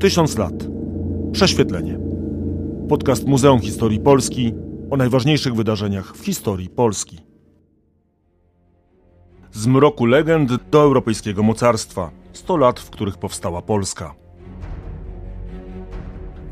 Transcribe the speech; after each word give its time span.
Tysiąc 0.00 0.38
lat. 0.38 0.54
Prześwietlenie. 1.32 1.98
Podcast 2.88 3.26
Muzeum 3.26 3.60
Historii 3.60 4.00
Polski 4.00 4.54
o 4.90 4.96
najważniejszych 4.96 5.54
wydarzeniach 5.54 6.16
w 6.16 6.24
historii 6.24 6.68
Polski. 6.68 7.18
Z 9.52 9.66
mroku 9.66 10.06
legend 10.06 10.50
do 10.70 10.82
europejskiego 10.82 11.42
mocarstwa. 11.42 12.10
100 12.32 12.56
lat, 12.56 12.80
w 12.80 12.90
których 12.90 13.18
powstała 13.18 13.62
Polska. 13.62 14.14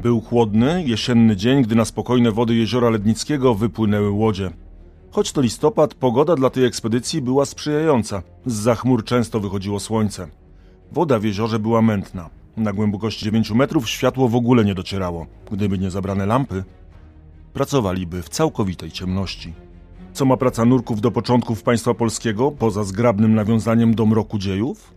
Był 0.03 0.21
chłodny, 0.21 0.85
jesienny 0.87 1.37
dzień, 1.37 1.63
gdy 1.63 1.75
na 1.75 1.85
spokojne 1.85 2.33
wody 2.33 2.55
jeziora 2.55 2.91
Lednickiego 2.91 3.55
wypłynęły 3.55 4.11
łodzie. 4.11 4.51
Choć 5.11 5.33
to 5.33 5.41
listopad, 5.41 5.95
pogoda 5.95 6.37
dla 6.37 6.51
tej 6.51 6.65
ekspedycji 6.65 7.23
była 7.23 7.45
sprzyjająca. 7.45 8.23
Z 8.47 8.79
chmur 8.79 9.05
często 9.05 9.41
wychodziło 9.41 9.81
słońce. 9.81 10.29
Woda 10.93 11.19
w 11.19 11.25
jeziorze 11.25 11.59
była 11.59 11.83
mętna. 11.83 12.44
Na 12.57 12.73
głębokość 12.73 13.21
9 13.21 13.51
metrów 13.51 13.89
światło 13.89 14.29
w 14.29 14.35
ogóle 14.35 14.65
nie 14.65 14.75
docierało. 14.75 15.27
Gdyby 15.53 15.79
nie 15.79 15.91
zabrane 15.91 16.27
lampy, 16.27 16.65
pracowaliby 17.53 18.23
w 18.23 18.29
całkowitej 18.29 18.91
ciemności. 18.91 19.53
Co 20.13 20.25
ma 20.25 20.37
praca 20.37 20.65
nurków 20.65 21.01
do 21.01 21.11
początków 21.11 21.63
państwa 21.63 21.95
polskiego, 21.95 22.51
poza 22.51 22.85
zgrabnym 22.85 23.35
nawiązaniem 23.35 23.95
do 23.95 24.07
mroku 24.07 24.39
dziejów? 24.39 24.95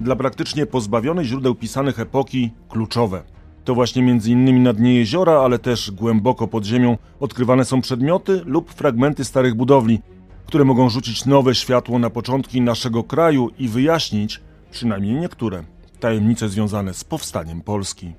Dla 0.00 0.16
praktycznie 0.16 0.66
pozbawionej 0.66 1.24
źródeł 1.24 1.54
pisanych 1.54 2.00
epoki 2.00 2.50
kluczowe. 2.68 3.22
To 3.64 3.74
właśnie 3.74 4.02
między 4.02 4.30
innymi 4.30 4.60
na 4.60 4.72
dnie 4.72 4.94
jeziora, 4.94 5.32
ale 5.32 5.58
też 5.58 5.90
głęboko 5.90 6.48
pod 6.48 6.64
ziemią 6.64 6.98
odkrywane 7.20 7.64
są 7.64 7.80
przedmioty 7.80 8.42
lub 8.44 8.72
fragmenty 8.72 9.24
starych 9.24 9.54
budowli, 9.54 10.00
które 10.46 10.64
mogą 10.64 10.90
rzucić 10.90 11.26
nowe 11.26 11.54
światło 11.54 11.98
na 11.98 12.10
początki 12.10 12.60
naszego 12.60 13.04
kraju 13.04 13.50
i 13.58 13.68
wyjaśnić, 13.68 14.40
przynajmniej 14.70 15.14
niektóre, 15.14 15.64
tajemnice 16.00 16.48
związane 16.48 16.94
z 16.94 17.04
powstaniem 17.04 17.60
Polski. 17.60 18.12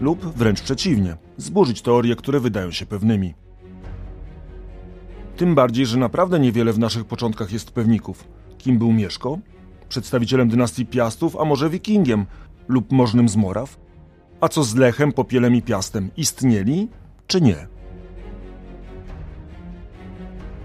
Lub 0.00 0.24
wręcz 0.24 0.62
przeciwnie, 0.62 1.16
zburzyć 1.36 1.82
teorie, 1.82 2.16
które 2.16 2.40
wydają 2.40 2.70
się 2.70 2.86
pewnymi. 2.86 3.34
Tym 5.36 5.54
bardziej, 5.54 5.86
że 5.86 5.98
naprawdę 5.98 6.40
niewiele 6.40 6.72
w 6.72 6.78
naszych 6.78 7.04
początkach 7.04 7.52
jest 7.52 7.70
pewników. 7.70 8.24
Kim 8.58 8.78
był 8.78 8.92
Mieszko? 8.92 9.38
Przedstawicielem 9.88 10.48
dynastii 10.48 10.86
Piastów, 10.86 11.36
a 11.36 11.44
może 11.44 11.70
wikingiem 11.70 12.26
lub 12.68 12.92
możnym 12.92 13.28
z 13.28 13.36
Moraw? 13.36 13.76
A 14.40 14.48
co 14.48 14.64
z 14.64 14.74
Lechem, 14.74 15.12
Popielem 15.12 15.54
i 15.54 15.62
Piastem? 15.62 16.10
Istnieli 16.16 16.88
czy 17.26 17.40
nie? 17.40 17.66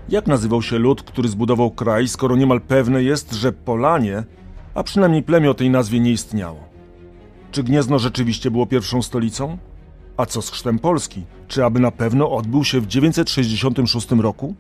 Jak 0.09 0.27
nazywał 0.27 0.61
się 0.61 0.77
lud, 0.80 1.03
który 1.03 1.30
zbudował 1.30 1.71
kraj, 1.71 2.08
skoro 2.08 2.36
niemal 2.36 2.61
pewne 2.61 3.03
jest, 3.03 3.33
że 3.33 3.52
Polanie, 3.52 4.23
a 4.73 4.83
przynajmniej 4.83 5.23
plemię 5.23 5.51
o 5.51 5.53
tej 5.53 5.69
nazwie 5.69 5.99
nie 5.99 6.11
istniało? 6.11 6.59
Czy 7.51 7.63
Gniezno 7.63 7.99
rzeczywiście 7.99 8.51
było 8.51 8.65
pierwszą 8.65 9.01
stolicą? 9.01 9.57
A 10.17 10.25
co 10.25 10.41
z 10.41 10.49
chrztem 10.49 10.79
Polski? 10.79 11.23
Czy 11.47 11.65
aby 11.65 11.79
na 11.79 11.91
pewno 11.91 12.31
odbył 12.31 12.63
się 12.63 12.81
w 12.81 12.87
966 12.87 14.11
roku? 14.11 14.55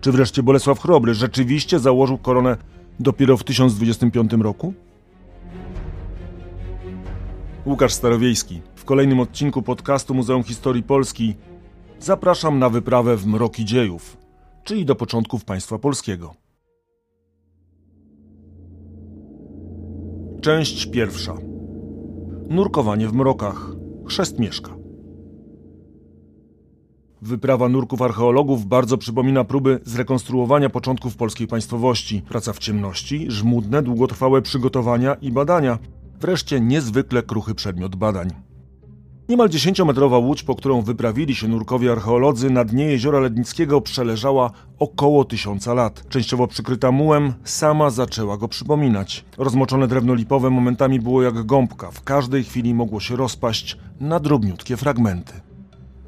Czy 0.00 0.12
wreszcie 0.12 0.42
Bolesław 0.42 0.80
Chrobry 0.80 1.14
rzeczywiście 1.14 1.78
założył 1.78 2.18
koronę 2.18 2.56
dopiero 3.00 3.36
w 3.36 3.44
1025 3.44 4.32
roku? 4.32 4.74
Łukasz 7.66 7.92
Starowiejski. 7.92 8.60
W 8.74 8.84
kolejnym 8.84 9.20
odcinku 9.20 9.62
podcastu 9.62 10.14
Muzeum 10.14 10.42
Historii 10.42 10.82
Polski 10.82 11.34
zapraszam 12.00 12.58
na 12.58 12.68
wyprawę 12.68 13.16
w 13.16 13.26
mroki 13.26 13.64
dziejów, 13.64 14.16
czyli 14.64 14.84
do 14.84 14.94
początków 14.94 15.44
państwa 15.44 15.78
polskiego. 15.78 16.41
Część 20.42 20.86
pierwsza. 20.86 21.34
Nurkowanie 22.48 23.08
w 23.08 23.12
mrokach. 23.12 23.70
Chrzest 24.06 24.38
Mieszka. 24.38 24.76
Wyprawa 27.22 27.68
nurków 27.68 28.02
archeologów 28.02 28.66
bardzo 28.66 28.98
przypomina 28.98 29.44
próby 29.44 29.80
zrekonstruowania 29.84 30.70
początków 30.70 31.16
polskiej 31.16 31.46
państwowości. 31.46 32.22
Praca 32.28 32.52
w 32.52 32.58
ciemności, 32.58 33.26
żmudne, 33.30 33.82
długotrwałe 33.82 34.42
przygotowania 34.42 35.14
i 35.14 35.32
badania. 35.32 35.78
Wreszcie 36.20 36.60
niezwykle 36.60 37.22
kruchy 37.22 37.54
przedmiot 37.54 37.96
badań. 37.96 38.30
Niemal 39.32 39.48
dziesięciometrowa 39.48 40.18
łódź, 40.18 40.42
po 40.42 40.54
którą 40.54 40.82
wyprawili 40.82 41.34
się 41.34 41.48
nurkowie 41.48 41.92
archeolodzy 41.92 42.50
na 42.50 42.64
dnie 42.64 42.84
jeziora 42.84 43.20
Lednickiego 43.20 43.80
przeleżała 43.80 44.50
około 44.78 45.24
tysiąca 45.24 45.74
lat. 45.74 46.08
Częściowo 46.08 46.46
przykryta 46.46 46.90
mułem, 46.90 47.32
sama 47.44 47.90
zaczęła 47.90 48.36
go 48.36 48.48
przypominać. 48.48 49.24
Rozmoczone 49.38 49.88
drewno 49.88 50.14
lipowe 50.14 50.50
momentami 50.50 51.00
było 51.00 51.22
jak 51.22 51.46
gąbka, 51.46 51.90
w 51.90 52.02
każdej 52.02 52.44
chwili 52.44 52.74
mogło 52.74 53.00
się 53.00 53.16
rozpaść 53.16 53.76
na 54.00 54.20
drobniutkie 54.20 54.76
fragmenty. 54.76 55.32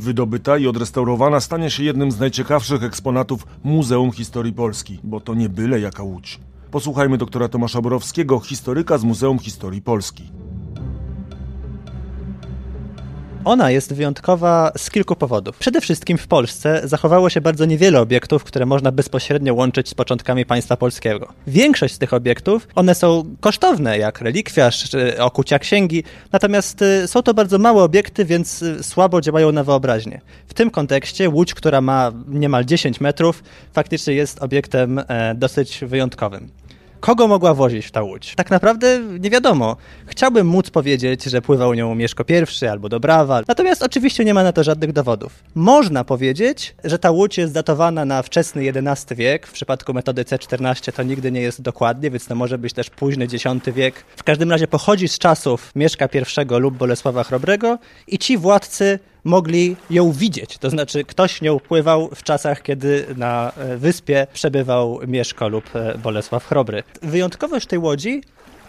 Wydobyta 0.00 0.58
i 0.58 0.66
odrestaurowana 0.66 1.40
stanie 1.40 1.70
się 1.70 1.84
jednym 1.84 2.10
z 2.10 2.20
najciekawszych 2.20 2.82
eksponatów 2.82 3.46
Muzeum 3.62 4.12
Historii 4.12 4.52
Polski, 4.52 4.98
bo 5.04 5.20
to 5.20 5.34
nie 5.34 5.48
byle 5.48 5.80
jaka 5.80 6.02
łódź. 6.02 6.40
Posłuchajmy 6.70 7.18
doktora 7.18 7.48
Tomasza 7.48 7.80
Borowskiego, 7.80 8.40
historyka 8.40 8.98
z 8.98 9.04
Muzeum 9.04 9.38
Historii 9.38 9.82
Polski. 9.82 10.44
Ona 13.44 13.71
jest 13.71 13.94
wyjątkowa 13.94 14.72
z 14.77 14.91
kilku 14.91 15.16
powodów. 15.16 15.59
Przede 15.59 15.81
wszystkim 15.81 16.19
w 16.19 16.27
Polsce 16.27 16.81
zachowało 16.84 17.31
się 17.31 17.41
bardzo 17.41 17.65
niewiele 17.65 18.00
obiektów, 18.00 18.44
które 18.44 18.66
można 18.66 18.93
bezpośrednio 18.93 19.55
łączyć 19.55 19.88
z 19.88 19.94
początkami 19.94 20.47
państwa 20.47 20.77
polskiego. 20.77 21.28
Większość 21.47 21.94
z 21.94 21.99
tych 21.99 22.12
obiektów, 22.12 22.69
one 22.75 22.94
są 22.94 23.25
kosztowne, 23.41 23.99
jak 23.99 24.21
relikwiarz 24.21 24.91
czy 24.91 25.22
okucia 25.22 25.59
księgi, 25.59 26.05
natomiast 26.32 26.82
y, 26.82 27.09
są 27.09 27.22
to 27.22 27.34
bardzo 27.34 27.59
małe 27.59 27.82
obiekty, 27.82 28.25
więc 28.25 28.62
y, 28.62 28.82
słabo 28.82 29.21
działają 29.21 29.53
na 29.53 29.65
wyobraźnię. 29.65 30.21
W 30.47 30.55
tym 30.55 30.71
kontekście 30.71 31.28
łódź, 31.28 31.55
która 31.55 31.81
ma 31.81 32.12
niemal 32.28 32.65
10 32.65 33.00
metrów, 33.00 33.43
faktycznie 33.72 34.15
jest 34.15 34.43
obiektem 34.43 34.99
e, 34.99 35.34
dosyć 35.34 35.81
wyjątkowym. 35.82 36.50
Kogo 37.04 37.28
mogła 37.28 37.54
wozić 37.54 37.91
ta 37.91 38.03
łódź? 38.03 38.34
Tak 38.34 38.50
naprawdę 38.50 39.00
nie 39.20 39.31
wiadomo. 39.31 39.76
Chciałbym 40.06 40.47
móc 40.47 40.70
powiedzieć, 40.70 41.25
że 41.25 41.42
pływał 41.42 41.75
nią 41.75 41.94
Mieszko 41.94 42.25
I 42.62 42.66
albo 42.66 42.88
Dobrawa, 42.88 43.42
natomiast 43.48 43.82
oczywiście 43.82 44.25
nie 44.25 44.34
ma 44.34 44.42
na 44.42 44.53
to 44.53 44.65
żadnych 44.65 44.92
dowodów. 44.92 45.32
Można 45.54 46.04
powiedzieć, 46.04 46.75
że 46.84 46.98
ta 46.98 47.10
łódź 47.10 47.38
jest 47.38 47.53
datowana 47.53 48.04
na 48.04 48.22
wczesny 48.22 48.62
XI 48.62 49.14
wiek. 49.14 49.47
W 49.47 49.53
przypadku 49.53 49.94
metody 49.94 50.22
C14 50.22 50.93
to 50.93 51.03
nigdy 51.03 51.32
nie 51.32 51.41
jest 51.41 51.62
dokładnie, 51.62 52.10
więc 52.10 52.26
to 52.26 52.34
może 52.34 52.59
być 52.59 52.72
też 52.72 52.91
późny 52.91 53.25
X 53.25 53.44
wiek. 53.75 54.04
W 54.16 54.22
każdym 54.22 54.50
razie 54.50 54.66
pochodzi 54.66 55.09
z 55.09 55.19
czasów 55.19 55.72
Mieszka 55.76 56.09
I 56.14 56.60
lub 56.60 56.76
Bolesława 56.76 57.25
Chrobrego 57.25 57.78
i 58.06 58.19
ci 58.19 58.38
władcy 58.38 58.98
mogli 59.24 59.76
ją 59.90 60.12
widzieć. 60.12 60.58
To 60.58 60.70
znaczy, 60.70 61.04
ktoś 61.04 61.42
nią 61.42 61.60
pływał 61.60 62.08
w 62.14 62.22
czasach, 62.22 62.62
kiedy 62.62 63.06
na 63.16 63.52
e, 63.56 63.76
wyspie 63.76 64.26
przebywał 64.32 65.00
Mieszko 65.06 65.48
lub 65.48 65.76
e, 65.76 65.98
Bolesław 65.98 66.46
Chrobry. 66.46 66.82
Wyjątkowość 67.02 67.66
tej 67.66 67.78
łodzi 67.78 68.22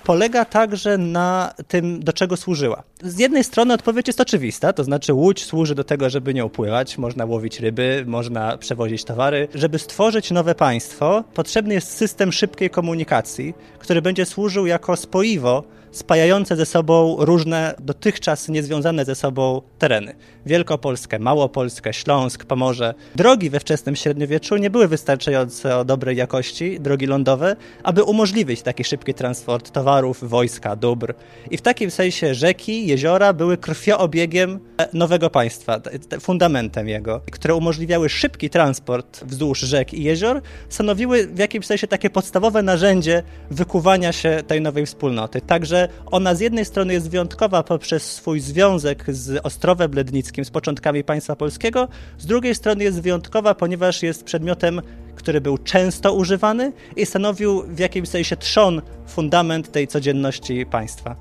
polega 0.06 0.46
także 0.46 0.98
na 0.98 1.54
tym, 1.68 2.04
do 2.04 2.14
czego 2.14 2.38
służyła. 2.38 2.84
Z 3.04 3.20
jednej 3.20 3.44
strony 3.44 3.74
odpowiedź 3.74 4.08
jest 4.08 4.22
oczywista, 4.22 4.74
to 4.74 4.84
znaczy 4.84 5.14
łódź 5.14 5.46
służy 5.46 5.76
do 5.76 5.84
tego, 5.84 6.10
żeby 6.10 6.34
nią 6.34 6.50
pływać, 6.50 6.98
można 6.98 7.26
łowić 7.26 7.60
ryby, 7.60 8.04
można 8.08 8.58
przewozić 8.58 9.04
towary. 9.04 9.48
Żeby 9.54 9.80
stworzyć 9.80 10.32
nowe 10.32 10.56
państwo, 10.56 11.24
potrzebny 11.34 11.74
jest 11.74 11.92
system 11.92 12.32
szybkiej 12.32 12.70
komunikacji, 12.70 13.54
który 13.80 14.02
będzie 14.02 14.26
służył 14.26 14.66
jako 14.66 14.96
spoiwo 14.96 15.64
spajające 15.96 16.56
ze 16.56 16.66
sobą 16.66 17.16
różne 17.20 17.76
dotychczas 17.80 18.50
niezwiązane 18.50 19.06
ze 19.06 19.16
sobą 19.16 19.62
tereny. 19.80 20.16
Wielkopolskę, 20.46 21.20
Małopolskę, 21.20 21.94
Śląsk, 21.94 22.46
Pomorze. 22.46 22.94
Drogi 23.16 23.50
we 23.50 23.60
wczesnym 23.60 23.96
średniowieczu 23.96 24.58
nie 24.58 24.70
były 24.70 24.88
wystarczająco 24.88 25.86
dobrej 25.86 26.18
jakości, 26.18 26.80
drogi 26.80 27.06
lądowe, 27.06 27.56
aby 27.84 28.04
umożliwić 28.04 28.62
taki 28.62 28.84
szybki 28.84 29.14
transport 29.14 29.72
towarów, 29.72 30.30
wojska, 30.30 30.76
dóbr. 30.76 31.14
I 31.52 31.58
w 31.58 31.62
takim 31.62 31.92
sensie 31.92 32.34
rzeki, 32.34 32.88
jeziora 32.88 33.34
były 33.34 33.58
krwioobiegiem 33.58 34.60
nowego 34.94 35.30
państwa, 35.30 35.80
fundamentem 36.20 36.88
jego, 36.88 37.22
które 37.32 37.56
umożliwiały 37.56 38.10
szybki 38.10 38.50
transport 38.50 39.24
wzdłuż 39.24 39.60
rzek 39.60 39.94
i 39.94 40.04
jezior, 40.04 40.42
stanowiły 40.70 41.28
w 41.28 41.40
jakimś 41.40 41.66
sensie 41.66 41.88
takie 41.88 42.10
podstawowe 42.10 42.64
narzędzie 42.64 43.24
wykuwania 43.52 44.12
się 44.12 44.44
tej 44.48 44.62
nowej 44.62 44.86
wspólnoty. 44.86 45.42
Także 45.42 45.85
ona 46.06 46.36
z 46.36 46.40
jednej 46.40 46.66
strony 46.66 46.94
jest 46.94 47.10
wyjątkowa 47.10 47.64
poprzez 47.64 48.12
swój 48.12 48.40
związek 48.40 49.06
z 49.08 49.46
Ostrowem 49.46 49.92
Lednickim, 49.94 50.46
z 50.46 50.50
początkami 50.50 51.04
państwa 51.04 51.36
polskiego, 51.36 51.88
z 52.18 52.26
drugiej 52.26 52.56
strony 52.56 52.84
jest 52.84 53.02
wyjątkowa, 53.02 53.56
ponieważ 53.56 54.04
jest 54.04 54.24
przedmiotem, 54.24 54.82
który 55.16 55.42
był 55.42 55.58
często 55.58 56.14
używany 56.14 56.74
i 56.96 57.06
stanowił 57.06 57.64
w 57.64 57.80
jakimś 57.80 58.10
sensie 58.10 58.36
trzon, 58.38 58.82
fundament 59.08 59.72
tej 59.72 59.88
codzienności 59.88 60.66
państwa. 60.66 61.16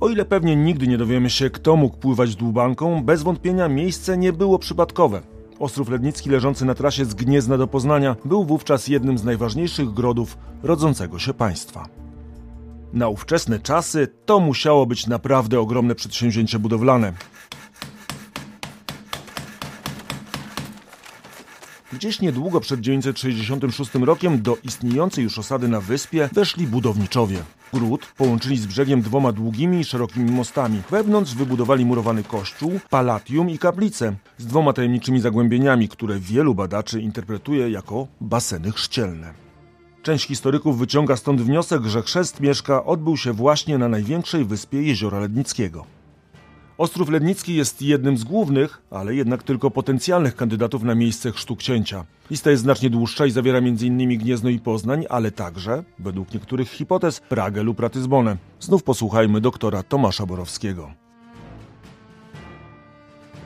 O 0.00 0.08
ile 0.08 0.24
pewnie 0.24 0.56
nigdy 0.56 0.86
nie 0.86 0.98
dowiemy 0.98 1.30
się, 1.30 1.50
kto 1.50 1.76
mógł 1.76 1.96
pływać 1.96 2.36
dłubanką, 2.36 3.04
bez 3.04 3.22
wątpienia 3.22 3.68
miejsce 3.68 4.18
nie 4.18 4.32
było 4.32 4.58
przypadkowe. 4.58 5.20
Ostrów 5.58 5.88
Lednicki 5.88 6.30
leżący 6.30 6.64
na 6.64 6.74
trasie 6.74 7.04
z 7.04 7.14
Gniezna 7.14 7.58
do 7.58 7.66
Poznania 7.66 8.16
był 8.24 8.44
wówczas 8.44 8.88
jednym 8.88 9.18
z 9.18 9.24
najważniejszych 9.24 9.90
grodów 9.90 10.38
rodzącego 10.62 11.18
się 11.18 11.34
państwa. 11.34 11.99
Na 12.92 13.08
ówczesne 13.08 13.58
czasy 13.58 14.08
to 14.26 14.40
musiało 14.40 14.86
być 14.86 15.06
naprawdę 15.06 15.60
ogromne 15.60 15.94
przedsięwzięcie 15.94 16.58
budowlane. 16.58 17.12
Gdzieś 21.92 22.20
niedługo 22.20 22.60
przed 22.60 22.80
966 22.80 23.94
rokiem 23.94 24.42
do 24.42 24.56
istniejącej 24.64 25.24
już 25.24 25.38
osady 25.38 25.68
na 25.68 25.80
wyspie 25.80 26.28
weszli 26.32 26.66
budowniczowie. 26.66 27.42
Gród 27.72 28.06
połączyli 28.16 28.56
z 28.56 28.66
brzegiem 28.66 29.02
dwoma 29.02 29.32
długimi 29.32 29.80
i 29.80 29.84
szerokimi 29.84 30.30
mostami. 30.30 30.82
Wewnątrz 30.90 31.34
wybudowali 31.34 31.84
murowany 31.84 32.22
kościół, 32.22 32.80
palatium 32.90 33.50
i 33.50 33.58
kaplicę 33.58 34.16
z 34.38 34.46
dwoma 34.46 34.72
tajemniczymi 34.72 35.20
zagłębieniami, 35.20 35.88
które 35.88 36.18
wielu 36.18 36.54
badaczy 36.54 37.00
interpretuje 37.00 37.70
jako 37.70 38.06
baseny 38.20 38.72
chrzcielne. 38.72 39.49
Część 40.02 40.26
historyków 40.26 40.78
wyciąga 40.78 41.16
stąd 41.16 41.40
wniosek, 41.40 41.84
że 41.84 42.02
chrzest 42.02 42.40
Mieszka 42.40 42.84
odbył 42.84 43.16
się 43.16 43.32
właśnie 43.32 43.78
na 43.78 43.88
największej 43.88 44.44
wyspie 44.44 44.82
Jeziora 44.82 45.20
Lednickiego. 45.20 45.86
Ostrów 46.78 47.08
Lednicki 47.08 47.54
jest 47.54 47.82
jednym 47.82 48.18
z 48.18 48.24
głównych, 48.24 48.82
ale 48.90 49.14
jednak 49.14 49.42
tylko 49.42 49.70
potencjalnych 49.70 50.36
kandydatów 50.36 50.82
na 50.82 50.94
miejsce 50.94 51.32
chrztu 51.32 51.56
księcia. 51.56 52.04
Lista 52.30 52.50
jest 52.50 52.62
znacznie 52.62 52.90
dłuższa 52.90 53.26
i 53.26 53.30
zawiera 53.30 53.58
m.in. 53.58 54.18
Gniezno 54.18 54.50
i 54.50 54.58
Poznań, 54.58 55.04
ale 55.08 55.30
także, 55.30 55.84
według 55.98 56.34
niektórych 56.34 56.70
hipotez, 56.70 57.20
Pragę 57.20 57.62
lub 57.62 57.80
Ratyzbonę. 57.80 58.36
Znów 58.60 58.82
posłuchajmy 58.82 59.40
doktora 59.40 59.82
Tomasza 59.82 60.26
Borowskiego. 60.26 60.92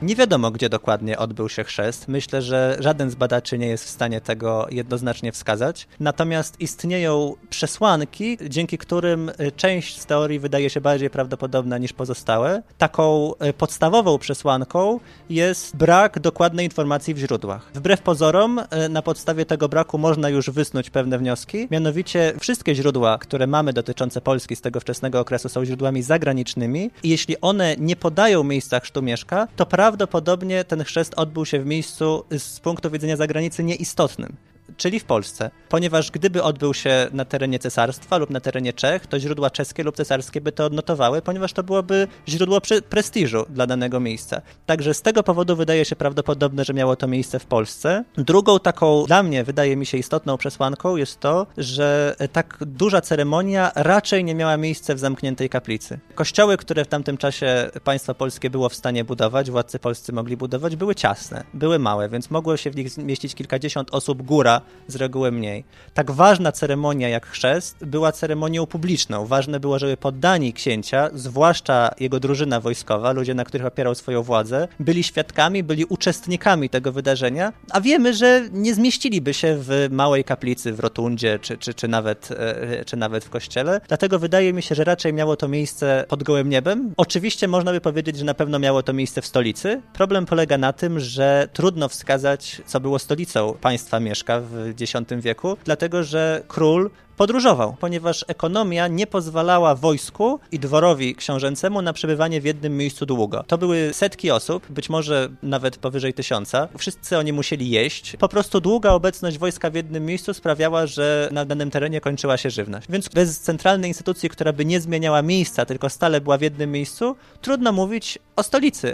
Nie 0.01 0.15
wiadomo, 0.15 0.51
gdzie 0.51 0.69
dokładnie 0.69 1.17
odbył 1.17 1.49
się 1.49 1.63
chrzest. 1.63 2.07
Myślę, 2.07 2.41
że 2.41 2.77
żaden 2.79 3.09
z 3.09 3.15
badaczy 3.15 3.57
nie 3.57 3.67
jest 3.67 3.85
w 3.85 3.89
stanie 3.89 4.21
tego 4.21 4.67
jednoznacznie 4.71 5.31
wskazać. 5.31 5.87
Natomiast 5.99 6.61
istnieją 6.61 7.35
przesłanki, 7.49 8.37
dzięki 8.49 8.77
którym 8.77 9.29
y, 9.29 9.51
część 9.55 10.01
z 10.01 10.05
teorii 10.05 10.39
wydaje 10.39 10.69
się 10.69 10.81
bardziej 10.81 11.09
prawdopodobna 11.09 11.77
niż 11.77 11.93
pozostałe. 11.93 12.63
Taką 12.77 13.31
y, 13.49 13.53
podstawową 13.53 14.17
przesłanką 14.17 14.99
jest 15.29 15.75
brak 15.75 16.19
dokładnej 16.19 16.65
informacji 16.65 17.13
w 17.13 17.17
źródłach. 17.17 17.71
Wbrew 17.73 18.01
pozorom, 18.01 18.59
y, 18.59 18.89
na 18.89 19.01
podstawie 19.01 19.45
tego 19.45 19.69
braku 19.69 19.97
można 19.97 20.29
już 20.29 20.49
wysnuć 20.49 20.89
pewne 20.89 21.17
wnioski. 21.17 21.67
Mianowicie, 21.71 22.33
wszystkie 22.39 22.75
źródła, 22.75 23.17
które 23.17 23.47
mamy 23.47 23.73
dotyczące 23.73 24.21
Polski 24.21 24.55
z 24.55 24.61
tego 24.61 24.79
wczesnego 24.79 25.19
okresu, 25.19 25.49
są 25.49 25.65
źródłami 25.65 26.03
zagranicznymi 26.03 26.91
i 27.03 27.09
jeśli 27.09 27.41
one 27.41 27.75
nie 27.77 27.95
podają 27.95 28.43
miejsca 28.43 28.79
chrztu 28.79 29.01
mieszka, 29.01 29.47
to 29.55 29.65
prawdopodobnie 29.65 29.84
prawdopodobnie 29.85 30.63
ten 30.63 30.83
chrzest 30.83 31.13
odbył 31.13 31.45
się 31.45 31.59
w 31.59 31.65
miejscu 31.65 32.25
z 32.37 32.59
punktu 32.59 32.91
widzenia 32.91 33.17
zagranicy 33.17 33.63
nieistotnym 33.63 34.35
czyli 34.77 34.99
w 34.99 35.05
Polsce. 35.05 35.51
Ponieważ 35.69 36.11
gdyby 36.11 36.43
odbył 36.43 36.73
się 36.73 37.07
na 37.11 37.25
terenie 37.25 37.59
cesarstwa 37.59 38.17
lub 38.17 38.29
na 38.29 38.39
terenie 38.39 38.73
Czech, 38.73 39.07
to 39.07 39.19
źródła 39.19 39.49
czeskie 39.49 39.83
lub 39.83 39.95
cesarskie 39.95 40.41
by 40.41 40.51
to 40.51 40.65
odnotowały, 40.65 41.21
ponieważ 41.21 41.53
to 41.53 41.63
byłoby 41.63 42.07
źródło 42.27 42.61
pre 42.61 42.81
prestiżu 42.81 43.45
dla 43.49 43.67
danego 43.67 43.99
miejsca. 43.99 44.41
Także 44.65 44.93
z 44.93 45.01
tego 45.01 45.23
powodu 45.23 45.55
wydaje 45.55 45.85
się 45.85 45.95
prawdopodobne, 45.95 46.65
że 46.65 46.73
miało 46.73 46.95
to 46.95 47.07
miejsce 47.07 47.39
w 47.39 47.45
Polsce. 47.45 48.03
Drugą 48.17 48.59
taką 48.59 49.03
dla 49.07 49.23
mnie 49.23 49.43
wydaje 49.43 49.75
mi 49.75 49.85
się 49.85 49.97
istotną 49.97 50.37
przesłanką 50.37 50.95
jest 50.95 51.19
to, 51.19 51.47
że 51.57 52.15
tak 52.31 52.57
duża 52.61 53.01
ceremonia 53.01 53.71
raczej 53.75 54.23
nie 54.23 54.35
miała 54.35 54.57
miejsca 54.57 54.95
w 54.95 54.99
zamkniętej 54.99 55.49
kaplicy. 55.49 55.99
Kościoły, 56.15 56.57
które 56.57 56.85
w 56.85 56.87
tamtym 56.87 57.17
czasie 57.17 57.69
państwo 57.83 58.15
polskie 58.15 58.49
było 58.49 58.69
w 58.69 58.75
stanie 58.75 59.03
budować, 59.03 59.51
władcy 59.51 59.79
polscy 59.79 60.13
mogli 60.13 60.37
budować, 60.37 60.75
były 60.75 60.95
ciasne, 60.95 61.43
były 61.53 61.79
małe, 61.79 62.09
więc 62.09 62.31
mogło 62.31 62.57
się 62.57 62.71
w 62.71 62.75
nich 62.75 62.89
zmieścić 62.89 63.35
kilkadziesiąt 63.35 63.89
osób 63.91 64.21
góra, 64.21 64.54
z 64.87 64.95
reguły 64.95 65.31
mniej. 65.31 65.63
Tak 65.93 66.11
ważna 66.11 66.51
ceremonia 66.51 67.09
jak 67.09 67.27
chrzest 67.27 67.85
była 67.85 68.11
ceremonią 68.11 68.65
publiczną. 68.65 69.25
Ważne 69.25 69.59
było, 69.59 69.79
żeby 69.79 69.97
poddani 69.97 70.53
księcia, 70.53 71.09
zwłaszcza 71.13 71.89
jego 71.99 72.19
drużyna 72.19 72.59
wojskowa, 72.59 73.11
ludzie, 73.11 73.33
na 73.33 73.45
których 73.45 73.67
opierał 73.67 73.95
swoją 73.95 74.23
władzę, 74.23 74.67
byli 74.79 75.03
świadkami, 75.03 75.63
byli 75.63 75.85
uczestnikami 75.85 76.69
tego 76.69 76.91
wydarzenia, 76.91 77.53
a 77.71 77.81
wiemy, 77.81 78.13
że 78.13 78.41
nie 78.51 78.73
zmieściliby 78.73 79.33
się 79.33 79.57
w 79.59 79.87
małej 79.91 80.23
kaplicy 80.23 80.73
w 80.73 80.79
rotundzie, 80.79 81.39
czy, 81.39 81.57
czy, 81.57 81.73
czy, 81.73 81.87
nawet, 81.87 82.29
e, 82.31 82.85
czy 82.85 82.97
nawet 82.97 83.25
w 83.25 83.29
kościele. 83.29 83.81
Dlatego 83.87 84.19
wydaje 84.19 84.53
mi 84.53 84.63
się, 84.63 84.75
że 84.75 84.83
raczej 84.83 85.13
miało 85.13 85.35
to 85.35 85.47
miejsce 85.47 86.05
pod 86.07 86.23
gołym 86.23 86.49
niebem. 86.49 86.93
Oczywiście 86.97 87.47
można 87.47 87.71
by 87.71 87.81
powiedzieć, 87.81 88.17
że 88.17 88.25
na 88.25 88.33
pewno 88.33 88.59
miało 88.59 88.83
to 88.83 88.93
miejsce 88.93 89.21
w 89.21 89.25
stolicy. 89.25 89.81
Problem 89.93 90.25
polega 90.25 90.57
na 90.57 90.73
tym, 90.73 90.99
że 90.99 91.47
trudno 91.53 91.89
wskazać, 91.89 92.61
co 92.65 92.79
było 92.79 92.99
stolicą 92.99 93.53
państwa 93.61 93.99
Mieszka 93.99 94.39
w 94.45 94.73
X 94.81 94.93
wieku, 95.21 95.57
dlatego 95.65 96.03
że 96.03 96.43
król 96.47 96.89
podróżował, 97.17 97.75
ponieważ 97.79 98.25
ekonomia 98.27 98.87
nie 98.87 99.07
pozwalała 99.07 99.75
wojsku 99.75 100.39
i 100.51 100.59
dworowi 100.59 101.15
książęcemu 101.15 101.81
na 101.81 101.93
przebywanie 101.93 102.41
w 102.41 102.45
jednym 102.45 102.77
miejscu 102.77 103.05
długo. 103.05 103.43
To 103.47 103.57
były 103.57 103.93
setki 103.93 104.31
osób, 104.31 104.71
być 104.71 104.89
może 104.89 105.29
nawet 105.43 105.77
powyżej 105.77 106.13
tysiąca. 106.13 106.67
Wszyscy 106.77 107.17
oni 107.17 107.33
musieli 107.33 107.69
jeść. 107.69 108.15
Po 108.19 108.29
prostu 108.29 108.61
długa 108.61 108.91
obecność 108.91 109.37
wojska 109.37 109.69
w 109.69 109.75
jednym 109.75 110.05
miejscu 110.05 110.33
sprawiała, 110.33 110.87
że 110.87 111.29
na 111.31 111.45
danym 111.45 111.71
terenie 111.71 112.01
kończyła 112.01 112.37
się 112.37 112.49
żywność. 112.49 112.87
Więc 112.89 113.09
bez 113.09 113.39
centralnej 113.39 113.89
instytucji, 113.89 114.29
która 114.29 114.53
by 114.53 114.65
nie 114.65 114.81
zmieniała 114.81 115.21
miejsca, 115.21 115.65
tylko 115.65 115.89
stale 115.89 116.21
była 116.21 116.37
w 116.37 116.41
jednym 116.41 116.71
miejscu, 116.71 117.15
trudno 117.41 117.71
mówić 117.71 118.19
o 118.35 118.43
stolicy. 118.43 118.93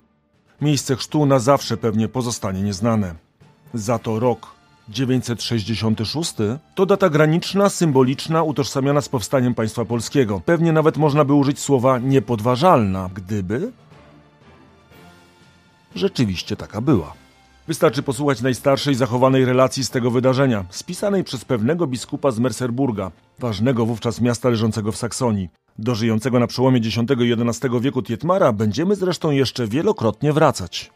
Miejsce 0.62 0.95
chrztu 0.95 1.25
na 1.25 1.39
zawsze 1.39 1.77
pewnie 1.77 2.07
pozostanie 2.07 2.62
nieznane. 2.62 3.15
Za 3.74 4.00
to 4.00 4.19
rok 4.19 4.61
966 4.89 6.33
to 6.75 6.86
data 6.86 7.10
graniczna, 7.10 7.69
symboliczna, 7.69 8.44
utożsamiana 8.44 9.01
z 9.01 9.10
powstaniem 9.10 9.54
państwa 9.54 9.86
polskiego. 9.86 10.42
Pewnie 10.45 10.72
nawet 10.72 10.98
można 10.98 11.25
by 11.25 11.33
użyć 11.33 11.60
słowa 11.60 12.00
niepodważalna, 12.00 13.10
gdyby 13.13 13.72
rzeczywiście 15.95 16.56
taka 16.56 16.81
była. 16.81 17.13
Wystarczy 17.68 18.04
posłuchać 18.04 18.42
najstarszej 18.42 18.95
zachowanej 18.95 19.45
relacji 19.45 19.83
z 19.83 19.89
tego 19.89 20.12
wydarzenia, 20.12 20.66
spisanej 20.69 21.24
przez 21.24 21.45
pewnego 21.45 21.88
biskupa 21.88 22.31
z 22.31 22.39
Mercerburga, 22.39 23.12
ważnego 23.39 23.86
wówczas 23.86 24.22
miasta 24.22 24.50
leżącego 24.50 24.92
w 24.92 24.98
Saksonii. 24.98 25.50
Do 25.80 25.95
żyjącego 25.95 26.39
na 26.39 26.48
przełomie 26.48 26.77
X 26.77 26.98
i 26.98 27.34
XI 27.34 27.68
wieku 27.81 28.01
Tietmara 28.01 28.54
będziemy 28.54 28.95
zresztą 28.95 29.31
jeszcze 29.31 29.68
wielokrotnie 29.68 30.34
wracać. 30.34 30.92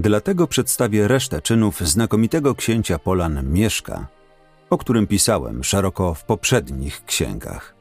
Dlatego 0.00 0.46
przedstawię 0.46 1.08
resztę 1.08 1.42
czynów 1.42 1.80
znakomitego 1.80 2.54
księcia 2.54 2.98
Polan 2.98 3.52
Mieszka, 3.52 4.06
o 4.70 4.78
którym 4.78 5.06
pisałem 5.06 5.64
szeroko 5.64 6.14
w 6.14 6.24
poprzednich 6.24 7.04
księgach. 7.04 7.74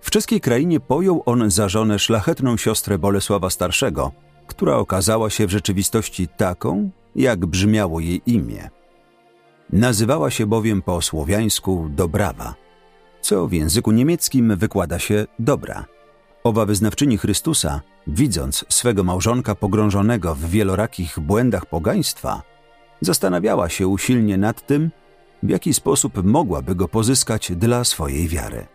W 0.00 0.10
czeskiej 0.10 0.40
krainie 0.40 0.80
pojął 0.80 1.22
on 1.26 1.50
za 1.50 1.68
żonę 1.68 1.98
szlachetną 1.98 2.56
siostrę 2.56 2.98
Bolesława 2.98 3.50
Starszego, 3.50 4.12
która 4.46 4.76
okazała 4.76 5.30
się 5.30 5.46
w 5.46 5.50
rzeczywistości 5.50 6.28
taką, 6.28 6.90
jak 7.16 7.46
brzmiało 7.46 8.00
jej 8.00 8.22
imię. 8.26 8.70
Nazywała 9.72 10.30
się 10.30 10.46
bowiem 10.46 10.82
po 10.82 11.02
słowiańsku 11.02 11.88
Dobrawa, 11.90 12.54
co 13.20 13.46
w 13.46 13.52
języku 13.52 13.92
niemieckim 13.92 14.56
wykłada 14.56 14.98
się 14.98 15.26
dobra. 15.38 15.84
Owa 16.46 16.66
wyznawczyni 16.66 17.18
Chrystusa, 17.18 17.80
widząc 18.06 18.64
swego 18.68 19.04
małżonka 19.04 19.54
pogrążonego 19.54 20.34
w 20.34 20.44
wielorakich 20.44 21.20
błędach 21.20 21.66
pogaństwa, 21.66 22.42
zastanawiała 23.00 23.68
się 23.68 23.88
usilnie 23.88 24.36
nad 24.38 24.66
tym, 24.66 24.90
w 25.42 25.48
jaki 25.48 25.74
sposób 25.74 26.24
mogłaby 26.24 26.74
go 26.74 26.88
pozyskać 26.88 27.52
dla 27.56 27.84
swojej 27.84 28.28
wiary. 28.28 28.66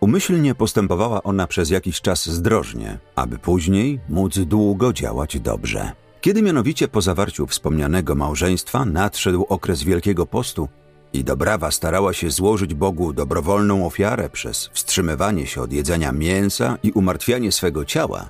Umyślnie 0.00 0.54
postępowała 0.54 1.22
ona 1.22 1.46
przez 1.46 1.70
jakiś 1.70 2.00
czas 2.00 2.28
zdrożnie, 2.28 2.98
aby 3.14 3.38
później 3.38 4.00
móc 4.08 4.38
długo 4.38 4.92
działać 4.92 5.40
dobrze. 5.40 5.92
Kiedy 6.20 6.42
mianowicie 6.42 6.88
po 6.88 7.00
zawarciu 7.00 7.46
wspomnianego 7.46 8.14
małżeństwa 8.14 8.84
nadszedł 8.84 9.46
okres 9.48 9.82
Wielkiego 9.82 10.26
Postu, 10.26 10.68
i 11.12 11.24
Dobrawa 11.24 11.70
starała 11.70 12.12
się 12.12 12.30
złożyć 12.30 12.74
Bogu 12.74 13.12
dobrowolną 13.12 13.86
ofiarę 13.86 14.30
przez 14.30 14.70
wstrzymywanie 14.72 15.46
się 15.46 15.62
od 15.62 15.72
jedzenia 15.72 16.12
mięsa 16.12 16.78
i 16.82 16.92
umartwianie 16.92 17.52
swego 17.52 17.84
ciała, 17.84 18.28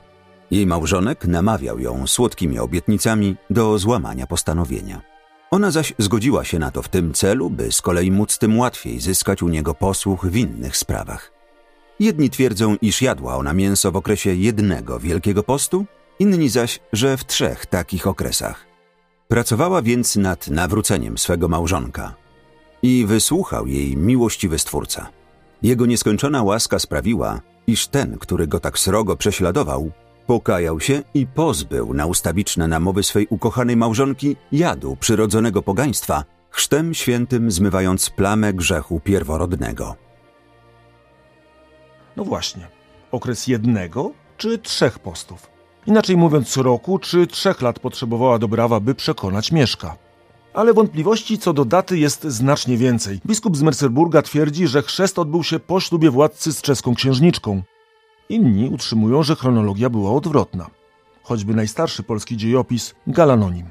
jej 0.51 0.67
małżonek 0.67 1.27
namawiał 1.27 1.79
ją 1.79 2.07
słodkimi 2.07 2.59
obietnicami 2.59 3.37
do 3.51 3.79
złamania 3.79 4.27
postanowienia. 4.27 5.01
Ona 5.51 5.71
zaś 5.71 5.95
zgodziła 5.99 6.45
się 6.45 6.59
na 6.59 6.71
to 6.71 6.83
w 6.83 6.89
tym 6.89 7.13
celu, 7.13 7.51
by 7.51 7.73
z 7.73 7.83
kolei 7.83 8.11
móc 8.11 8.39
tym 8.39 8.59
łatwiej 8.59 9.01
zyskać 9.01 9.43
u 9.43 9.49
niego 9.49 9.75
posłuch 9.75 10.27
w 10.27 10.37
innych 10.37 10.77
sprawach. 10.77 11.33
Jedni 12.01 12.31
twierdzą, 12.31 12.77
iż 12.83 13.03
jadła 13.03 13.37
ona 13.37 13.53
mięso 13.53 13.93
w 13.93 13.97
okresie 13.97 14.35
jednego 14.35 14.99
Wielkiego 14.99 15.43
Postu, 15.43 15.85
inni 16.19 16.49
zaś, 16.49 16.81
że 16.93 17.17
w 17.17 17.25
trzech 17.25 17.67
takich 17.67 18.07
okresach. 18.07 18.67
Pracowała 19.29 19.83
więc 19.83 20.17
nad 20.17 20.49
nawróceniem 20.49 21.19
swego 21.19 21.49
małżonka– 21.49 22.15
i 22.83 23.07
wysłuchał 23.07 23.67
jej 23.67 23.97
miłościwy 23.97 24.59
Stwórca. 24.59 25.09
Jego 25.63 25.87
nieskończona 25.87 26.43
łaska 26.43 26.79
sprawiła, 26.79 27.41
iż 27.67 27.87
ten, 27.87 28.19
który 28.19 28.47
go 28.47 28.61
tak 28.61 28.79
srogo 28.79 29.17
prześladował, 29.17 29.91
pokajał 30.27 30.81
się 30.81 31.03
i 31.15 31.27
pozbył 31.27 31.95
na 31.95 32.07
ustawiczne 32.07 32.69
namowy 32.69 33.03
swej 33.03 33.27
ukochanej 33.31 33.77
małżonki 33.77 34.37
jadu 34.53 34.97
przyrodzonego 34.97 35.63
pogaństwa, 35.63 36.25
chrztem 36.51 36.95
świętym 36.95 37.51
zmywając 37.51 38.11
plamę 38.11 38.53
grzechu 38.53 39.01
pierworodnego. 39.01 39.97
No 42.17 42.25
właśnie, 42.25 42.67
okres 43.11 43.47
jednego 43.47 44.13
czy 44.37 44.59
trzech 44.59 44.99
postów? 44.99 45.51
Inaczej 45.87 46.17
mówiąc, 46.17 46.57
roku 46.57 46.99
czy 46.99 47.27
trzech 47.27 47.63
lat 47.63 47.79
potrzebowała 47.79 48.39
Dobrawa, 48.39 48.81
by 48.81 48.95
przekonać 48.95 49.53
Mieszka. 49.53 49.97
Ale 50.55 50.75
wątpliwości 50.75 51.39
co 51.39 51.53
do 51.53 51.65
daty 51.65 51.99
jest 51.99 52.25
znacznie 52.25 52.77
więcej. 52.77 53.21
Biskup 53.27 53.57
z 53.57 53.63
Mercerburga 53.63 54.23
twierdzi, 54.23 54.67
że 54.67 54.83
chrzest 54.83 55.19
odbył 55.19 55.45
się 55.45 55.59
po 55.61 55.81
ślubie 55.81 56.11
władcy 56.11 56.53
z 56.53 56.63
czeską 56.63 56.95
księżniczką. 56.95 57.63
Inni 58.29 58.69
utrzymują, 58.69 59.23
że 59.23 59.37
chronologia 59.37 59.91
była 59.91 60.13
odwrotna. 60.13 60.67
Choćby 61.23 61.55
najstarszy 61.55 62.03
polski 62.03 62.37
dziejopis 62.37 62.95
Galanonim. 63.07 63.67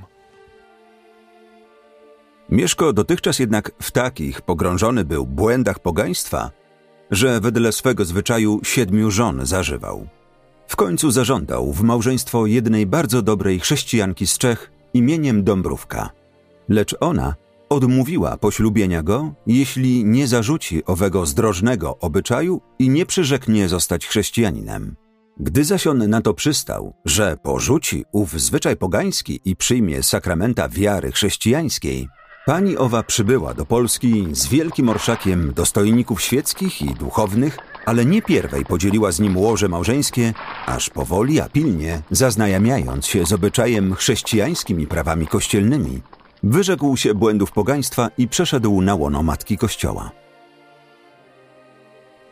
Mieszko 2.49 2.93
dotychczas 2.93 3.39
jednak 3.39 3.71
w 3.81 3.91
takich 3.91 4.41
pogrążony 4.41 5.05
był 5.05 5.25
błędach 5.25 5.79
pogaństwa, 5.79 6.51
że 7.11 7.39
wedle 7.39 7.71
swego 7.71 8.05
zwyczaju 8.05 8.59
siedmiu 8.63 9.11
żon 9.11 9.45
zażywał. 9.45 10.07
W 10.67 10.75
końcu 10.75 11.11
zażądał 11.11 11.71
w 11.71 11.83
małżeństwo 11.83 12.45
jednej 12.45 12.85
bardzo 12.85 13.21
dobrej 13.21 13.59
chrześcijanki 13.59 14.27
z 14.27 14.37
Czech 14.37 14.71
imieniem 14.93 15.43
Dąbrówka. 15.43 16.20
Lecz 16.71 16.95
ona 16.99 17.35
odmówiła 17.69 18.37
poślubienia 18.37 19.03
go, 19.03 19.33
jeśli 19.47 20.05
nie 20.05 20.27
zarzuci 20.27 20.85
owego 20.85 21.25
zdrożnego 21.25 21.97
obyczaju 21.99 22.61
i 22.79 22.89
nie 22.89 23.05
przyrzeknie 23.05 23.69
zostać 23.69 24.07
chrześcijaninem. 24.07 24.95
Gdy 25.39 25.63
zaś 25.63 25.87
on 25.87 26.09
na 26.09 26.21
to 26.21 26.33
przystał, 26.33 26.93
że 27.05 27.37
porzuci 27.43 28.05
ów 28.11 28.41
zwyczaj 28.41 28.77
pogański 28.77 29.39
i 29.45 29.55
przyjmie 29.55 30.03
sakramenta 30.03 30.69
wiary 30.69 31.11
chrześcijańskiej, 31.11 32.07
pani 32.45 32.77
owa 32.77 33.03
przybyła 33.03 33.53
do 33.53 33.65
Polski 33.65 34.27
z 34.31 34.47
wielkim 34.47 34.89
orszakiem 34.89 35.53
dostojników 35.53 36.21
świeckich 36.21 36.81
i 36.81 36.85
duchownych, 36.85 37.57
ale 37.85 38.05
nie 38.05 38.21
pierwej 38.21 38.65
podzieliła 38.65 39.11
z 39.11 39.19
nim 39.19 39.37
łoże 39.37 39.69
małżeńskie, 39.69 40.33
aż 40.65 40.89
powoli, 40.89 41.39
a 41.39 41.49
pilnie, 41.49 42.01
zaznajamiając 42.11 43.07
się 43.07 43.25
z 43.25 43.33
obyczajem 43.33 43.95
chrześcijańskimi 43.95 44.87
prawami 44.87 45.27
kościelnymi, 45.27 46.01
wyrzekł 46.43 46.97
się 46.97 47.13
błędów 47.13 47.51
pogaństwa 47.51 48.09
i 48.17 48.27
przeszedł 48.27 48.81
na 48.81 48.95
łono 48.95 49.23
Matki 49.23 49.57
Kościoła. 49.57 50.11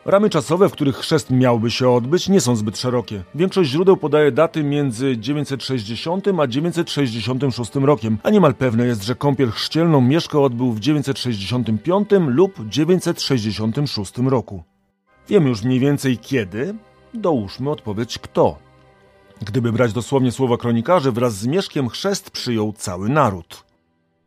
Ramy 0.04 0.30
czasowe, 0.30 0.68
w 0.68 0.72
których 0.72 0.96
chrzest 0.96 1.30
miałby 1.30 1.70
się 1.70 1.90
odbyć, 1.90 2.28
nie 2.28 2.40
są 2.40 2.56
zbyt 2.56 2.78
szerokie. 2.78 3.22
Większość 3.34 3.70
źródeł 3.70 3.96
podaje 3.96 4.32
daty 4.32 4.64
między 4.64 5.18
960 5.18 6.28
a 6.40 6.46
966 6.46 7.74
rokiem, 7.74 8.18
a 8.22 8.30
niemal 8.30 8.54
pewne 8.54 8.86
jest, 8.86 9.04
że 9.04 9.14
kąpiel 9.14 9.50
chrzcielną 9.50 10.00
Mieszko 10.00 10.44
odbył 10.44 10.72
w 10.72 10.80
965 10.80 12.10
lub 12.26 12.68
966 12.68 14.18
roku. 14.18 14.62
Wiemy 15.28 15.48
już 15.48 15.62
mniej 15.62 15.80
więcej 15.80 16.18
kiedy, 16.18 16.74
dołóżmy 17.14 17.70
odpowiedź 17.70 18.18
kto. 18.18 18.58
Gdyby 19.42 19.72
brać 19.72 19.92
dosłownie 19.92 20.32
słowa 20.32 20.56
kronikarzy, 20.56 21.12
wraz 21.12 21.34
z 21.34 21.46
Mieszkiem 21.46 21.88
chrzest 21.88 22.30
przyjął 22.30 22.72
cały 22.72 23.08
naród. 23.08 23.69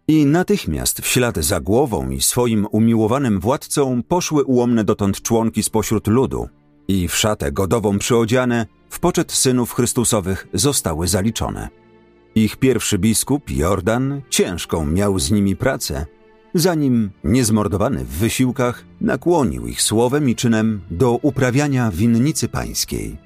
I 0.07 0.25
natychmiast 0.25 1.01
w 1.01 1.07
ślad 1.07 1.37
za 1.37 1.59
głową 1.59 2.09
i 2.09 2.21
swoim 2.21 2.67
umiłowanym 2.71 3.39
władcą 3.39 4.03
poszły 4.03 4.43
ułomne 4.43 4.83
dotąd 4.83 5.21
członki 5.21 5.63
spośród 5.63 6.07
ludu 6.07 6.49
i 6.87 7.07
w 7.07 7.15
szatę 7.15 7.51
godową 7.51 7.99
przyodziane 7.99 8.65
w 8.89 8.99
poczet 8.99 9.31
synów 9.31 9.73
Chrystusowych 9.73 10.47
zostały 10.53 11.07
zaliczone. 11.07 11.69
Ich 12.35 12.57
pierwszy 12.57 12.97
biskup, 12.97 13.51
Jordan, 13.51 14.21
ciężką 14.29 14.85
miał 14.85 15.19
z 15.19 15.31
nimi 15.31 15.55
pracę, 15.55 16.05
zanim, 16.53 17.11
niezmordowany 17.23 18.05
w 18.05 18.09
wysiłkach, 18.09 18.85
nakłonił 19.01 19.67
ich 19.67 19.81
słowem 19.81 20.29
i 20.29 20.35
czynem 20.35 20.81
do 20.91 21.11
uprawiania 21.11 21.91
winnicy 21.91 22.47
pańskiej. 22.49 23.17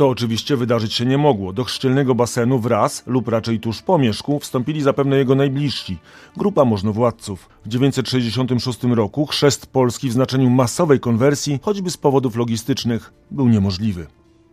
To 0.00 0.08
oczywiście 0.08 0.56
wydarzyć 0.56 0.94
się 0.94 1.06
nie 1.06 1.18
mogło. 1.18 1.52
Do 1.52 1.64
chrzcielnego 1.64 2.14
basenu 2.14 2.58
wraz, 2.58 3.02
lub 3.06 3.28
raczej 3.28 3.60
tuż 3.60 3.82
po 3.82 3.98
mieszku, 3.98 4.38
wstąpili 4.38 4.82
zapewne 4.82 5.16
jego 5.16 5.34
najbliżsi, 5.34 5.98
grupa 6.36 6.64
możnowładców. 6.64 7.48
W 7.64 7.68
966 7.68 8.82
roku 8.82 9.26
chrzest 9.26 9.66
Polski 9.66 10.08
w 10.08 10.12
znaczeniu 10.12 10.50
masowej 10.50 11.00
konwersji, 11.00 11.58
choćby 11.62 11.90
z 11.90 11.96
powodów 11.96 12.36
logistycznych, 12.36 13.12
był 13.30 13.48
niemożliwy. 13.48 14.06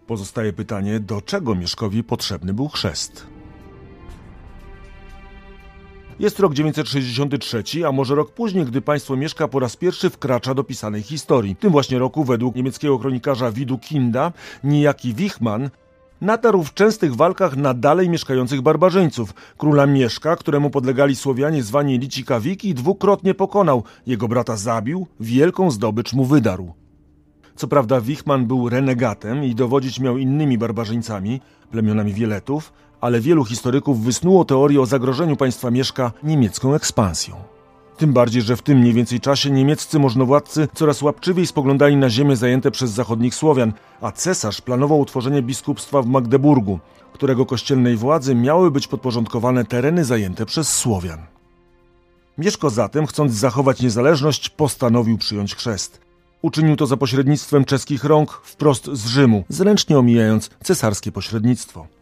Pozostaje 0.07 0.53
pytanie, 0.53 0.99
do 0.99 1.21
czego 1.21 1.55
Mieszkowi 1.55 2.03
potrzebny 2.03 2.53
był 2.53 2.67
chrzest? 2.67 3.36
Jest 6.19 6.39
rok 6.39 6.53
963, 6.53 7.87
a 7.87 7.91
może 7.91 8.15
rok 8.15 8.31
później, 8.31 8.65
gdy 8.65 8.81
państwo 8.81 9.15
Mieszka 9.15 9.47
po 9.47 9.59
raz 9.59 9.75
pierwszy 9.75 10.09
wkracza 10.09 10.53
do 10.53 10.63
pisanej 10.63 11.01
historii. 11.01 11.55
W 11.55 11.57
tym 11.57 11.71
właśnie 11.71 11.99
roku, 11.99 12.23
według 12.23 12.55
niemieckiego 12.55 12.99
kronikarza 12.99 13.51
Widukinda, 13.51 14.31
niejaki 14.63 15.13
Wichman 15.13 15.69
natarł 16.21 16.63
w 16.63 16.73
częstych 16.73 17.15
walkach 17.15 17.57
na 17.57 17.73
dalej 17.73 18.09
mieszkających 18.09 18.61
barbarzyńców. 18.61 19.33
Króla 19.57 19.85
Mieszka, 19.85 20.35
któremu 20.35 20.69
podlegali 20.69 21.15
Słowianie 21.15 21.63
zwani 21.63 21.99
Licikawiki, 21.99 22.73
dwukrotnie 22.73 23.33
pokonał, 23.33 23.83
jego 24.07 24.27
brata 24.27 24.55
zabił, 24.55 25.07
wielką 25.19 25.71
zdobycz 25.71 26.13
mu 26.13 26.25
wydarł. 26.25 26.73
Co 27.55 27.67
prawda 27.67 28.01
Wichman 28.01 28.45
był 28.45 28.69
renegatem 28.69 29.43
i 29.43 29.55
dowodzić 29.55 29.99
miał 29.99 30.17
innymi 30.17 30.57
barbarzyńcami, 30.57 31.41
plemionami 31.71 32.13
Wieletów, 32.13 32.73
ale 33.01 33.21
wielu 33.21 33.45
historyków 33.45 34.03
wysnuło 34.03 34.45
teorię 34.45 34.81
o 34.81 34.85
zagrożeniu 34.85 35.35
państwa 35.35 35.71
Mieszka 35.71 36.11
niemiecką 36.23 36.73
ekspansją. 36.73 37.35
Tym 37.97 38.13
bardziej, 38.13 38.41
że 38.41 38.55
w 38.55 38.61
tym 38.61 38.77
mniej 38.77 38.93
więcej 38.93 39.19
czasie 39.19 39.51
niemieccy 39.51 39.99
możnowładcy 39.99 40.67
coraz 40.73 41.01
łapczywiej 41.01 41.47
spoglądali 41.47 41.95
na 41.95 42.09
ziemię 42.09 42.35
zajęte 42.35 42.71
przez 42.71 42.91
zachodnich 42.91 43.35
Słowian, 43.35 43.73
a 44.01 44.11
cesarz 44.11 44.61
planował 44.61 44.99
utworzenie 44.99 45.41
biskupstwa 45.41 46.01
w 46.01 46.07
Magdeburgu, 46.07 46.79
którego 47.13 47.45
kościelnej 47.45 47.97
władzy 47.97 48.35
miały 48.35 48.71
być 48.71 48.87
podporządkowane 48.87 49.65
tereny 49.65 50.05
zajęte 50.05 50.45
przez 50.45 50.69
Słowian. 50.69 51.19
Mieszko 52.37 52.69
zatem, 52.69 53.07
chcąc 53.07 53.33
zachować 53.33 53.81
niezależność, 53.81 54.49
postanowił 54.49 55.17
przyjąć 55.17 55.55
chrzest. 55.55 56.01
Uczynił 56.41 56.75
to 56.75 56.87
za 56.87 56.97
pośrednictwem 56.97 57.65
czeskich 57.65 58.03
rąk 58.03 58.31
wprost 58.43 58.85
z 58.93 59.07
Rzymu, 59.07 59.43
zręcznie 59.49 59.99
omijając 59.99 60.49
cesarskie 60.63 61.11
pośrednictwo. 61.11 61.96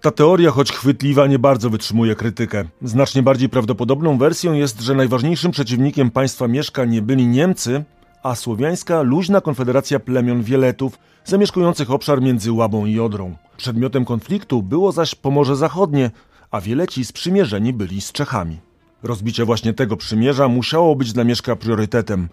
Ta 0.00 0.10
teoria, 0.10 0.50
choć 0.50 0.72
chwytliwa, 0.72 1.26
nie 1.26 1.38
bardzo 1.38 1.70
wytrzymuje 1.70 2.14
krytykę. 2.14 2.64
Znacznie 2.82 3.22
bardziej 3.22 3.48
prawdopodobną 3.48 4.18
wersją 4.18 4.52
jest, 4.52 4.80
że 4.80 4.94
najważniejszym 4.94 5.50
przeciwnikiem 5.50 6.10
państwa 6.10 6.48
Mieszka 6.48 6.84
nie 6.84 7.02
byli 7.02 7.26
Niemcy, 7.26 7.84
a 8.22 8.34
słowiańska 8.34 9.02
luźna 9.02 9.40
konfederacja 9.40 10.00
plemion 10.00 10.42
Wieletów, 10.42 10.98
zamieszkujących 11.24 11.90
obszar 11.90 12.22
między 12.22 12.52
Łabą 12.52 12.86
i 12.86 13.00
Odrą. 13.00 13.36
Przedmiotem 13.56 14.04
konfliktu 14.04 14.62
było 14.62 14.92
zaś 14.92 15.14
Pomorze 15.14 15.56
Zachodnie, 15.56 16.10
a 16.50 16.60
Wieleci 16.60 17.04
sprzymierzeni 17.04 17.72
byli 17.72 18.00
z 18.00 18.12
Czechami. 18.12 18.58
Rozbicie 19.02 19.44
właśnie 19.44 19.74
tego 19.74 19.96
przymierza 19.96 20.48
musiało 20.48 20.96
być 20.96 21.12
dla 21.12 21.24
Mieszka 21.24 21.56
priorytetem. 21.56 22.28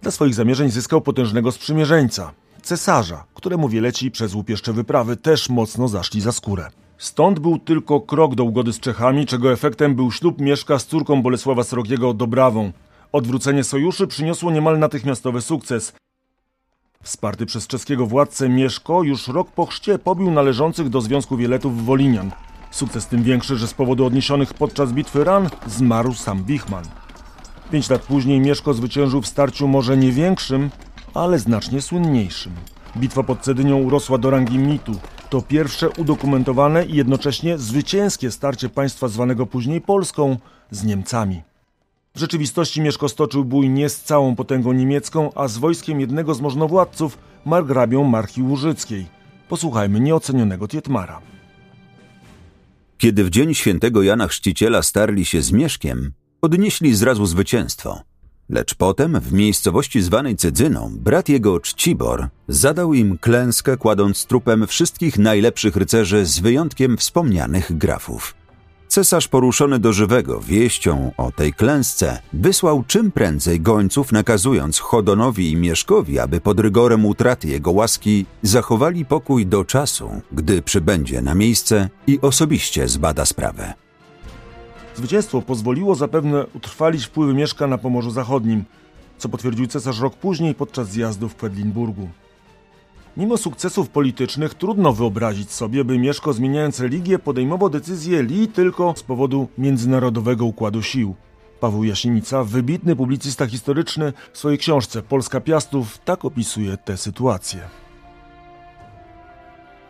Dla 0.00 0.10
swoich 0.10 0.34
zamierzeń 0.34 0.70
zyskał 0.70 1.00
potężnego 1.00 1.52
sprzymierzeńca, 1.52 2.32
cesarza, 2.62 3.24
któremu 3.34 3.68
Wieleci 3.68 4.10
przez 4.10 4.34
łupieszcze 4.34 4.72
wyprawy 4.72 5.16
też 5.16 5.48
mocno 5.48 5.88
zaszli 5.88 6.20
za 6.20 6.32
skórę. 6.32 6.70
Stąd 7.02 7.38
był 7.38 7.58
tylko 7.58 8.00
krok 8.00 8.34
do 8.34 8.44
ugody 8.44 8.72
z 8.72 8.80
Czechami, 8.80 9.26
czego 9.26 9.52
efektem 9.52 9.94
był 9.94 10.12
ślub 10.12 10.40
Mieszka 10.40 10.78
z 10.78 10.86
córką 10.86 11.22
Bolesława 11.22 11.64
Srogiego 11.64 12.14
Dobrawą. 12.14 12.72
Odwrócenie 13.12 13.64
sojuszu 13.64 14.06
przyniosło 14.06 14.50
niemal 14.50 14.78
natychmiastowy 14.78 15.40
sukces. 15.40 15.92
Wsparty 17.02 17.46
przez 17.46 17.66
czeskiego 17.66 18.06
władcę 18.06 18.48
Mieszko 18.48 19.02
już 19.02 19.28
rok 19.28 19.50
po 19.50 19.66
chrzcie 19.66 19.98
pobił 19.98 20.30
należących 20.30 20.88
do 20.88 21.00
Związku 21.00 21.36
Wieletów 21.36 21.84
Wolinian. 21.84 22.30
Sukces 22.70 23.06
tym 23.06 23.22
większy, 23.22 23.56
że 23.56 23.68
z 23.68 23.74
powodu 23.74 24.06
odniesionych 24.06 24.54
podczas 24.54 24.92
bitwy 24.92 25.24
ran 25.24 25.48
zmarł 25.66 26.14
sam 26.14 26.44
Wichman. 26.44 26.84
Pięć 27.70 27.90
lat 27.90 28.02
później 28.02 28.40
Mieszko 28.40 28.74
zwyciężył 28.74 29.22
w 29.22 29.26
starciu 29.26 29.68
może 29.68 29.96
nie 29.96 30.12
większym, 30.12 30.70
ale 31.14 31.38
znacznie 31.38 31.82
słynniejszym. 31.82 32.52
Bitwa 32.96 33.22
pod 33.22 33.40
Cedynią 33.40 33.76
urosła 33.76 34.18
do 34.18 34.30
rangi 34.30 34.58
mitu. 34.58 34.92
To 35.30 35.42
pierwsze 35.42 35.90
udokumentowane 35.90 36.84
i 36.86 36.96
jednocześnie 36.96 37.58
zwycięskie 37.58 38.30
starcie 38.30 38.68
państwa 38.68 39.08
zwanego 39.08 39.46
później 39.46 39.80
Polską 39.80 40.36
z 40.70 40.84
Niemcami. 40.84 41.42
W 42.14 42.18
rzeczywistości 42.18 42.80
Mieszko 42.80 43.08
stoczył 43.08 43.44
bój 43.44 43.68
nie 43.68 43.88
z 43.88 44.02
całą 44.02 44.36
potęgą 44.36 44.72
niemiecką, 44.72 45.30
a 45.34 45.48
z 45.48 45.58
wojskiem 45.58 46.00
jednego 46.00 46.34
z 46.34 46.40
możnowładców, 46.40 47.18
margrabią 47.44 48.04
Marchi 48.04 48.42
Łużyckiej. 48.42 49.06
Posłuchajmy 49.48 50.00
nieocenionego 50.00 50.68
Tietmara. 50.68 51.20
Kiedy 52.98 53.24
w 53.24 53.30
dzień 53.30 53.54
świętego 53.54 54.02
Jana 54.02 54.28
Chrzciciela 54.28 54.82
starli 54.82 55.24
się 55.24 55.42
z 55.42 55.52
Mieszkiem, 55.52 56.12
odnieśli 56.42 56.94
zrazu 56.94 57.26
zwycięstwo– 57.26 58.00
Lecz 58.48 58.74
potem, 58.74 59.20
w 59.20 59.32
miejscowości 59.32 60.02
zwanej 60.02 60.36
Cydzyną, 60.36 60.92
brat 60.96 61.28
jego 61.28 61.60
Czcibor 61.60 62.28
zadał 62.48 62.94
im 62.94 63.18
klęskę, 63.18 63.76
kładąc 63.76 64.26
trupem 64.26 64.66
wszystkich 64.66 65.18
najlepszych 65.18 65.76
rycerzy 65.76 66.26
z 66.26 66.38
wyjątkiem 66.38 66.96
wspomnianych 66.96 67.78
grafów. 67.78 68.34
Cesarz 68.88 69.28
poruszony 69.28 69.78
do 69.78 69.92
żywego 69.92 70.40
wieścią 70.40 71.12
o 71.16 71.32
tej 71.32 71.52
klęsce 71.52 72.18
wysłał 72.32 72.84
czym 72.86 73.12
prędzej 73.12 73.60
gońców 73.60 74.12
nakazując 74.12 74.78
Chodonowi 74.78 75.50
i 75.50 75.56
Mieszkowi, 75.56 76.18
aby 76.18 76.40
pod 76.40 76.60
rygorem 76.60 77.06
utraty 77.06 77.48
jego 77.48 77.70
łaski 77.70 78.26
zachowali 78.42 79.04
pokój 79.04 79.46
do 79.46 79.64
czasu, 79.64 80.10
gdy 80.32 80.62
przybędzie 80.62 81.22
na 81.22 81.34
miejsce 81.34 81.88
i 82.06 82.20
osobiście 82.20 82.88
zbada 82.88 83.24
sprawę. 83.24 83.81
Zwycięstwo 84.94 85.42
pozwoliło 85.42 85.94
zapewne 85.94 86.46
utrwalić 86.46 87.06
wpływy 87.06 87.34
Mieszka 87.34 87.66
na 87.66 87.78
Pomorzu 87.78 88.10
Zachodnim, 88.10 88.64
co 89.18 89.28
potwierdził 89.28 89.66
cesarz 89.66 90.00
rok 90.00 90.16
później 90.16 90.54
podczas 90.54 90.88
zjazdu 90.88 91.28
w 91.28 91.36
Kwedlinburgu. 91.36 92.08
Mimo 93.16 93.36
sukcesów 93.36 93.88
politycznych 93.88 94.54
trudno 94.54 94.92
wyobrazić 94.92 95.50
sobie, 95.50 95.84
by 95.84 95.98
Mieszko 95.98 96.32
zmieniając 96.32 96.80
religię 96.80 97.18
podejmował 97.18 97.70
decyzje 97.70 98.22
li 98.22 98.48
tylko 98.48 98.94
z 98.96 99.02
powodu 99.02 99.48
międzynarodowego 99.58 100.44
układu 100.44 100.82
sił. 100.82 101.14
Paweł 101.60 101.84
Jasienica, 101.84 102.44
wybitny 102.44 102.96
publicysta 102.96 103.46
historyczny, 103.46 104.12
w 104.32 104.38
swojej 104.38 104.58
książce 104.58 105.02
Polska 105.02 105.40
Piastów 105.40 105.98
tak 105.98 106.24
opisuje 106.24 106.76
tę 106.76 106.96
sytuację. 106.96 107.60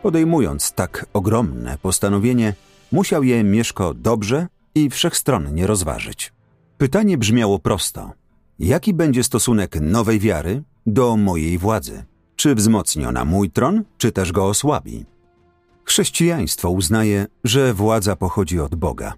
Podejmując 0.01 0.71
tak 0.71 1.05
ogromne 1.13 1.77
postanowienie, 1.81 2.53
musiał 2.91 3.23
je 3.23 3.43
Mieszko 3.43 3.93
dobrze 3.93 4.47
i 4.75 4.89
wszechstronnie 4.89 5.67
rozważyć. 5.67 6.33
Pytanie 6.77 7.17
brzmiało 7.17 7.59
prosto: 7.59 8.11
jaki 8.59 8.93
będzie 8.93 9.23
stosunek 9.23 9.81
nowej 9.81 10.19
wiary 10.19 10.63
do 10.85 11.17
mojej 11.17 11.57
władzy? 11.57 12.05
Czy 12.35 12.55
wzmocni 12.55 13.05
ona 13.05 13.25
mój 13.25 13.49
tron, 13.51 13.83
czy 13.97 14.11
też 14.11 14.31
go 14.31 14.47
osłabi? 14.47 15.05
Chrześcijaństwo 15.85 16.69
uznaje, 16.69 17.25
że 17.43 17.73
władza 17.73 18.15
pochodzi 18.15 18.59
od 18.59 18.75
Boga. 18.75 19.13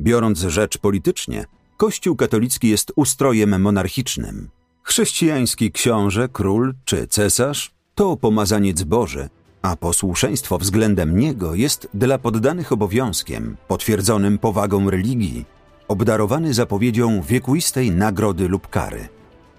Biorąc 0.00 0.38
rzecz 0.38 0.78
politycznie, 0.78 1.44
Kościół 1.76 2.16
katolicki 2.16 2.68
jest 2.68 2.92
ustrojem 2.96 3.62
monarchicznym. 3.62 4.48
Chrześcijański 4.82 5.72
książę, 5.72 6.28
król 6.32 6.74
czy 6.84 7.06
cesarz 7.06 7.74
to 7.94 8.16
pomazaniec 8.16 8.82
Boży, 8.82 9.28
a 9.64 9.76
posłuszeństwo 9.76 10.58
względem 10.58 11.18
niego 11.18 11.54
jest 11.54 11.88
dla 11.94 12.18
poddanych 12.18 12.72
obowiązkiem, 12.72 13.56
potwierdzonym 13.68 14.38
powagą 14.38 14.90
religii, 14.90 15.44
obdarowany 15.88 16.54
zapowiedzią 16.54 17.22
wiekuistej 17.22 17.90
nagrody 17.90 18.48
lub 18.48 18.68
kary. 18.68 19.08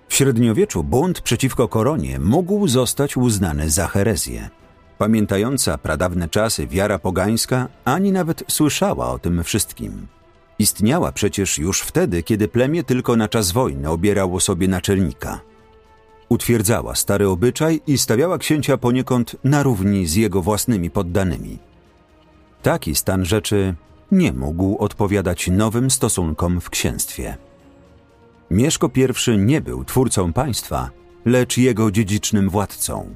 W 0.08 0.14
średniowieczu 0.14 0.84
bunt 0.84 1.22
przeciwko 1.22 1.68
koronie 1.68 2.20
mógł 2.20 2.68
zostać 2.68 3.18
uznany 3.18 3.70
za 3.70 3.88
herezję. 3.88 4.50
Pamiętająca 4.98 5.78
pradawne 5.78 6.30
czasy 6.30 6.68
wiara 6.68 7.00
pogańska 7.00 7.68
ani 7.86 8.12
nawet 8.12 8.44
słyszała 8.48 9.12
o 9.12 9.20
tym 9.20 9.44
wszystkim. 9.44 10.08
Istniała 10.60 11.12
przecież 11.12 11.58
już 11.58 11.82
wtedy, 11.82 12.24
kiedy 12.24 12.48
plemię 12.48 12.84
tylko 12.84 13.16
na 13.16 13.28
czas 13.28 13.52
wojny 13.52 13.90
obierało 13.90 14.40
sobie 14.40 14.68
naczelnika. 14.68 15.40
Utwierdzała 16.30 16.96
stary 16.96 17.28
obyczaj 17.28 17.82
i 17.88 17.98
stawiała 17.98 18.38
księcia 18.38 18.78
poniekąd 18.78 19.36
na 19.44 19.64
równi 19.64 20.08
z 20.08 20.16
jego 20.16 20.42
własnymi 20.42 20.90
poddanymi. 20.90 21.60
Taki 22.62 22.96
stan 22.96 23.26
rzeczy 23.26 23.76
nie 24.12 24.34
mógł 24.34 24.78
odpowiadać 24.78 25.48
nowym 25.48 25.92
stosunkom 25.92 26.62
w 26.62 26.70
księstwie. 26.70 27.38
Mieszko 28.52 28.90
I 29.28 29.38
nie 29.38 29.62
był 29.62 29.86
twórcą 29.86 30.34
państwa, 30.34 30.90
lecz 31.26 31.58
jego 31.58 31.92
dziedzicznym 31.92 32.50
władcą. 32.50 33.16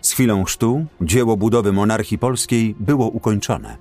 Z 0.00 0.12
chwilą 0.12 0.44
chrztu 0.44 0.86
dzieło 1.00 1.36
budowy 1.36 1.72
monarchii 1.72 2.18
polskiej 2.18 2.74
było 2.80 3.08
ukończone. 3.08 3.76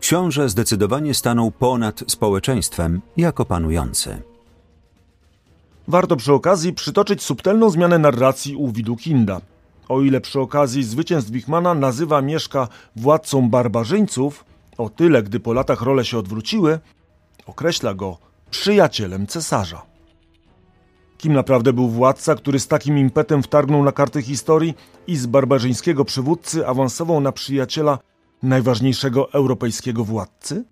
Książę 0.00 0.48
zdecydowanie 0.48 1.14
stanął 1.14 1.50
ponad 1.50 2.04
społeczeństwem 2.06 3.00
jako 3.16 3.44
panujący. 3.44 4.22
Warto 5.88 6.16
przy 6.16 6.32
okazji 6.32 6.72
przytoczyć 6.72 7.22
subtelną 7.22 7.70
zmianę 7.70 7.98
narracji 7.98 8.56
u 8.56 8.72
Widukinda. 8.72 9.40
O 9.88 10.00
ile 10.00 10.20
przy 10.20 10.40
okazji 10.40 10.84
zwycięstw 10.84 11.30
Wichmana 11.30 11.74
nazywa 11.74 12.22
Mieszka 12.22 12.68
władcą 12.96 13.50
barbarzyńców, 13.50 14.44
o 14.78 14.88
tyle 14.88 15.22
gdy 15.22 15.40
po 15.40 15.52
latach 15.52 15.82
role 15.82 16.04
się 16.04 16.18
odwróciły, 16.18 16.78
określa 17.46 17.94
go 17.94 18.18
przyjacielem 18.50 19.26
cesarza. 19.26 19.82
Kim 21.18 21.32
naprawdę 21.32 21.72
był 21.72 21.88
władca, 21.88 22.34
który 22.34 22.60
z 22.60 22.68
takim 22.68 22.98
impetem 22.98 23.42
wtargnął 23.42 23.82
na 23.82 23.92
karty 23.92 24.22
historii 24.22 24.74
i 25.06 25.16
z 25.16 25.26
barbarzyńskiego 25.26 26.04
przywódcy 26.04 26.66
awansował 26.66 27.20
na 27.20 27.32
przyjaciela 27.32 27.98
najważniejszego 28.42 29.32
europejskiego 29.32 30.04
władcy? 30.04 30.64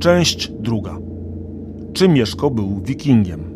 Część 0.00 0.48
druga. 0.48 1.13
Czy 1.94 2.08
Mieszko 2.08 2.50
był 2.50 2.80
wikingiem? 2.80 3.54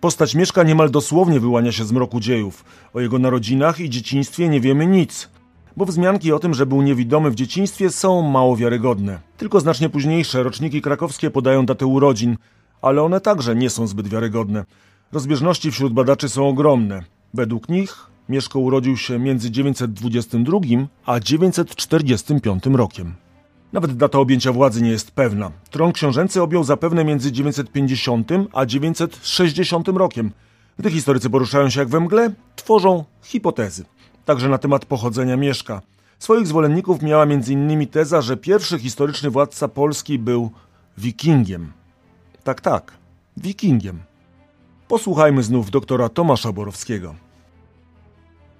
Postać 0.00 0.34
Mieszka 0.34 0.62
niemal 0.62 0.90
dosłownie 0.90 1.40
wyłania 1.40 1.72
się 1.72 1.84
z 1.84 1.92
mroku 1.92 2.20
dziejów. 2.20 2.64
O 2.94 3.00
jego 3.00 3.18
narodzinach 3.18 3.80
i 3.80 3.90
dzieciństwie 3.90 4.48
nie 4.48 4.60
wiemy 4.60 4.86
nic 4.86 5.28
bo 5.76 5.84
wzmianki 5.84 6.32
o 6.32 6.38
tym, 6.38 6.54
że 6.54 6.66
był 6.66 6.82
niewidomy 6.82 7.30
w 7.30 7.34
dzieciństwie 7.34 7.90
są 7.90 8.22
mało 8.22 8.56
wiarygodne. 8.56 9.20
Tylko 9.36 9.60
znacznie 9.60 9.88
późniejsze 9.88 10.42
roczniki 10.42 10.82
krakowskie 10.82 11.30
podają 11.30 11.66
datę 11.66 11.86
urodzin, 11.86 12.36
ale 12.82 13.02
one 13.02 13.20
także 13.20 13.56
nie 13.56 13.70
są 13.70 13.86
zbyt 13.86 14.08
wiarygodne. 14.08 14.64
Rozbieżności 15.12 15.70
wśród 15.70 15.92
badaczy 15.92 16.28
są 16.28 16.48
ogromne. 16.48 17.02
Według 17.34 17.68
nich 17.68 18.06
Mieszko 18.28 18.58
urodził 18.58 18.96
się 18.96 19.18
między 19.18 19.50
922 19.50 20.58
a 21.06 21.20
945 21.20 22.66
rokiem. 22.66 23.14
Nawet 23.72 23.96
data 23.96 24.18
objęcia 24.18 24.52
władzy 24.52 24.82
nie 24.82 24.90
jest 24.90 25.10
pewna. 25.10 25.50
Tron 25.70 25.92
książęcy 25.92 26.42
objął 26.42 26.64
zapewne 26.64 27.04
między 27.04 27.32
950 27.32 28.30
a 28.52 28.66
960 28.66 29.88
rokiem. 29.88 30.32
Gdy 30.78 30.90
historycy 30.90 31.30
poruszają 31.30 31.70
się 31.70 31.80
jak 31.80 31.88
we 31.88 32.00
mgle, 32.00 32.32
tworzą 32.56 33.04
hipotezy 33.22 33.84
także 34.26 34.48
na 34.48 34.58
temat 34.58 34.84
pochodzenia 34.84 35.36
Mieszka. 35.36 35.82
Swoich 36.18 36.46
zwolenników 36.46 37.02
miała 37.02 37.22
m.in. 37.22 37.86
teza, 37.86 38.22
że 38.22 38.36
pierwszy 38.36 38.78
historyczny 38.78 39.30
władca 39.30 39.68
Polski 39.68 40.18
był 40.18 40.50
wikingiem. 40.98 41.72
Tak, 42.44 42.60
tak, 42.60 42.92
wikingiem. 43.36 43.98
Posłuchajmy 44.88 45.42
znów 45.42 45.70
doktora 45.70 46.08
Tomasza 46.08 46.52
Borowskiego. 46.52 47.14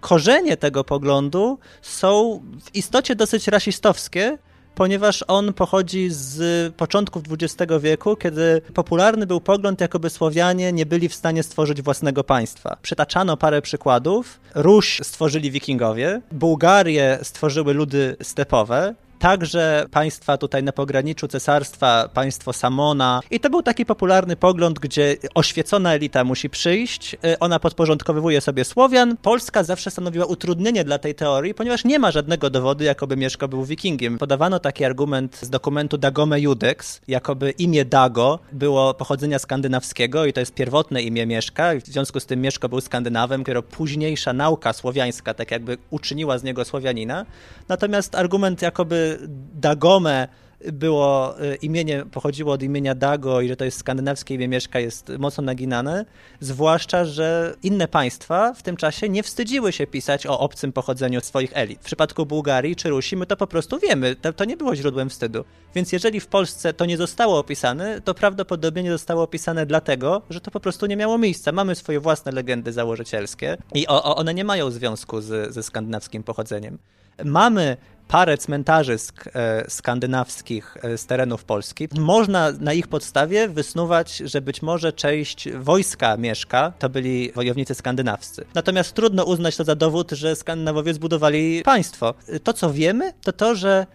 Korzenie 0.07 0.57
tego 0.57 0.85
poglądu 0.85 1.59
są 1.83 2.41
w 2.65 2.75
istocie 2.75 3.17
dosyć 3.17 3.49
rasistowskie, 3.49 4.39
ponieważ 4.75 5.25
on 5.29 5.53
pochodzi 5.53 6.09
z 6.11 6.75
początków 6.75 7.23
XX 7.33 7.73
wieku, 7.81 8.17
kiedy 8.17 8.63
popularny 8.75 9.27
był 9.27 9.41
pogląd, 9.41 9.81
jakoby 9.81 10.11
Słowianie 10.11 10.73
nie 10.73 10.87
byli 10.87 11.09
w 11.09 11.15
stanie 11.15 11.43
stworzyć 11.43 11.83
własnego 11.83 12.25
państwa. 12.25 12.77
Przytaczano 12.83 13.37
parę 13.37 13.63
przykładów. 13.63 14.41
Ruś 14.55 15.01
stworzyli 15.03 15.51
Wikingowie, 15.51 16.21
Bułgarię 16.33 17.19
stworzyły 17.23 17.75
ludy 17.75 18.17
stepowe, 18.23 18.95
także 19.19 19.87
państwa 19.91 20.39
tutaj 20.39 20.63
na 20.63 20.73
pograniczu 20.73 21.29
cesarstwa, 21.29 22.09
państwo 22.15 22.53
Samona. 22.53 23.21
I 23.31 23.41
to 23.41 23.51
był 23.51 23.63
taki 23.63 23.87
popularny 23.87 24.37
pogląd, 24.37 24.79
gdzie 24.79 25.17
oświecona 25.35 25.95
elita 25.95 26.25
musi 26.25 26.51
przyjść, 26.51 27.15
y, 27.15 27.39
ona 27.39 27.59
podporządkowywuje 27.59 28.41
sobie 28.41 28.65
Słowian. 28.65 29.17
Polska 29.17 29.65
zawsze 29.65 29.91
stanowiła 29.91 30.27
utrudnienie 30.27 30.85
dla 30.85 30.99
tej 30.99 31.15
teorii, 31.15 31.55
ponieważ 31.55 31.85
nie 31.85 31.99
ma 31.99 32.11
żadnego 32.11 32.51
dowodu, 32.51 32.85
jakoby 32.85 33.17
Mieszko 33.17 33.49
był 33.49 33.65
wikingiem. 33.65 34.19
Podawano 34.19 34.59
taki 34.59 34.85
argument 34.85 35.39
z 35.43 35.51
dokumentu 35.51 35.99
Dagome 35.99 36.41
Judex, 36.41 37.01
jakoby 37.09 37.51
imię 37.51 37.85
Dago 37.85 38.39
było 38.53 38.95
pochodzenia 38.95 39.39
skandynawskiego 39.39 40.25
i 40.25 40.33
to 40.33 40.41
jest 40.41 40.55
pierwotne 40.55 41.03
imię 41.03 41.27
Mieszka. 41.27 41.73
W 41.85 41.87
związku 41.87 42.21
z 42.21 42.27
tym 42.27 42.41
Mieszko 42.41 42.69
był 42.69 42.81
Skandynawem, 42.81 43.41
dopiero 43.41 43.63
późniejsza 43.63 44.33
nauka 44.33 44.73
słowiańska 44.73 45.35
tak 45.35 45.51
jakby 45.51 45.79
uczyniła 45.91 46.39
z 46.39 46.43
niego 46.43 46.65
Słowianina. 46.65 47.27
Natomiast 47.69 48.15
argument 48.15 48.63
jakoby 48.63 49.06
Dagome 49.55 50.29
było 50.73 51.41
y, 51.43 51.57
imienie, 51.57 52.05
pochodziło 52.13 52.53
od 52.53 52.63
imienia 52.63 52.95
Dago 52.95 53.41
i 53.41 53.49
że 53.49 53.57
to 53.57 53.65
jest 53.65 53.79
skandynawskie 53.79 54.35
imię 54.35 54.49
Mieszka 54.49 54.81
jest 54.81 55.13
mocno 55.19 55.45
naginane, 55.45 56.05
zwłaszcza, 56.41 57.05
że 57.05 57.55
inne 57.63 57.89
państwa 57.89 58.55
w 58.55 58.63
tym 58.63 58.77
czasie 58.77 59.09
nie 59.09 59.23
wstydziły 59.23 59.73
się 59.73 59.87
pisać 59.87 60.27
o 60.27 60.39
obcym 60.39 60.73
pochodzeniu 60.73 61.21
swoich 61.21 61.51
elit. 61.55 61.81
W 61.81 61.85
przypadku 61.85 62.27
Bułgarii 62.27 62.77
czy 62.77 62.89
Rusi 62.89 63.17
my 63.17 63.27
to 63.27 63.37
po 63.37 63.47
prostu 63.47 63.79
wiemy, 63.79 64.17
to, 64.17 64.33
to 64.33 64.45
nie 64.45 64.57
było 64.57 64.77
źródłem 64.77 65.11
wstydu. 65.11 65.45
Więc 65.75 65.93
jeżeli 65.93 66.21
w 66.21 66.27
Polsce 66.27 66.73
to 66.73 66.87
nie 66.87 66.97
zostało 66.97 67.39
opisane, 67.39 68.01
to 68.01 68.15
prawdopodobnie 68.15 68.83
nie 68.83 68.93
zostało 68.93 69.23
opisane 69.23 69.67
dlatego, 69.67 70.23
że 70.31 70.41
to 70.41 70.51
po 70.51 70.61
prostu 70.61 70.87
nie 70.87 70.97
miało 70.97 71.19
miejsca. 71.19 71.53
Mamy 71.53 71.75
swoje 71.75 72.01
własne 72.01 72.33
legendy 72.33 72.73
założycielskie 72.73 73.57
i 73.75 73.87
o, 73.87 74.05
o, 74.05 74.17
one 74.17 74.35
nie 74.35 74.45
mają 74.45 74.71
związku 74.71 75.21
z, 75.21 75.55
ze 75.55 75.63
skandynawskim 75.63 76.23
pochodzeniem. 76.23 76.79
Mamy 77.25 77.77
parę 78.09 78.39
cmentarzysk 78.39 79.25
e, 79.35 79.65
skandynawskich 79.71 80.77
e, 80.83 80.99
z 80.99 81.07
terenów 81.07 81.45
Polski. 81.45 81.89
Można 81.99 82.53
na 82.53 82.73
ich 82.73 82.89
podstawie 82.89 83.49
wysnuwać, 83.49 84.17
że 84.17 84.41
być 84.41 84.63
może 84.63 84.93
część 84.93 85.49
wojska 85.53 86.17
Mieszka 86.17 86.73
to 86.79 86.89
byli 86.89 87.33
wojownicy 87.33 87.75
skandynawscy. 87.75 88.45
Natomiast 88.55 88.93
trudno 88.93 89.25
uznać 89.25 89.57
to 89.57 89.65
za 89.65 89.75
dowód, 89.75 90.11
że 90.11 90.37
Skandynawowie 90.37 90.95
zbudowali 90.95 91.63
państwo. 91.65 92.15
To, 92.43 92.53
co 92.53 92.73
wiemy, 92.73 93.13
to 93.23 93.33
to, 93.33 93.55
że 93.55 93.87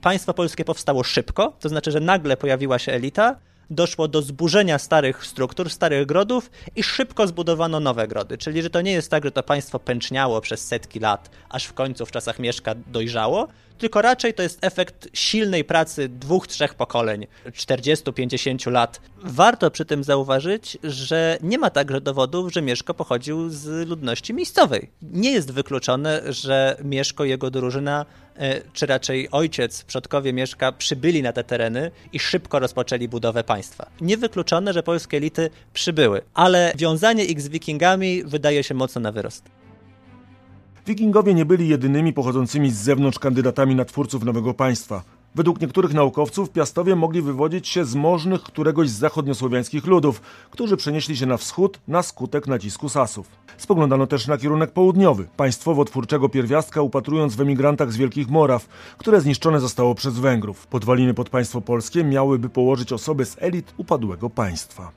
państwo 0.00 0.34
polskie 0.34 0.64
powstało 0.64 1.04
szybko, 1.04 1.52
to 1.60 1.68
znaczy, 1.68 1.90
że 1.90 2.00
nagle 2.00 2.36
pojawiła 2.36 2.78
się 2.78 2.92
elita, 2.92 3.36
doszło 3.70 4.08
do 4.08 4.22
zburzenia 4.22 4.78
starych 4.78 5.26
struktur, 5.26 5.70
starych 5.70 6.06
grodów 6.06 6.50
i 6.76 6.82
szybko 6.82 7.26
zbudowano 7.26 7.80
nowe 7.80 8.08
grody. 8.08 8.38
Czyli, 8.38 8.62
że 8.62 8.70
to 8.70 8.80
nie 8.80 8.92
jest 8.92 9.10
tak, 9.10 9.24
że 9.24 9.30
to 9.30 9.42
państwo 9.42 9.78
pęczniało 9.78 10.40
przez 10.40 10.66
setki 10.66 11.00
lat, 11.00 11.30
aż 11.48 11.64
w 11.64 11.72
końcu 11.72 12.06
w 12.06 12.10
czasach 12.10 12.38
Mieszka 12.38 12.74
dojrzało, 12.86 13.48
tylko 13.78 14.02
raczej 14.02 14.34
to 14.34 14.42
jest 14.42 14.58
efekt 14.64 15.08
silnej 15.12 15.64
pracy 15.64 16.08
dwóch, 16.08 16.46
trzech 16.46 16.74
pokoleń, 16.74 17.26
40-50 17.46 18.70
lat. 18.70 19.00
Warto 19.22 19.70
przy 19.70 19.84
tym 19.84 20.04
zauważyć, 20.04 20.78
że 20.84 21.38
nie 21.42 21.58
ma 21.58 21.70
także 21.70 22.00
dowodów, 22.00 22.52
że 22.52 22.62
Mieszko 22.62 22.94
pochodził 22.94 23.50
z 23.50 23.88
ludności 23.88 24.34
miejscowej. 24.34 24.90
Nie 25.02 25.30
jest 25.30 25.52
wykluczone, 25.52 26.32
że 26.32 26.76
Mieszko 26.84 27.24
jego 27.24 27.50
drużyna 27.50 28.06
e, 28.36 28.60
czy 28.72 28.86
raczej 28.86 29.28
ojciec, 29.30 29.84
przodkowie 29.84 30.32
Mieszka 30.32 30.72
przybyli 30.72 31.22
na 31.22 31.32
te 31.32 31.44
tereny 31.44 31.90
i 32.12 32.18
szybko 32.18 32.58
rozpoczęli 32.58 33.08
budowę 33.08 33.44
państwa. 33.44 33.90
Niewykluczone, 34.00 34.72
że 34.72 34.82
polskie 34.82 35.16
elity 35.16 35.50
przybyły, 35.72 36.20
ale 36.34 36.72
wiązanie 36.76 37.24
ich 37.24 37.40
z 37.40 37.48
wikingami 37.48 38.24
wydaje 38.24 38.64
się 38.64 38.74
mocno 38.74 39.00
na 39.00 39.12
wyrost. 39.12 39.57
Wikingowie 40.88 41.34
nie 41.34 41.44
byli 41.44 41.68
jedynymi 41.68 42.12
pochodzącymi 42.12 42.70
z 42.70 42.76
zewnątrz 42.76 43.18
kandydatami 43.18 43.74
na 43.74 43.84
twórców 43.84 44.24
nowego 44.24 44.54
państwa. 44.54 45.02
Według 45.34 45.60
niektórych 45.60 45.94
naukowców 45.94 46.50
Piastowie 46.50 46.96
mogli 46.96 47.22
wywodzić 47.22 47.68
się 47.68 47.84
z 47.84 47.94
możnych 47.94 48.42
któregoś 48.42 48.88
z 48.88 48.98
zachodniosłowiańskich 48.98 49.86
ludów, 49.86 50.22
którzy 50.50 50.76
przenieśli 50.76 51.16
się 51.16 51.26
na 51.26 51.36
wschód 51.36 51.80
na 51.88 52.02
skutek 52.02 52.46
nacisku 52.46 52.88
Sasów. 52.88 53.26
Spoglądano 53.58 54.06
też 54.06 54.26
na 54.26 54.38
kierunek 54.38 54.72
południowy, 54.72 55.28
państwowo-twórczego 55.36 56.28
pierwiastka 56.28 56.82
upatrując 56.82 57.36
w 57.36 57.40
emigrantach 57.40 57.92
z 57.92 57.96
Wielkich 57.96 58.28
Moraw, 58.28 58.68
które 58.98 59.20
zniszczone 59.20 59.60
zostało 59.60 59.94
przez 59.94 60.18
Węgrów. 60.18 60.66
Podwaliny 60.66 61.14
pod 61.14 61.30
państwo 61.30 61.60
polskie 61.60 62.04
miałyby 62.04 62.48
położyć 62.48 62.92
osoby 62.92 63.24
z 63.24 63.36
elit 63.40 63.74
upadłego 63.76 64.30
państwa. 64.30 64.90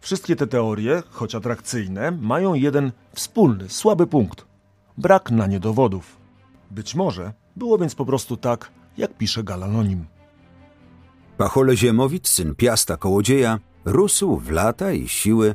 Wszystkie 0.00 0.36
te 0.36 0.46
teorie, 0.46 1.02
choć 1.10 1.34
atrakcyjne, 1.34 2.10
mają 2.10 2.54
jeden 2.54 2.92
wspólny, 3.14 3.68
słaby 3.68 4.06
punkt 4.06 4.47
brak 4.98 5.30
na 5.30 5.46
nie 5.46 5.60
dowodów. 5.60 6.16
Być 6.70 6.94
może 6.94 7.32
było 7.56 7.78
więc 7.78 7.94
po 7.94 8.04
prostu 8.04 8.36
tak, 8.36 8.70
jak 8.98 9.16
pisze 9.16 9.44
Galanonim. 9.44 10.06
Pachole 11.36 11.76
Ziemowit, 11.76 12.28
syn 12.28 12.54
Piasta 12.54 12.96
Kołodzieja, 12.96 13.58
rósł 13.84 14.36
w 14.36 14.50
lata 14.50 14.92
i 14.92 15.08
siły, 15.08 15.54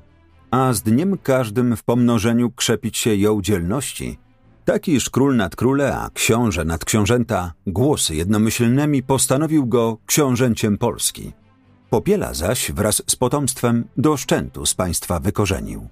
a 0.51 0.73
z 0.73 0.81
dniem 0.81 1.17
każdym 1.17 1.75
w 1.75 1.83
pomnożeniu 1.83 2.51
krzepić 2.51 2.97
się 2.97 3.15
jął 3.15 3.41
dzielności, 3.41 4.17
takiż 4.65 5.09
król 5.09 5.35
nad 5.35 5.55
króle, 5.55 5.97
a 5.97 6.09
książę 6.13 6.65
nad 6.65 6.85
książęta, 6.85 7.53
głosy 7.67 8.15
jednomyślnymi 8.15 9.03
postanowił 9.03 9.65
go 9.65 9.97
książęciem 10.05 10.77
Polski. 10.77 11.31
Popiela 11.89 12.33
zaś 12.33 12.71
wraz 12.71 13.01
z 13.07 13.15
potomstwem 13.15 13.87
do 13.97 14.17
szczętu 14.17 14.65
z 14.65 14.75
państwa 14.75 15.19
wykorzenił. 15.19 15.87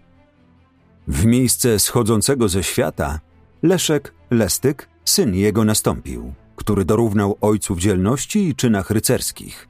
W 1.07 1.25
miejsce 1.25 1.79
schodzącego 1.79 2.49
ze 2.49 2.63
świata 2.63 3.19
Leszek 3.63 4.13
Lestyk, 4.32 4.89
syn 5.06 5.36
jego 5.36 5.65
nastąpił, 5.65 6.34
który 6.56 6.86
dorównał 6.86 7.38
ojcu 7.41 7.76
w 7.76 7.80
dzielności 7.80 8.47
i 8.47 8.56
czynach 8.56 8.89
rycerskich. 8.89 9.67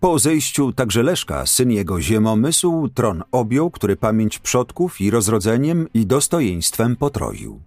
Po 0.00 0.18
zejściu 0.18 0.72
także 0.72 1.02
Leszka, 1.02 1.46
syn 1.46 1.70
jego 1.70 2.00
ziemomysł, 2.00 2.88
tron 2.88 3.22
objął, 3.32 3.70
który 3.70 3.96
pamięć 3.96 4.38
przodków 4.38 5.00
i 5.00 5.10
rozrodzeniem 5.10 5.88
i 5.94 6.06
dostojeństwem 6.06 6.96
potroił. 6.96 7.62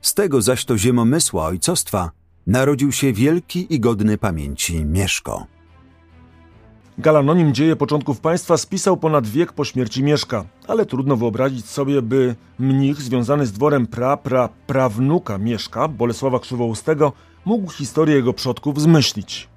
Z 0.00 0.14
tego 0.14 0.42
zaś 0.42 0.64
to 0.64 0.78
ziemomysła 0.78 1.46
ojcostwa 1.46 2.10
narodził 2.46 2.92
się 2.92 3.12
wielki 3.12 3.74
i 3.74 3.80
godny 3.80 4.18
pamięci 4.18 4.84
Mieszko. 4.84 5.46
Galanonim 6.98 7.54
dzieje 7.54 7.76
początków 7.76 8.20
państwa 8.20 8.56
spisał 8.56 8.96
ponad 8.96 9.26
wiek 9.26 9.52
po 9.52 9.64
śmierci 9.64 10.04
Mieszka, 10.04 10.44
ale 10.68 10.86
trudno 10.86 11.16
wyobrazić 11.16 11.66
sobie, 11.66 12.02
by 12.02 12.34
mnich 12.58 13.02
związany 13.02 13.46
z 13.46 13.52
dworem 13.52 13.86
pra, 13.86 14.16
pra, 14.16 14.48
prawnuka 14.66 15.38
Mieszka, 15.38 15.88
Bolesława 15.88 16.38
Krzywoustego, 16.38 17.12
mógł 17.44 17.70
historię 17.70 18.14
jego 18.14 18.32
przodków 18.32 18.80
zmyślić. 18.80 19.48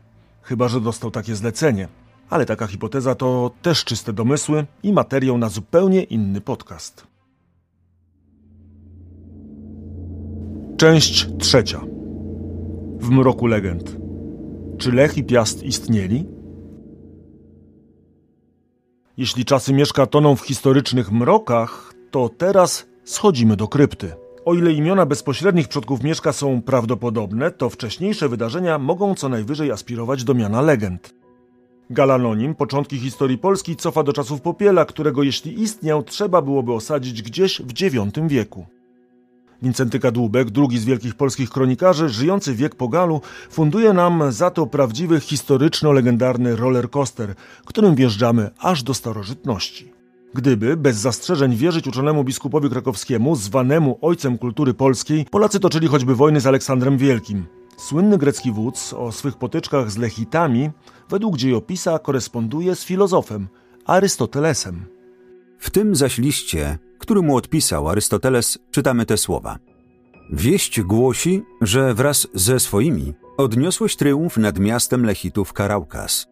Chyba, 0.42 0.68
że 0.68 0.82
dostał 0.82 1.12
takie 1.12 1.36
zlecenie. 1.36 1.88
Ale 2.30 2.46
taka 2.46 2.68
hipoteza 2.68 3.16
to 3.16 3.52
też 3.62 3.86
czyste 3.86 4.14
domysły 4.14 4.66
i 4.84 4.94
materiał 4.94 5.38
na 5.38 5.50
zupełnie 5.50 6.04
inny 6.04 6.42
podcast. 6.42 7.08
Część 10.78 11.28
trzecia. 11.40 11.82
W 13.00 13.10
mroku 13.10 13.48
legend. 13.48 13.98
Czy 14.78 14.92
Lech 14.92 15.18
i 15.18 15.24
Piast 15.24 15.64
istnieli? 15.64 16.35
Jeśli 19.18 19.46
czasy 19.46 19.74
Mieszka 19.74 20.06
toną 20.06 20.36
w 20.36 20.42
historycznych 20.42 21.12
mrokach, 21.12 21.94
to 22.12 22.30
teraz 22.30 22.86
schodzimy 23.04 23.56
do 23.56 23.68
krypty. 23.68 24.14
O 24.46 24.54
ile 24.54 24.72
imiona 24.72 25.06
bezpośrednich 25.06 25.68
przodków 25.68 26.04
Mieszka 26.04 26.34
są 26.34 26.62
prawdopodobne, 26.62 27.52
to 27.52 27.70
wcześniejsze 27.70 28.30
wydarzenia 28.30 28.78
mogą 28.78 29.16
co 29.16 29.30
najwyżej 29.30 29.72
aspirować 29.72 30.24
do 30.24 30.34
miana 30.34 30.62
legend. 30.62 31.16
Galanonim 31.90 32.56
początki 32.56 33.00
historii 33.00 33.38
Polski 33.38 33.76
cofa 33.76 34.04
do 34.04 34.14
czasów 34.14 34.42
Popiela, 34.42 34.86
którego 34.86 35.24
jeśli 35.24 35.62
istniał, 35.62 36.04
trzeba 36.04 36.42
byłoby 36.42 36.74
osadzić 36.74 37.22
gdzieś 37.22 37.62
w 37.62 37.82
IX 37.82 38.20
wieku. 38.28 38.66
Wincenty 39.62 40.00
Kadłubek, 40.00 40.50
drugi 40.50 40.80
z 40.80 40.86
wielkich 40.86 41.16
polskich 41.16 41.50
kronikarzy, 41.50 42.10
żyjący 42.10 42.56
wiek 42.56 42.76
po 42.76 42.88
Galu, 42.88 43.22
funduje 43.50 43.94
nam 43.94 44.32
za 44.32 44.52
to 44.52 44.68
prawdziwy 44.68 45.20
historyczno-legendarny 45.20 46.56
rollercoaster, 46.56 47.36
którym 47.66 47.96
wjeżdżamy 47.96 48.50
aż 48.60 48.84
do 48.84 48.94
starożytności. 48.94 49.94
Gdyby, 50.34 50.78
bez 50.78 50.98
zastrzeżeń, 50.98 51.56
wierzyć 51.56 51.88
uczonemu 51.88 52.24
biskupowi 52.24 52.70
krakowskiemu, 52.70 53.36
zwanemu 53.36 53.98
ojcem 54.02 54.38
kultury 54.38 54.74
polskiej, 54.74 55.26
Polacy 55.32 55.60
toczyli 55.60 55.88
choćby 55.88 56.16
wojny 56.16 56.42
z 56.42 56.48
Aleksandrem 56.48 56.98
Wielkim. 56.98 57.46
Słynny 57.78 58.18
grecki 58.18 58.52
wódz 58.52 58.94
o 58.94 59.12
swych 59.12 59.38
potyczkach 59.38 59.92
z 59.92 59.98
Lechitami, 59.98 60.70
według 61.10 61.38
dziejopisa, 61.38 62.00
koresponduje 62.00 62.76
z 62.76 62.84
filozofem 62.84 63.48
Arystotelesem. 63.86 64.86
W 65.60 65.70
tym 65.70 65.96
zaś 65.96 66.18
liście 66.18 66.78
który 67.06 67.22
mu 67.22 67.36
odpisał 67.36 67.90
Arystoteles, 67.90 68.60
czytamy 68.72 69.06
te 69.06 69.18
słowa. 69.18 69.58
Wieść 70.34 70.82
głosi, 70.82 71.44
że 71.62 71.94
wraz 71.94 72.28
ze 72.34 72.60
swoimi 72.60 73.14
odniosłeś 73.38 73.96
tryumf 73.96 74.38
nad 74.38 74.60
miastem 74.60 75.06
Lechitów 75.06 75.54
Karaukas. 75.54 76.28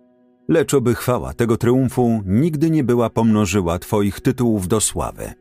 Lecz 0.50 0.74
oby 0.74 0.96
chwała 0.96 1.34
tego 1.34 1.58
tryumfu 1.58 2.22
nigdy 2.26 2.70
nie 2.70 2.84
była 2.84 3.10
pomnożyła 3.10 3.80
twoich 3.80 4.20
tytułów 4.20 4.68
do 4.68 4.82
sławy. 4.82 5.34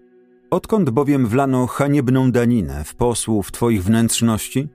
Odkąd 0.51 0.91
bowiem 0.91 1.27
wlano 1.27 1.67
haniebną 1.67 2.33
daninę 2.33 2.85
w 2.85 2.95
posłów 2.95 3.53
twoich 3.53 3.85
wnętrzności, 3.85 4.69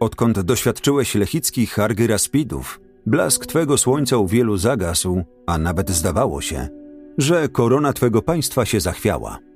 odkąd 0.00 0.40
doświadczyłeś 0.40 1.14
lechickich 1.14 1.78
argyraspidów, 1.78 2.80
blask 3.06 3.46
twego 3.46 3.78
słońca 3.78 4.16
u 4.16 4.26
wielu 4.26 4.56
zagasł, 4.56 5.22
a 5.46 5.58
nawet 5.58 5.90
zdawało 5.90 6.40
się, 6.40 6.68
że 7.18 7.48
korona 7.48 7.92
twego 7.92 8.22
państwa 8.22 8.64
się 8.64 8.80
zachwiała. 8.80 9.49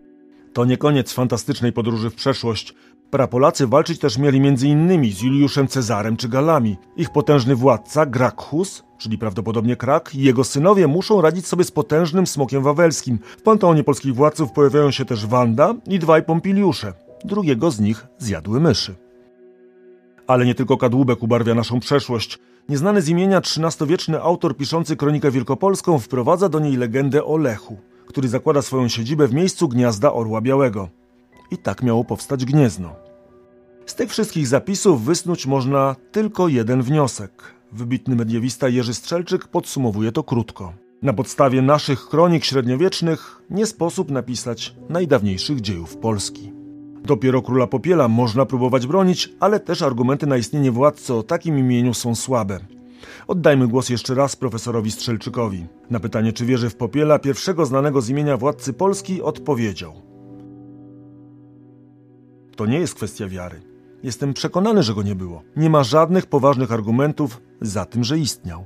To 0.54 0.64
nie 0.64 0.76
koniec 0.76 1.12
fantastycznej 1.12 1.72
podróży 1.72 2.10
w 2.10 2.14
przeszłość. 2.14 2.74
Prapolacy 3.10 3.66
walczyć 3.66 3.98
też 3.98 4.18
mieli 4.18 4.38
m.in. 4.38 5.12
z 5.12 5.22
Juliuszem 5.22 5.68
Cezarem 5.68 6.16
czy 6.16 6.28
Galami. 6.28 6.76
Ich 6.96 7.10
potężny 7.10 7.56
władca, 7.56 8.06
Grakhus, 8.06 8.84
czyli 8.98 9.18
prawdopodobnie 9.18 9.76
Krak, 9.76 10.14
i 10.14 10.22
jego 10.22 10.44
synowie 10.44 10.86
muszą 10.86 11.20
radzić 11.20 11.46
sobie 11.46 11.64
z 11.64 11.70
potężnym 11.70 12.26
smokiem 12.26 12.62
wawelskim. 12.62 13.18
W 13.38 13.42
panteonie 13.42 13.84
polskich 13.84 14.14
władców 14.14 14.52
pojawiają 14.52 14.90
się 14.90 15.04
też 15.04 15.26
Wanda 15.26 15.74
i 15.86 15.98
dwaj 15.98 16.22
Pompiliusze. 16.22 16.92
Drugiego 17.24 17.70
z 17.70 17.80
nich 17.80 18.06
zjadły 18.18 18.60
myszy. 18.60 18.94
Ale 20.26 20.46
nie 20.46 20.54
tylko 20.54 20.76
kadłubek 20.76 21.22
ubarwia 21.22 21.54
naszą 21.54 21.80
przeszłość. 21.80 22.38
Nieznany 22.68 23.02
z 23.02 23.08
imienia 23.08 23.38
XIII-wieczny 23.38 24.20
autor 24.20 24.56
piszący 24.56 24.96
kronikę 24.96 25.30
wielkopolską 25.30 25.98
wprowadza 25.98 26.48
do 26.48 26.58
niej 26.58 26.76
legendę 26.76 27.24
o 27.24 27.36
Lechu 27.36 27.78
który 28.14 28.28
zakłada 28.28 28.62
swoją 28.62 28.88
siedzibę 28.88 29.28
w 29.28 29.34
miejscu 29.34 29.68
gniazda 29.68 30.12
Orła 30.12 30.40
Białego. 30.40 30.88
I 31.50 31.58
tak 31.58 31.82
miało 31.82 32.04
powstać 32.04 32.44
Gniezno. 32.44 32.96
Z 33.86 33.94
tych 33.94 34.10
wszystkich 34.10 34.46
zapisów 34.46 35.04
wysnuć 35.04 35.46
można 35.46 35.96
tylko 36.12 36.48
jeden 36.48 36.82
wniosek. 36.82 37.54
Wybitny 37.72 38.16
mediewista 38.16 38.68
Jerzy 38.68 38.94
Strzelczyk 38.94 39.48
podsumowuje 39.48 40.12
to 40.12 40.22
krótko. 40.22 40.72
Na 41.02 41.12
podstawie 41.12 41.62
naszych 41.62 42.08
kronik 42.08 42.44
średniowiecznych 42.44 43.42
nie 43.50 43.66
sposób 43.66 44.10
napisać 44.10 44.74
najdawniejszych 44.88 45.60
dziejów 45.60 45.96
Polski. 45.96 46.52
Dopiero 47.04 47.42
króla 47.42 47.66
Popiela 47.66 48.08
można 48.08 48.46
próbować 48.46 48.86
bronić, 48.86 49.32
ale 49.40 49.60
też 49.60 49.82
argumenty 49.82 50.26
na 50.26 50.36
istnienie 50.36 50.70
władcy 50.70 51.14
o 51.14 51.22
takim 51.22 51.58
imieniu 51.58 51.94
są 51.94 52.14
słabe. 52.14 52.60
Oddajmy 53.26 53.68
głos 53.68 53.88
jeszcze 53.88 54.14
raz 54.14 54.36
profesorowi 54.36 54.90
Strzelczykowi. 54.90 55.66
Na 55.90 56.00
pytanie, 56.00 56.32
czy 56.32 56.46
wierzy 56.46 56.70
w 56.70 56.76
Popiela, 56.76 57.18
pierwszego 57.18 57.66
znanego 57.66 58.00
z 58.00 58.08
imienia 58.08 58.36
władcy 58.36 58.72
Polski 58.72 59.22
odpowiedział. 59.22 59.92
To 62.56 62.66
nie 62.66 62.78
jest 62.78 62.94
kwestia 62.94 63.28
wiary. 63.28 63.62
Jestem 64.02 64.34
przekonany, 64.34 64.82
że 64.82 64.94
go 64.94 65.02
nie 65.02 65.14
było. 65.14 65.42
Nie 65.56 65.70
ma 65.70 65.84
żadnych 65.84 66.26
poważnych 66.26 66.72
argumentów 66.72 67.40
za 67.60 67.84
tym, 67.84 68.04
że 68.04 68.18
istniał. 68.18 68.64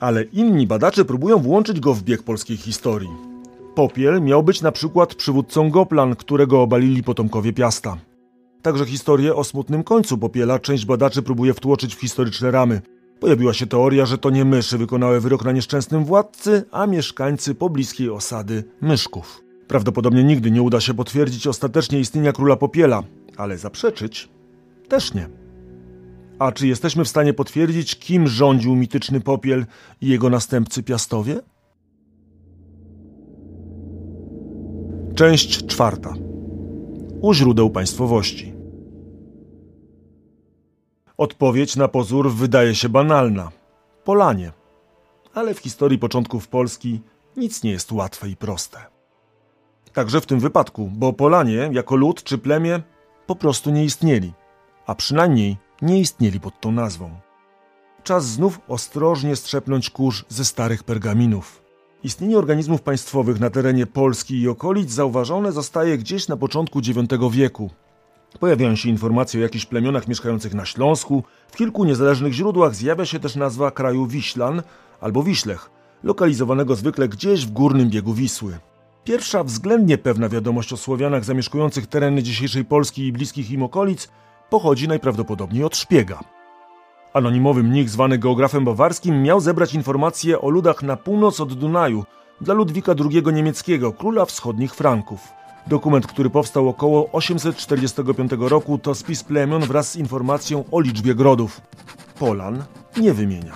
Ale 0.00 0.22
inni 0.22 0.66
badacze 0.66 1.04
próbują 1.04 1.38
włączyć 1.38 1.80
go 1.80 1.94
w 1.94 2.02
bieg 2.02 2.22
polskiej 2.22 2.56
historii. 2.56 3.10
Popiel 3.74 4.22
miał 4.22 4.42
być 4.42 4.62
na 4.62 4.72
przykład 4.72 5.14
przywódcą 5.14 5.70
Goplan, 5.70 6.16
którego 6.16 6.62
obalili 6.62 7.02
potomkowie 7.02 7.52
Piasta. 7.52 7.96
Także 8.62 8.86
historię 8.86 9.34
o 9.34 9.44
smutnym 9.44 9.82
końcu 9.82 10.18
Popiela 10.18 10.58
część 10.58 10.86
badaczy 10.86 11.22
próbuje 11.22 11.54
wtłoczyć 11.54 11.94
w 11.94 12.00
historyczne 12.00 12.50
ramy. 12.50 12.80
Pojawiła 13.24 13.52
się 13.52 13.66
teoria, 13.66 14.06
że 14.06 14.18
to 14.18 14.30
nie 14.30 14.44
myszy 14.44 14.78
wykonały 14.78 15.20
wyrok 15.20 15.44
na 15.44 15.52
nieszczęsnym 15.52 16.04
władcy, 16.04 16.64
a 16.70 16.86
mieszkańcy 16.86 17.54
pobliskiej 17.54 18.10
osady 18.10 18.64
Myszków. 18.80 19.44
Prawdopodobnie 19.68 20.24
nigdy 20.24 20.50
nie 20.50 20.62
uda 20.62 20.80
się 20.80 20.94
potwierdzić 20.94 21.46
ostatecznie 21.46 22.00
istnienia 22.00 22.32
króla 22.32 22.56
Popiela, 22.56 23.02
ale 23.36 23.58
zaprzeczyć 23.58 24.28
też 24.88 25.14
nie. 25.14 25.28
A 26.38 26.52
czy 26.52 26.66
jesteśmy 26.66 27.04
w 27.04 27.08
stanie 27.08 27.34
potwierdzić, 27.34 27.96
kim 27.96 28.28
rządził 28.28 28.76
mityczny 28.76 29.20
Popiel 29.20 29.66
i 30.00 30.08
jego 30.08 30.30
następcy 30.30 30.82
Piastowie? 30.82 31.40
Część 35.14 35.66
czwarta. 35.66 36.14
U 37.20 37.34
źródeł 37.34 37.70
państwowości. 37.70 38.53
Odpowiedź 41.16 41.76
na 41.76 41.88
pozór 41.88 42.32
wydaje 42.32 42.74
się 42.74 42.88
banalna. 42.88 43.50
Polanie. 44.04 44.52
Ale 45.34 45.54
w 45.54 45.58
historii 45.58 45.98
początków 45.98 46.48
Polski 46.48 47.00
nic 47.36 47.62
nie 47.62 47.70
jest 47.70 47.92
łatwe 47.92 48.28
i 48.28 48.36
proste. 48.36 48.78
Także 49.92 50.20
w 50.20 50.26
tym 50.26 50.40
wypadku, 50.40 50.90
bo 50.94 51.12
Polanie 51.12 51.70
jako 51.72 51.96
lud 51.96 52.22
czy 52.22 52.38
plemię 52.38 52.82
po 53.26 53.36
prostu 53.36 53.70
nie 53.70 53.84
istnieli, 53.84 54.32
a 54.86 54.94
przynajmniej 54.94 55.56
nie 55.82 56.00
istnieli 56.00 56.40
pod 56.40 56.60
tą 56.60 56.72
nazwą. 56.72 57.10
Czas 58.02 58.26
znów 58.26 58.60
ostrożnie 58.68 59.36
strzepnąć 59.36 59.90
kurz 59.90 60.24
ze 60.28 60.44
starych 60.44 60.82
pergaminów. 60.82 61.62
Istnienie 62.02 62.38
organizmów 62.38 62.82
państwowych 62.82 63.40
na 63.40 63.50
terenie 63.50 63.86
Polski 63.86 64.40
i 64.40 64.48
okolic 64.48 64.90
zauważone 64.90 65.52
zostaje 65.52 65.98
gdzieś 65.98 66.28
na 66.28 66.36
początku 66.36 66.78
IX 66.78 67.08
wieku. 67.30 67.70
Pojawiają 68.40 68.76
się 68.76 68.88
informacje 68.88 69.40
o 69.40 69.42
jakichś 69.42 69.66
plemionach 69.66 70.08
mieszkających 70.08 70.54
na 70.54 70.64
Śląsku. 70.64 71.22
W 71.48 71.56
kilku 71.56 71.84
niezależnych 71.84 72.32
źródłach 72.32 72.74
zjawia 72.74 73.04
się 73.04 73.20
też 73.20 73.36
nazwa 73.36 73.70
kraju 73.70 74.06
Wiślan 74.06 74.62
albo 75.00 75.22
Wiślech, 75.22 75.70
lokalizowanego 76.02 76.76
zwykle 76.76 77.08
gdzieś 77.08 77.46
w 77.46 77.52
górnym 77.52 77.90
biegu 77.90 78.14
Wisły. 78.14 78.58
Pierwsza 79.04 79.44
względnie 79.44 79.98
pewna 79.98 80.28
wiadomość 80.28 80.72
o 80.72 80.76
Słowianach 80.76 81.24
zamieszkujących 81.24 81.86
tereny 81.86 82.22
dzisiejszej 82.22 82.64
Polski 82.64 83.06
i 83.06 83.12
bliskich 83.12 83.50
im 83.50 83.62
okolic 83.62 84.08
pochodzi 84.50 84.88
najprawdopodobniej 84.88 85.64
od 85.64 85.76
szpiega. 85.76 86.20
Anonimowy 87.12 87.62
mnich 87.62 87.90
zwany 87.90 88.18
geografem 88.18 88.64
bawarskim 88.64 89.22
miał 89.22 89.40
zebrać 89.40 89.74
informacje 89.74 90.40
o 90.40 90.48
ludach 90.48 90.82
na 90.82 90.96
północ 90.96 91.40
od 91.40 91.52
Dunaju 91.52 92.04
dla 92.40 92.54
Ludwika 92.54 92.94
II 93.12 93.34
niemieckiego, 93.34 93.92
króla 93.92 94.24
wschodnich 94.24 94.74
Franków. 94.74 95.43
Dokument, 95.66 96.06
który 96.06 96.30
powstał 96.30 96.68
około 96.68 97.10
845 97.12 98.32
roku, 98.38 98.78
to 98.78 98.94
spis 98.94 99.24
plemion 99.24 99.62
wraz 99.62 99.90
z 99.90 99.96
informacją 99.96 100.64
o 100.70 100.80
liczbie 100.80 101.14
grodów. 101.14 101.60
Polan 102.18 102.64
nie 102.96 103.14
wymienia. 103.14 103.52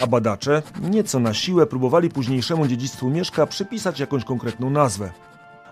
A 0.00 0.06
badacze 0.06 0.62
nieco 0.82 1.18
na 1.20 1.34
siłę 1.34 1.66
próbowali 1.66 2.08
późniejszemu 2.08 2.66
dziedzictwu 2.66 3.10
Mieszka 3.10 3.46
przypisać 3.46 4.00
jakąś 4.00 4.24
konkretną 4.24 4.70
nazwę. 4.70 5.10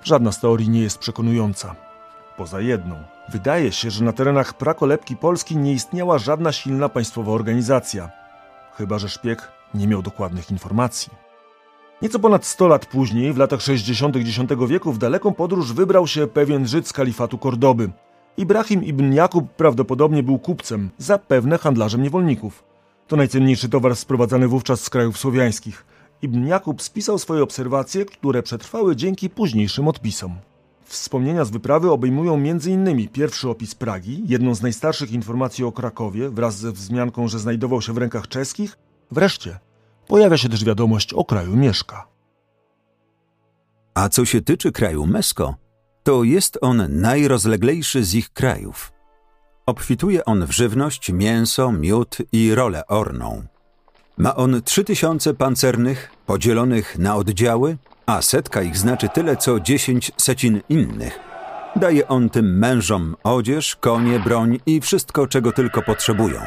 Żadna 0.05 0.33
z 0.33 0.41
teorii 0.41 0.69
nie 0.69 0.81
jest 0.81 0.99
przekonująca. 0.99 1.75
Poza 2.37 2.61
jedną. 2.61 2.97
Wydaje 3.29 3.73
się, 3.73 3.91
że 3.91 4.05
na 4.05 4.13
terenach 4.13 4.55
prakolebki 4.55 5.17
Polski 5.17 5.57
nie 5.57 5.73
istniała 5.73 6.19
żadna 6.19 6.53
silna 6.53 6.89
państwowa 6.89 7.33
organizacja. 7.33 8.11
Chyba, 8.77 8.99
że 8.99 9.09
szpieg 9.09 9.53
nie 9.75 9.87
miał 9.87 10.03
dokładnych 10.03 10.51
informacji. 10.51 11.22
Nieco 12.03 12.19
ponad 12.19 12.47
100 12.47 12.69
lat 12.69 12.87
później, 12.87 13.33
w 13.33 13.37
latach 13.37 13.63
60. 13.63 14.17
X 14.17 14.29
wieku, 14.69 14.93
w 14.93 14.99
daleką 14.99 15.35
podróż 15.35 15.73
wybrał 15.73 16.07
się 16.07 16.27
pewien 16.27 16.67
Żyd 16.67 16.89
z 16.89 16.93
kalifatu 16.93 17.39
Kordoby. 17.39 17.91
Ibrahim 18.37 18.85
ibn 18.85 19.13
Jakub 19.13 19.51
prawdopodobnie 19.51 20.23
był 20.23 20.39
kupcem, 20.39 20.91
zapewne 20.99 21.59
handlarzem 21.59 22.03
niewolników. 22.03 22.65
To 23.09 23.17
najcenniejszy 23.17 23.69
towar 23.69 23.97
sprowadzany 23.97 24.49
wówczas 24.49 24.81
z 24.81 24.91
krajów 24.91 25.19
słowiańskich. 25.19 25.85
Ibn 26.23 26.47
Jakub 26.47 26.83
spisał 26.83 27.19
swoje 27.19 27.43
obserwacje, 27.43 28.05
które 28.05 28.43
przetrwały 28.43 28.97
dzięki 28.97 29.31
późniejszym 29.31 29.89
odpisom. 29.89 30.35
Wspomnienia 30.85 31.45
z 31.45 31.51
wyprawy 31.51 31.91
obejmują 31.91 32.35
m.in. 32.35 33.09
pierwszy 33.09 33.49
opis 33.49 33.75
Pragi, 33.75 34.23
jedną 34.27 34.55
z 34.55 34.63
najstarszych 34.63 35.13
informacji 35.13 35.65
o 35.65 35.73
Krakowie, 35.73 36.31
wraz 36.31 36.59
ze 36.59 36.73
wzmianką, 36.73 37.29
że 37.29 37.39
znajdował 37.39 37.83
się 37.83 37.93
w 37.93 37.99
rękach 37.99 38.29
czeskich. 38.29 38.79
Wreszcie 39.11 39.59
pojawia 40.09 40.39
się 40.39 40.49
też 40.49 40.65
wiadomość 40.65 41.13
o 41.15 41.25
kraju 41.25 41.57
Mieszka. 41.57 42.07
A 43.95 44.09
co 44.09 44.25
się 44.25 44.41
tyczy 44.41 44.73
kraju 44.73 45.07
Mesko, 45.07 45.55
to 46.03 46.25
jest 46.25 46.59
on 46.61 47.01
najrozleglejszy 47.01 48.05
z 48.05 48.15
ich 48.15 48.31
krajów. 48.31 48.93
Obfituje 49.67 50.25
on 50.25 50.47
w 50.47 50.51
żywność, 50.51 51.13
mięso, 51.13 51.73
miód 51.73 52.17
i 52.33 52.55
rolę 52.55 52.87
orną. 52.87 53.43
Ma 54.17 54.37
on 54.37 54.63
trzy 54.63 54.85
tysiące 54.85 55.35
pancernych, 55.35 56.11
podzielonych 56.27 56.99
na 56.99 57.17
oddziały, 57.17 57.77
a 58.07 58.23
setka 58.23 58.63
ich 58.63 58.79
znaczy 58.79 59.09
tyle 59.09 59.37
co 59.37 59.61
dziesięć 59.61 60.13
secin 60.17 60.61
innych. 60.69 61.19
Daje 61.77 62.09
on 62.09 62.31
tym 62.31 62.59
mężom 62.59 63.17
odzież, 63.25 63.77
konie, 63.77 64.21
broń 64.21 64.59
i 64.67 64.81
wszystko, 64.81 65.27
czego 65.27 65.53
tylko 65.53 65.83
potrzebują. 65.83 66.41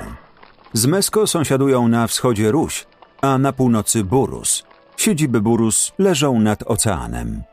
Z 0.74 0.86
Mesko 0.86 1.28
sąsiadują 1.28 1.88
na 1.88 2.08
wschodzie 2.08 2.52
Ruś, 2.52 2.86
a 3.22 3.38
na 3.38 3.54
północy 3.54 4.04
Burus. 4.04 4.64
Siedziby 4.98 5.42
Burus 5.42 5.92
leżą 5.98 6.40
nad 6.40 6.64
oceanem. 6.64 7.44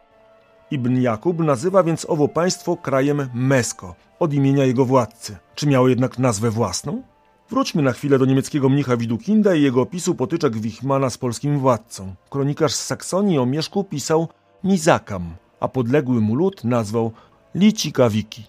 Ibn 0.71 1.03
Jakub 1.03 1.39
nazywa 1.39 1.83
więc 1.83 2.07
owo 2.09 2.29
państwo 2.29 2.77
krajem 2.77 3.29
Mesko, 3.35 3.95
od 4.19 4.33
imienia 4.33 4.65
jego 4.65 4.85
władcy. 4.85 5.37
Czy 5.55 5.67
miało 5.67 5.89
jednak 5.89 6.19
nazwę 6.19 6.51
własną? 6.51 7.03
Wróćmy 7.51 7.83
na 7.83 7.93
chwilę 7.93 8.19
do 8.19 8.25
niemieckiego 8.25 8.69
mnicha 8.69 8.97
Widukinda 8.97 9.55
i 9.55 9.63
jego 9.63 9.81
opisu 9.81 10.15
potyczek 10.15 10.57
Wichmana 10.57 11.11
z 11.11 11.19
polskim 11.19 11.59
władcą. 11.59 12.15
Kronikarz 12.31 12.75
z 12.75 12.87
Saksonii 12.87 13.39
o 13.39 13.47
Mieszku 13.47 13.85
pisał 13.85 14.29
Mizakam, 14.65 15.35
a 15.61 15.69
podległy 15.69 16.21
mu 16.21 16.35
lud 16.35 16.65
nazwał 16.65 17.13
Licikawiki. 17.55 18.45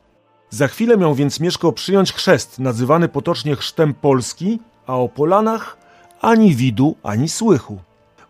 Za 0.50 0.68
chwilę 0.68 0.98
miał 0.98 1.16
więc 1.16 1.40
Mieszko 1.40 1.72
przyjąć 1.72 2.14
chrzest, 2.14 2.60
nazywany 2.60 3.08
potocznie 3.10 3.56
chrztem 3.56 3.94
Polski, 3.94 4.60
a 4.88 4.98
o 4.98 5.10
Polanach 5.10 5.78
ani 6.24 6.56
widu, 6.56 6.96
ani 7.04 7.30
słychu. 7.30 7.80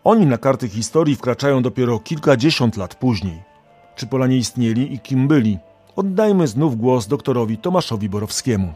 Oni 0.04 0.26
na 0.26 0.38
karty 0.38 0.68
historii 0.68 1.16
wkraczają 1.16 1.62
dopiero 1.62 1.98
kilkadziesiąt 1.98 2.76
lat 2.76 2.94
później. 2.94 3.42
Czy 3.96 4.06
Polanie 4.06 4.36
istnieli 4.36 4.94
i 4.94 4.98
kim 4.98 5.28
byli? 5.28 5.58
Oddajmy 5.96 6.46
znów 6.46 6.76
głos 6.76 7.06
doktorowi 7.06 7.58
Tomaszowi 7.58 8.08
Borowskiemu. 8.08 8.72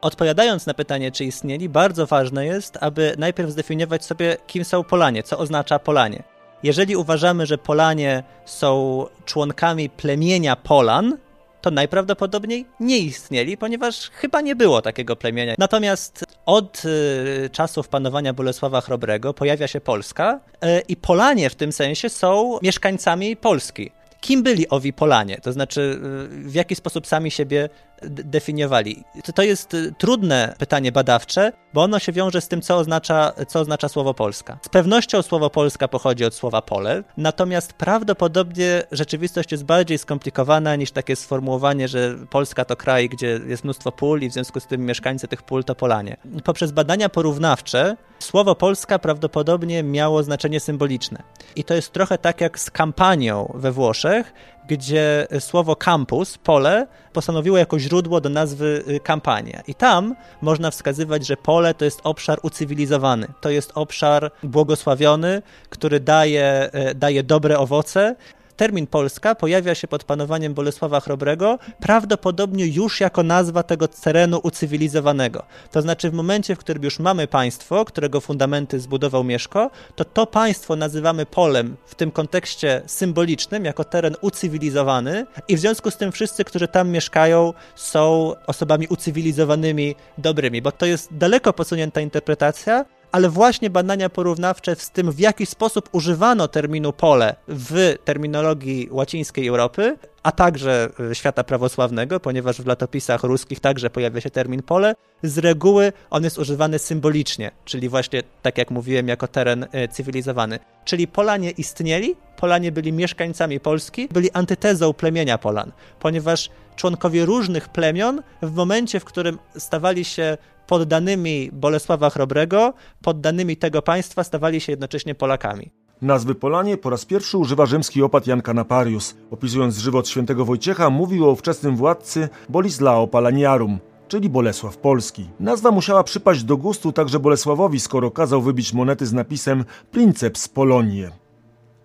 Odpowiadając 0.00 0.66
na 0.66 0.74
pytanie, 0.74 1.12
czy 1.12 1.24
istnieli, 1.24 1.68
bardzo 1.68 2.06
ważne 2.06 2.46
jest, 2.46 2.78
aby 2.80 3.14
najpierw 3.18 3.50
zdefiniować 3.50 4.04
sobie, 4.04 4.36
kim 4.46 4.64
są 4.64 4.84
Polanie, 4.84 5.22
co 5.22 5.38
oznacza 5.38 5.78
Polanie. 5.78 6.22
Jeżeli 6.62 6.96
uważamy, 6.96 7.46
że 7.46 7.58
Polanie 7.58 8.22
są 8.44 9.04
członkami 9.24 9.90
plemienia 9.90 10.56
Polan, 10.56 11.16
to 11.64 11.70
najprawdopodobniej 11.70 12.66
nie 12.80 12.98
istnieli, 12.98 13.56
ponieważ 13.56 14.10
chyba 14.10 14.40
nie 14.40 14.56
było 14.56 14.82
takiego 14.82 15.16
plemienia. 15.16 15.54
Natomiast 15.58 16.24
od 16.46 16.82
y, 16.84 17.50
czasów 17.52 17.88
panowania 17.88 18.32
Bolesława 18.32 18.80
Chrobrego 18.80 19.34
pojawia 19.34 19.68
się 19.68 19.80
Polska 19.80 20.40
y, 20.54 20.82
i 20.88 20.96
Polanie 20.96 21.50
w 21.50 21.54
tym 21.54 21.72
sensie 21.72 22.08
są 22.08 22.58
mieszkańcami 22.62 23.36
Polski. 23.36 23.90
Kim 24.20 24.42
byli 24.42 24.68
owi 24.68 24.92
Polanie? 24.92 25.38
To 25.42 25.52
znaczy, 25.52 26.00
y, 26.46 26.48
w 26.48 26.54
jaki 26.54 26.74
sposób 26.74 27.06
sami 27.06 27.30
siebie 27.30 27.68
definiowali? 28.10 29.04
To 29.34 29.42
jest 29.42 29.74
y, 29.74 29.94
trudne 29.98 30.54
pytanie 30.58 30.92
badawcze, 30.92 31.52
bo 31.74 31.82
ono 31.82 31.98
się 31.98 32.12
wiąże 32.12 32.40
z 32.40 32.48
tym, 32.48 32.62
co 32.62 32.76
oznacza, 32.76 33.32
co 33.48 33.60
oznacza 33.60 33.88
słowo 33.88 34.14
Polska. 34.14 34.58
Z 34.62 34.68
pewnością 34.68 35.22
słowo 35.22 35.50
Polska 35.50 35.88
pochodzi 35.88 36.24
od 36.24 36.34
słowa 36.34 36.62
pole, 36.62 37.02
natomiast 37.16 37.72
prawdopodobnie 37.72 38.82
rzeczywistość 38.92 39.52
jest 39.52 39.64
bardziej 39.64 39.98
skomplikowana 39.98 40.76
niż 40.76 40.90
takie 40.90 41.16
sformułowanie, 41.16 41.88
że 41.88 42.14
Polska 42.30 42.64
to 42.64 42.76
kraj, 42.76 43.08
gdzie 43.08 43.40
jest 43.46 43.64
mnóstwo 43.64 43.92
pól 43.92 44.20
i 44.20 44.30
w 44.30 44.32
związku 44.32 44.60
z 44.60 44.66
tym 44.66 44.86
mieszkańcy 44.86 45.28
tych 45.28 45.42
pól 45.42 45.64
to 45.64 45.74
Polanie. 45.74 46.16
Poprzez 46.44 46.72
badania 46.72 47.08
porównawcze 47.08 47.96
słowo 48.18 48.54
Polska 48.54 48.98
prawdopodobnie 48.98 49.82
miało 49.82 50.22
znaczenie 50.22 50.60
symboliczne. 50.60 51.22
I 51.56 51.64
to 51.64 51.74
jest 51.74 51.92
trochę 51.92 52.18
tak 52.18 52.40
jak 52.40 52.58
z 52.58 52.70
kampanią 52.70 53.52
we 53.54 53.72
Włoszech, 53.72 54.32
gdzie 54.68 55.26
słowo 55.40 55.76
campus, 55.76 56.38
pole, 56.38 56.86
postanowiło 57.12 57.58
jako 57.58 57.78
źródło 57.78 58.20
do 58.20 58.28
nazwy 58.28 58.84
y, 58.88 59.00
kampania. 59.00 59.62
I 59.66 59.74
tam 59.74 60.14
można 60.42 60.70
wskazywać, 60.70 61.26
że 61.26 61.36
pole 61.36 61.74
to 61.74 61.84
jest 61.84 62.00
obszar 62.04 62.38
ucywilizowany, 62.42 63.26
to 63.40 63.50
jest 63.50 63.72
obszar 63.74 64.30
błogosławiony, 64.42 65.42
który 65.70 66.00
daje, 66.00 66.70
y, 66.90 66.94
daje 66.94 67.22
dobre 67.22 67.58
owoce 67.58 68.16
termin 68.56 68.86
Polska 68.86 69.34
pojawia 69.34 69.74
się 69.74 69.88
pod 69.88 70.04
panowaniem 70.04 70.54
Bolesława 70.54 71.00
Chrobrego 71.00 71.58
prawdopodobnie 71.80 72.66
już 72.66 73.00
jako 73.00 73.22
nazwa 73.22 73.62
tego 73.62 73.88
terenu 73.88 74.40
ucywilizowanego. 74.42 75.42
To 75.70 75.82
znaczy 75.82 76.10
w 76.10 76.12
momencie, 76.12 76.56
w 76.56 76.58
którym 76.58 76.82
już 76.82 76.98
mamy 76.98 77.26
państwo, 77.26 77.84
którego 77.84 78.20
fundamenty 78.20 78.80
zbudował 78.80 79.24
Mieszko, 79.24 79.70
to 79.94 80.04
to 80.04 80.26
państwo 80.26 80.76
nazywamy 80.76 81.26
polem 81.26 81.76
w 81.86 81.94
tym 81.94 82.10
kontekście 82.10 82.82
symbolicznym 82.86 83.64
jako 83.64 83.84
teren 83.84 84.16
ucywilizowany 84.20 85.26
i 85.48 85.56
w 85.56 85.60
związku 85.60 85.90
z 85.90 85.96
tym 85.96 86.12
wszyscy, 86.12 86.44
którzy 86.44 86.68
tam 86.68 86.90
mieszkają 86.90 87.52
są 87.74 88.32
osobami 88.46 88.86
ucywilizowanymi, 88.88 89.94
dobrymi, 90.18 90.62
bo 90.62 90.72
to 90.72 90.86
jest 90.86 91.16
daleko 91.16 91.52
posunięta 91.52 92.00
interpretacja, 92.00 92.84
ale 93.14 93.28
właśnie 93.28 93.70
badania 93.70 94.08
porównawcze 94.08 94.76
z 94.76 94.90
tym, 94.90 95.12
w 95.12 95.18
jaki 95.18 95.46
sposób 95.46 95.88
używano 95.92 96.48
terminu 96.48 96.92
pole 96.92 97.36
w 97.48 97.94
terminologii 98.04 98.88
łacińskiej 98.90 99.48
Europy, 99.48 99.96
a 100.22 100.32
także 100.32 100.88
e, 101.10 101.14
świata 101.14 101.44
prawosławnego, 101.44 102.20
ponieważ 102.20 102.62
w 102.62 102.66
latopisach 102.66 103.22
ruskich 103.22 103.60
także 103.60 103.90
pojawia 103.90 104.20
się 104.20 104.30
termin 104.30 104.62
pole, 104.62 104.94
z 105.22 105.38
reguły 105.38 105.92
on 106.10 106.24
jest 106.24 106.38
używany 106.38 106.78
symbolicznie, 106.78 107.50
czyli 107.64 107.88
właśnie, 107.88 108.22
tak 108.42 108.58
jak 108.58 108.70
mówiłem, 108.70 109.08
jako 109.08 109.28
teren 109.28 109.66
e, 109.72 109.88
cywilizowany. 109.88 110.58
Czyli 110.84 111.08
Polanie 111.08 111.50
istnieli, 111.50 112.16
Polanie 112.36 112.72
byli 112.72 112.92
mieszkańcami 112.92 113.60
Polski, 113.60 114.08
byli 114.08 114.30
antytezą 114.30 114.92
plemienia 114.92 115.38
Polan, 115.38 115.72
ponieważ 116.00 116.50
członkowie 116.76 117.24
różnych 117.24 117.68
plemion 117.68 118.22
w 118.42 118.52
momencie, 118.54 119.00
w 119.00 119.04
którym 119.04 119.38
stawali 119.58 120.04
się 120.04 120.38
poddanymi 120.66 121.50
Bolesława 121.52 122.10
Chrobrego, 122.10 122.74
poddanymi 123.02 123.56
tego 123.56 123.82
państwa 123.82 124.24
stawali 124.24 124.60
się 124.60 124.72
jednocześnie 124.72 125.14
Polakami. 125.14 125.70
Nazwy 126.02 126.34
Polanie 126.34 126.76
po 126.76 126.90
raz 126.90 127.04
pierwszy 127.04 127.38
używa 127.38 127.66
rzymski 127.66 128.02
opat 128.02 128.26
Jan 128.26 128.42
Kanaparius. 128.42 129.14
Opisując 129.30 129.78
żywot 129.78 130.08
świętego 130.08 130.44
Wojciecha, 130.44 130.90
mówił 130.90 131.28
o 131.28 131.30
ówczesnym 131.30 131.76
władcy 131.76 132.28
Bolislao 132.48 133.06
Palaniarum, 133.06 133.78
czyli 134.08 134.28
Bolesław 134.28 134.76
Polski. 134.76 135.28
Nazwa 135.40 135.70
musiała 135.70 136.04
przypaść 136.04 136.44
do 136.44 136.56
gustu 136.56 136.92
także 136.92 137.18
Bolesławowi, 137.18 137.80
skoro 137.80 138.10
kazał 138.10 138.42
wybić 138.42 138.72
monety 138.72 139.06
z 139.06 139.12
napisem 139.12 139.64
Princeps 139.90 140.48
Polonie. 140.48 141.10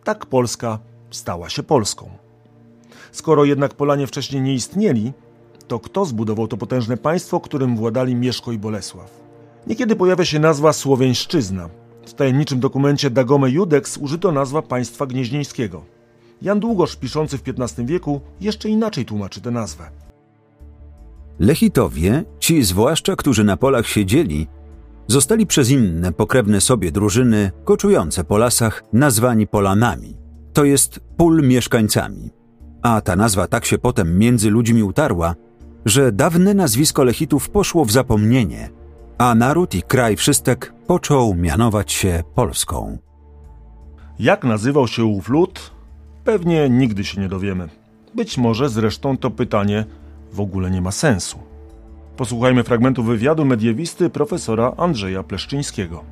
Tak 0.04 0.26
Polska 0.26 0.80
stała 1.12 1.50
się 1.50 1.64
Polską. 1.64 2.10
Skoro 3.12 3.46
jednak 3.46 3.74
Polanie 3.74 4.08
wcześniej 4.08 4.42
nie 4.42 4.54
istnieli, 4.54 5.14
to 5.70 5.80
kto 5.80 6.06
zbudował 6.06 6.48
to 6.48 6.58
potężne 6.58 6.98
państwo, 6.98 7.40
którym 7.40 7.78
władali 7.78 8.16
Mieszko 8.16 8.52
i 8.52 8.58
Bolesław? 8.58 9.12
Niekiedy 9.68 9.96
pojawia 9.96 10.26
się 10.26 10.40
nazwa 10.40 10.74
Słowiańszczyzna. 10.74 11.70
W 12.06 12.14
tajemniczym 12.14 12.60
dokumencie 12.60 13.10
Dagome 13.10 13.50
Judex 13.50 13.98
użyto 13.98 14.32
nazwa 14.32 14.62
państwa 14.62 15.06
gnieźnieńskiego. 15.06 15.84
Jan 16.42 16.60
Długosz, 16.60 16.96
piszący 16.96 17.38
w 17.38 17.44
XV 17.48 17.86
wieku, 17.86 18.22
jeszcze 18.42 18.70
inaczej 18.70 19.06
tłumaczy 19.06 19.42
tę 19.42 19.52
nazwę. 19.52 19.90
Lechitowie, 21.40 22.24
ci 22.40 22.64
zwłaszcza, 22.64 23.16
którzy 23.16 23.44
na 23.44 23.58
polach 23.58 23.88
siedzieli, 23.88 24.48
zostali 25.08 25.48
przez 25.48 25.70
inne 25.70 26.12
pokrewne 26.12 26.62
sobie 26.62 26.92
drużyny 26.92 27.52
koczujące 27.64 28.24
po 28.24 28.38
lasach 28.38 28.84
nazwani 28.94 29.48
Polanami, 29.48 30.18
to 30.54 30.64
jest 30.64 31.00
pól 31.18 31.42
mieszkańcami. 31.44 32.30
A 32.82 33.02
ta 33.02 33.16
nazwa 33.16 33.48
tak 33.48 33.66
się 33.66 33.78
potem 33.78 34.18
między 34.18 34.50
ludźmi 34.50 34.84
utarła, 34.84 35.36
że 35.86 36.12
dawne 36.12 36.54
nazwisko 36.54 37.04
Lechitów 37.04 37.50
poszło 37.50 37.86
w 37.86 37.92
zapomnienie, 37.92 38.70
a 39.18 39.36
naród 39.36 39.76
i 39.76 39.82
kraj 39.82 40.16
wszystek 40.16 40.74
począł 40.88 41.36
mianować 41.36 41.92
się 41.92 42.24
Polską. 42.36 42.98
Jak 44.20 44.44
nazywał 44.44 44.88
się 44.88 45.06
ów 45.06 45.30
lud? 45.30 45.72
Pewnie 46.24 46.70
nigdy 46.70 47.04
się 47.04 47.22
nie 47.22 47.28
dowiemy. 47.28 47.70
Być 48.16 48.38
może 48.38 48.70
zresztą 48.70 49.18
to 49.18 49.32
pytanie 49.32 49.86
w 50.32 50.40
ogóle 50.40 50.72
nie 50.72 50.82
ma 50.82 50.92
sensu. 50.92 51.40
Posłuchajmy 52.18 52.64
fragmentu 52.64 53.04
wywiadu 53.04 53.46
mediewisty 53.46 54.10
profesora 54.10 54.74
Andrzeja 54.78 55.24
Pleszczyńskiego. 55.24 56.04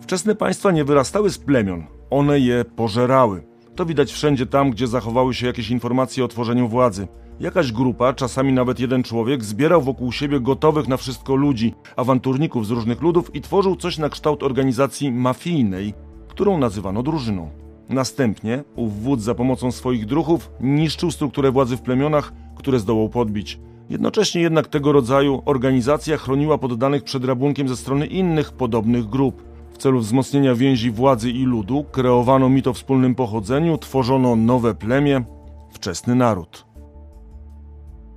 Wczesne 0.00 0.34
państwa 0.34 0.70
nie 0.70 0.84
wyrastały 0.84 1.30
z 1.30 1.38
plemion, 1.38 1.84
one 2.10 2.40
je 2.40 2.64
pożerały. 2.64 3.42
To 3.74 3.86
widać 3.86 4.12
wszędzie 4.12 4.46
tam, 4.46 4.70
gdzie 4.70 4.86
zachowały 4.86 5.34
się 5.34 5.46
jakieś 5.46 5.70
informacje 5.70 6.24
o 6.24 6.28
tworzeniu 6.28 6.68
władzy. 6.68 7.08
Jakaś 7.40 7.72
grupa, 7.72 8.12
czasami 8.12 8.52
nawet 8.52 8.80
jeden 8.80 9.02
człowiek, 9.02 9.44
zbierał 9.44 9.82
wokół 9.82 10.12
siebie 10.12 10.40
gotowych 10.40 10.88
na 10.88 10.96
wszystko 10.96 11.34
ludzi, 11.34 11.74
awanturników 11.96 12.66
z 12.66 12.70
różnych 12.70 13.02
ludów 13.02 13.34
i 13.34 13.40
tworzył 13.40 13.76
coś 13.76 13.98
na 13.98 14.08
kształt 14.08 14.42
organizacji 14.42 15.12
mafijnej, 15.12 15.94
którą 16.28 16.58
nazywano 16.58 17.02
drużyną. 17.02 17.50
Następnie 17.88 18.64
ów 18.76 19.02
wódz 19.02 19.22
za 19.22 19.34
pomocą 19.34 19.72
swoich 19.72 20.06
druhów 20.06 20.50
niszczył 20.60 21.10
strukturę 21.10 21.50
władzy 21.50 21.76
w 21.76 21.82
plemionach, 21.82 22.32
które 22.56 22.78
zdołał 22.78 23.08
podbić. 23.08 23.60
Jednocześnie 23.90 24.40
jednak 24.40 24.68
tego 24.68 24.92
rodzaju 24.92 25.42
organizacja 25.44 26.16
chroniła 26.16 26.58
poddanych 26.58 27.04
przed 27.04 27.24
rabunkiem 27.24 27.68
ze 27.68 27.76
strony 27.76 28.06
innych 28.06 28.52
podobnych 28.52 29.06
grup. 29.06 29.42
W 29.72 29.78
celu 29.78 29.98
wzmocnienia 29.98 30.54
więzi 30.54 30.90
władzy 30.90 31.30
i 31.30 31.44
ludu 31.44 31.84
kreowano 31.92 32.48
mit 32.48 32.66
o 32.66 32.72
wspólnym 32.72 33.14
pochodzeniu, 33.14 33.78
tworzono 33.78 34.36
nowe 34.36 34.74
plemię, 34.74 35.24
wczesny 35.70 36.14
naród. 36.14 36.65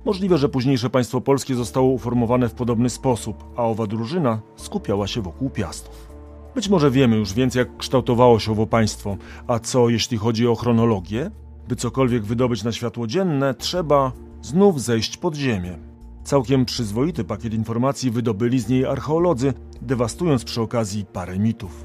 Możliwe, 0.04 0.38
że 0.38 0.48
późniejsze 0.48 0.90
państwo 0.90 1.20
polskie 1.20 1.54
zostało 1.54 1.88
uformowane 1.88 2.48
w 2.48 2.54
podobny 2.54 2.90
sposób, 2.90 3.44
a 3.56 3.64
owa 3.64 3.86
drużyna 3.86 4.40
skupiała 4.56 5.06
się 5.06 5.22
wokół 5.22 5.50
Piastów. 5.50 6.10
Być 6.54 6.68
może 6.68 6.90
wiemy 6.90 7.16
już 7.16 7.32
więcej, 7.32 7.60
jak 7.60 7.76
kształtowało 7.76 8.38
się 8.38 8.52
owo 8.52 8.66
państwo, 8.66 9.16
a 9.46 9.58
co 9.58 9.88
jeśli 9.88 10.18
chodzi 10.18 10.46
o 10.46 10.54
chronologię? 10.54 11.30
By 11.68 11.76
cokolwiek 11.76 12.24
wydobyć 12.24 12.64
na 12.64 12.72
światło 12.72 13.06
dzienne, 13.06 13.54
trzeba 13.54 14.12
znów 14.42 14.82
zejść 14.82 15.16
pod 15.16 15.34
ziemię. 15.34 15.78
Całkiem 16.24 16.64
przyzwoity 16.64 17.24
pakiet 17.24 17.54
informacji 17.54 18.10
wydobyli 18.10 18.60
z 18.60 18.68
niej 18.68 18.86
archeolodzy, 18.86 19.52
dewastując 19.82 20.44
przy 20.44 20.60
okazji 20.60 21.04
parę 21.12 21.38
mitów. 21.38 21.84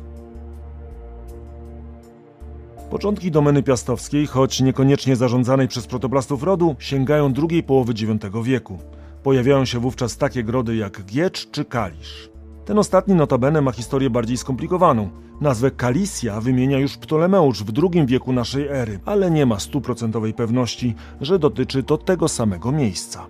Początki 2.89 3.31
domeny 3.31 3.63
piastowskiej, 3.63 4.27
choć 4.27 4.61
niekoniecznie 4.61 5.15
zarządzanej 5.15 5.67
przez 5.67 5.87
protoplastów 5.87 6.43
rodu, 6.43 6.75
sięgają 6.79 7.33
drugiej 7.33 7.63
połowy 7.63 7.93
IX 7.93 8.25
wieku. 8.43 8.77
Pojawiają 9.23 9.65
się 9.65 9.79
wówczas 9.79 10.17
takie 10.17 10.43
grody 10.43 10.75
jak 10.75 11.05
Giecz 11.05 11.51
czy 11.51 11.65
Kalisz. 11.65 12.29
Ten 12.65 12.79
ostatni 12.79 13.15
notabene 13.15 13.61
ma 13.61 13.71
historię 13.71 14.09
bardziej 14.09 14.37
skomplikowaną. 14.37 15.09
Nazwę 15.41 15.71
Kalisja 15.71 16.41
wymienia 16.41 16.79
już 16.79 16.97
Ptolemeusz 16.97 17.63
w 17.63 17.71
II 17.77 18.05
wieku 18.05 18.33
naszej 18.33 18.67
ery, 18.67 18.99
ale 19.05 19.31
nie 19.31 19.45
ma 19.45 19.59
stuprocentowej 19.59 20.33
pewności, 20.33 20.95
że 21.21 21.39
dotyczy 21.39 21.83
to 21.83 21.97
tego 21.97 22.27
samego 22.27 22.71
miejsca. 22.71 23.27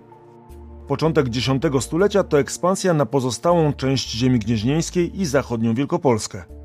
Początek 0.88 1.26
X 1.26 1.84
stulecia 1.84 2.24
to 2.24 2.38
ekspansja 2.38 2.94
na 2.94 3.06
pozostałą 3.06 3.72
część 3.72 4.10
ziemi 4.10 4.38
gnieźnieńskiej 4.38 5.20
i 5.20 5.26
zachodnią 5.26 5.74
Wielkopolskę 5.74 6.56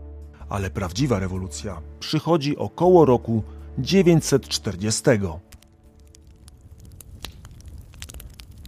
ale 0.51 0.69
prawdziwa 0.69 1.19
rewolucja 1.19 1.81
przychodzi 1.99 2.57
około 2.57 3.05
roku 3.05 3.43
940. 3.77 5.01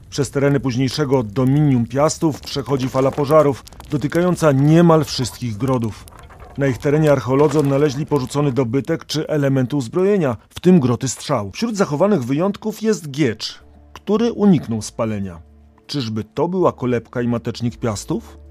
Przez 0.09 0.31
tereny 0.31 0.59
późniejszego 0.59 1.23
dominium 1.23 1.85
Piastów 1.85 2.41
przechodzi 2.41 2.89
fala 2.89 3.11
pożarów, 3.11 3.63
dotykająca 3.89 4.51
niemal 4.51 5.05
wszystkich 5.05 5.57
grodów. 5.57 6.05
Na 6.57 6.67
ich 6.67 6.77
terenie 6.77 7.11
archeolodzy 7.11 7.59
odnaleźli 7.59 8.05
porzucony 8.05 8.51
dobytek 8.51 9.05
czy 9.05 9.27
elementy 9.27 9.75
uzbrojenia, 9.75 10.37
w 10.49 10.59
tym 10.59 10.79
groty 10.79 11.07
strzał. 11.07 11.51
Wśród 11.51 11.77
zachowanych 11.77 12.23
wyjątków 12.23 12.81
jest 12.81 13.11
giecz, 13.11 13.59
który 13.93 14.33
uniknął 14.33 14.81
spalenia. 14.81 15.41
Czyżby 15.87 16.23
to 16.23 16.47
była 16.47 16.71
kolebka 16.71 17.21
i 17.21 17.27
matecznik 17.27 17.77
Piastów? 17.77 18.42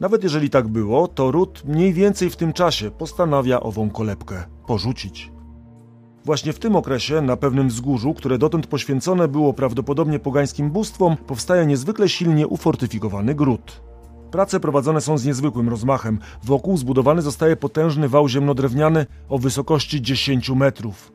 Nawet 0.00 0.22
jeżeli 0.22 0.50
tak 0.50 0.68
było, 0.68 1.08
to 1.08 1.30
ród 1.30 1.62
mniej 1.64 1.92
więcej 1.92 2.30
w 2.30 2.36
tym 2.36 2.52
czasie 2.52 2.90
postanawia 2.90 3.60
ową 3.60 3.90
kolebkę 3.90 4.44
porzucić. 4.66 5.32
Właśnie 6.24 6.52
w 6.52 6.58
tym 6.58 6.76
okresie, 6.76 7.22
na 7.22 7.36
pewnym 7.36 7.68
wzgórzu, 7.68 8.14
które 8.14 8.38
dotąd 8.38 8.66
poświęcone 8.66 9.28
było 9.28 9.52
prawdopodobnie 9.52 10.18
pogańskim 10.18 10.70
bóstwom, 10.70 11.16
powstaje 11.16 11.66
niezwykle 11.66 12.08
silnie 12.08 12.46
ufortyfikowany 12.46 13.34
gród. 13.34 13.82
Prace 14.30 14.60
prowadzone 14.60 15.00
są 15.00 15.18
z 15.18 15.24
niezwykłym 15.24 15.68
rozmachem. 15.68 16.18
Wokół 16.44 16.76
zbudowany 16.76 17.22
zostaje 17.22 17.56
potężny 17.56 18.08
wał 18.08 18.28
ziemnodrewniany 18.28 19.06
o 19.28 19.38
wysokości 19.38 20.02
10 20.02 20.50
metrów. 20.50 21.12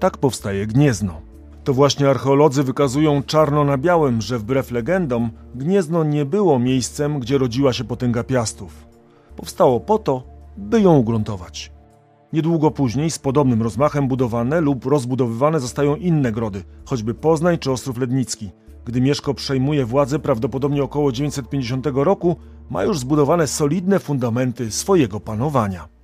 Tak 0.00 0.18
powstaje 0.18 0.66
Gniezno. 0.66 1.35
To 1.66 1.74
właśnie 1.74 2.10
archeolodzy 2.10 2.62
wykazują 2.62 3.22
czarno 3.22 3.64
na 3.64 3.78
białym, 3.78 4.20
że 4.20 4.38
wbrew 4.38 4.70
legendom 4.70 5.30
Gniezno 5.54 6.04
nie 6.04 6.24
było 6.24 6.58
miejscem, 6.58 7.20
gdzie 7.20 7.38
rodziła 7.38 7.72
się 7.72 7.84
potęga 7.84 8.24
Piastów. 8.24 8.86
Powstało 9.36 9.80
po 9.80 9.98
to, 9.98 10.22
by 10.56 10.80
ją 10.80 10.96
ugruntować. 10.96 11.72
Niedługo 12.32 12.70
później 12.70 13.10
z 13.10 13.18
podobnym 13.18 13.62
rozmachem 13.62 14.08
budowane 14.08 14.60
lub 14.60 14.84
rozbudowywane 14.84 15.60
zostają 15.60 15.96
inne 15.96 16.32
grody, 16.32 16.64
choćby 16.84 17.14
Poznań 17.14 17.58
czy 17.58 17.72
Ostrów 17.72 17.98
Lednicki. 17.98 18.50
Gdy 18.84 19.00
Mieszko 19.00 19.34
przejmuje 19.34 19.86
władzę 19.86 20.18
prawdopodobnie 20.18 20.82
około 20.82 21.12
950 21.12 21.86
roku, 21.94 22.36
ma 22.70 22.84
już 22.84 22.98
zbudowane 22.98 23.46
solidne 23.46 23.98
fundamenty 23.98 24.70
swojego 24.70 25.20
panowania. 25.20 25.95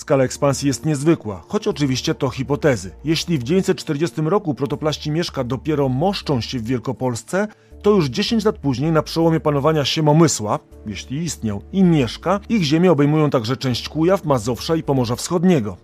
Skala 0.00 0.24
ekspansji 0.24 0.68
jest 0.68 0.86
niezwykła, 0.86 1.42
choć 1.48 1.68
oczywiście 1.68 2.14
to 2.14 2.28
hipotezy. 2.28 2.90
Jeśli 3.04 3.38
w 3.38 3.42
940 3.42 4.20
roku 4.20 4.54
protoplaści 4.54 5.10
Mieszka 5.10 5.44
dopiero 5.44 5.88
moszczą 5.88 6.40
się 6.40 6.58
w 6.58 6.64
Wielkopolsce, 6.64 7.48
to 7.82 7.90
już 7.90 8.06
10 8.06 8.44
lat 8.44 8.58
później 8.58 8.92
na 8.92 9.02
przełomie 9.02 9.40
panowania 9.40 9.84
Siemomysła, 9.84 10.58
jeśli 10.86 11.18
istniał, 11.18 11.62
i 11.72 11.84
Mieszka, 11.84 12.40
ich 12.48 12.62
ziemię 12.62 12.92
obejmują 12.92 13.30
także 13.30 13.56
część 13.56 13.88
Kujaw, 13.88 14.24
Mazowsza 14.24 14.76
i 14.76 14.82
Pomorza 14.82 15.16
Wschodniego. 15.16 15.76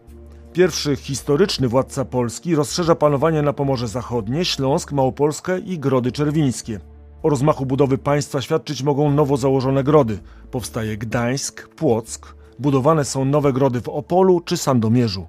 Pierwszy 0.52 0.96
historyczny 0.96 1.68
władca 1.68 2.04
Polski 2.04 2.54
rozszerza 2.54 2.94
panowanie 2.94 3.42
na 3.42 3.52
Pomorze 3.52 3.88
Zachodnie, 3.88 4.44
Śląsk, 4.44 4.92
Małopolskę 4.92 5.58
i 5.58 5.78
Grody 5.78 6.12
Czerwińskie. 6.12 6.80
O 7.22 7.28
rozmachu 7.28 7.66
budowy 7.66 7.98
państwa 7.98 8.40
świadczyć 8.40 8.82
mogą 8.82 9.10
nowo 9.10 9.36
założone 9.36 9.84
grody. 9.84 10.18
Powstaje 10.50 10.96
Gdańsk, 10.96 11.68
Płock, 11.68 12.36
budowane 12.59 13.04
są 13.04 13.24
nowe 13.24 13.52
grody 13.52 13.80
w 13.80 13.88
Opolu 13.88 14.40
czy 14.40 14.57
Sandomierzu. 14.57 15.26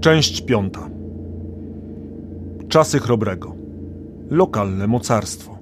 Część 0.00 0.40
piąta. 0.40 0.90
Czasy 2.68 2.98
Chrobrego. 2.98 3.54
Lokalne 4.30 4.86
mocarstwo. 4.86 5.56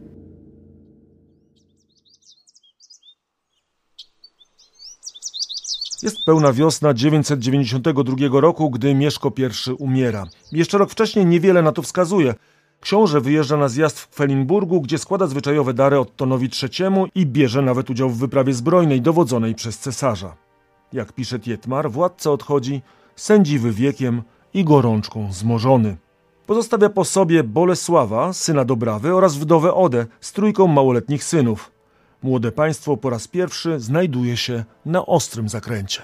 Jest 6.03 6.17
pełna 6.27 6.53
wiosna 6.53 6.95
992 6.95 8.41
roku, 8.41 8.71
gdy 8.71 8.95
Mieszko 8.95 9.33
I 9.37 9.73
umiera. 9.79 10.27
Jeszcze 10.53 10.79
rok 10.79 10.91
wcześniej 10.91 11.27
niewiele 11.27 11.63
na 11.63 11.73
to 11.73 11.83
wskazuje. 11.83 12.35
Książę 12.85 13.21
wyjeżdża 13.21 13.57
na 13.57 13.69
zjazd 13.69 13.99
w 14.01 14.09
Kwelinburgu, 14.09 14.81
gdzie 14.81 14.99
składa 14.99 15.27
zwyczajowe 15.27 15.75
dary 15.75 15.99
Ottonowi 15.99 16.51
III 16.63 16.89
i 17.15 17.27
bierze 17.27 17.63
nawet 17.63 17.91
udział 17.91 18.11
w 18.11 18.19
wyprawie 18.19 18.55
zbrojnej 18.55 19.01
dowodzonej 19.01 19.55
przez 19.55 19.79
cesarza. 19.79 20.37
Jak 20.93 21.13
pisze 21.13 21.39
Tietmar, 21.39 21.91
władca 21.91 22.31
odchodzi 22.31 22.83
sędziwy 23.17 23.73
wiekiem 23.73 24.23
i 24.55 24.65
gorączką 24.65 25.33
zmożony. 25.33 25.97
Pozostawia 26.47 26.89
po 26.89 27.05
sobie 27.05 27.45
Bolesława, 27.45 28.33
syna 28.33 28.65
Dobrawy 28.65 29.15
oraz 29.15 29.37
wdowę 29.37 29.75
Odę 29.75 30.07
z 30.21 30.33
trójką 30.33 30.67
małoletnich 30.67 31.25
synów. 31.25 31.71
Młode 32.23 32.53
państwo 32.53 32.97
po 32.97 33.11
raz 33.11 33.29
pierwszy 33.29 33.81
znajduje 33.81 34.37
się 34.37 34.65
na 34.87 35.07
ostrym 35.07 35.49
zakręcie. 35.49 36.03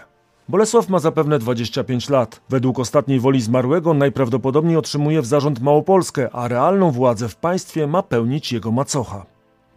Bolesław 0.51 0.89
ma 0.89 0.99
zapewne 0.99 1.39
25 1.39 2.09
lat. 2.09 2.41
Według 2.49 2.79
ostatniej 2.79 3.21
woli 3.21 3.41
zmarłego 3.41 3.95
najprawdopodobniej 3.95 4.77
otrzymuje 4.77 5.23
w 5.23 5.27
zarząd 5.27 5.61
Małopolskę, 5.61 6.31
a 6.33 6.49
realną 6.49 6.91
władzę 6.91 7.29
w 7.29 7.37
państwie 7.37 7.87
ma 7.87 8.03
pełnić 8.03 8.53
jego 8.53 8.73
macocha. 8.73 9.27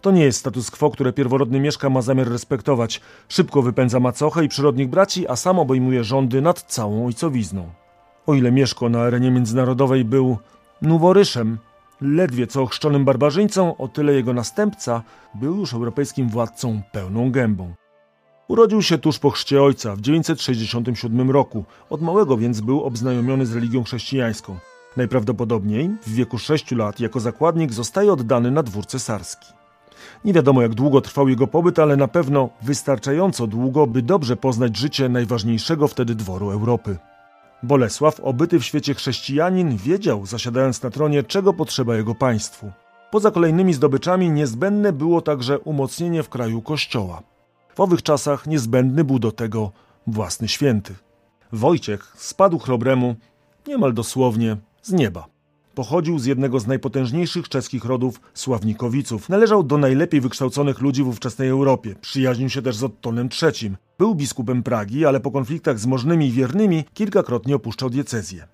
To 0.01 0.11
nie 0.11 0.24
jest 0.24 0.39
status 0.39 0.71
quo, 0.71 0.89
które 0.89 1.13
pierworodny 1.13 1.59
Mieszka 1.59 1.89
ma 1.89 2.01
zamiar 2.01 2.30
respektować. 2.30 3.01
Szybko 3.28 3.61
wypędza 3.61 3.99
macochę 3.99 4.45
i 4.45 4.49
przyrodnich 4.49 4.89
braci, 4.89 5.28
a 5.28 5.36
sam 5.36 5.59
obejmuje 5.59 6.03
rządy 6.03 6.41
nad 6.41 6.61
całą 6.61 7.05
ojcowizną. 7.05 7.69
O 8.28 8.34
ile 8.34 8.51
Mieszko 8.51 8.89
na 8.89 9.01
arenie 9.01 9.32
międzynarodowej 9.32 10.05
był 10.05 10.38
noworyszem, 10.82 11.57
ledwie 12.01 12.47
co 12.47 12.61
ochrzczonym 12.61 13.05
barbarzyńcą, 13.05 13.78
o 13.78 13.88
tyle 13.88 14.13
jego 14.13 14.34
następca 14.34 15.03
był 15.36 15.55
już 15.55 15.74
europejskim 15.74 16.30
władcą 16.30 16.82
pełną 16.91 17.32
gębą. 17.32 17.74
Urodził 18.54 18.82
się 18.82 18.97
tuż 18.97 19.20
po 19.20 19.30
chrzcie 19.30 19.64
ojca 19.64 19.95
w 19.95 20.01
967 20.01 21.32
roku, 21.32 21.64
od 21.89 22.01
małego 22.01 22.38
więc 22.38 22.62
był 22.62 22.84
obznajomiony 22.84 23.45
z 23.45 23.54
religią 23.56 23.84
chrześcijańską. 23.84 24.58
Najprawdopodobniej 24.97 25.89
w 26.08 26.14
wieku 26.14 26.38
6 26.38 26.72
lat 26.72 26.99
jako 26.99 27.20
zakładnik 27.20 27.74
zostaje 27.74 28.14
oddany 28.14 28.51
na 28.51 28.64
dwór 28.64 28.86
cesarski. 28.86 29.54
Nie 30.26 30.34
wiadomo 30.34 30.62
jak 30.62 30.74
długo 30.74 31.01
trwał 31.01 31.30
jego 31.30 31.47
pobyt, 31.47 31.80
ale 31.80 31.97
na 31.97 32.08
pewno 32.08 32.49
wystarczająco 32.62 33.47
długo, 33.47 33.88
by 33.88 34.01
dobrze 34.01 34.36
poznać 34.36 34.78
życie 34.78 35.10
najważniejszego 35.10 35.88
wtedy 35.88 36.16
dworu 36.16 36.49
Europy. 36.49 36.97
Bolesław, 37.64 38.20
obyty 38.20 38.60
w 38.60 38.66
świecie 38.66 38.93
chrześcijanin, 38.93 39.78
wiedział, 39.78 40.26
zasiadając 40.26 40.84
na 40.84 40.89
tronie, 40.89 41.24
czego 41.24 41.54
potrzeba 41.54 41.95
jego 41.95 42.16
państwu. 42.16 42.72
Poza 43.12 43.32
kolejnymi 43.32 43.74
zdobyczami 43.74 44.30
niezbędne 44.30 44.93
było 44.93 45.22
także 45.22 45.60
umocnienie 45.60 46.24
w 46.24 46.30
kraju 46.30 46.62
kościoła. 46.62 47.32
W 47.76 47.80
owych 47.80 48.03
czasach 48.03 48.47
niezbędny 48.47 49.03
był 49.03 49.19
do 49.19 49.32
tego 49.32 49.71
własny 50.07 50.47
święty. 50.47 50.95
Wojciech 51.51 52.13
spadł 52.17 52.59
chrobremu 52.59 53.15
niemal 53.67 53.93
dosłownie 53.93 54.57
z 54.82 54.91
nieba. 54.91 55.26
Pochodził 55.76 56.19
z 56.19 56.26
jednego 56.26 56.59
z 56.59 56.67
najpotężniejszych 56.67 57.49
czeskich 57.49 57.86
rodów 57.86 58.21
Sławnikowiców. 58.34 59.30
Należał 59.30 59.63
do 59.63 59.78
najlepiej 59.78 60.21
wykształconych 60.21 60.82
ludzi 60.82 61.03
w 61.03 61.07
ówczesnej 61.07 61.49
Europie. 61.49 61.95
Przyjaźnił 62.01 62.49
się 62.49 62.61
też 62.61 62.76
z 62.76 62.84
Ottonem 62.84 63.30
III. 63.41 63.76
Był 63.97 64.15
biskupem 64.15 64.63
Pragi, 64.63 65.05
ale 65.05 65.19
po 65.19 65.32
konfliktach 65.32 65.80
z 65.80 65.86
możnymi 65.86 66.28
i 66.28 66.32
wiernymi 66.32 66.84
kilkakrotnie 66.93 67.55
opuszczał 67.55 67.89
diecezję. 67.89 68.47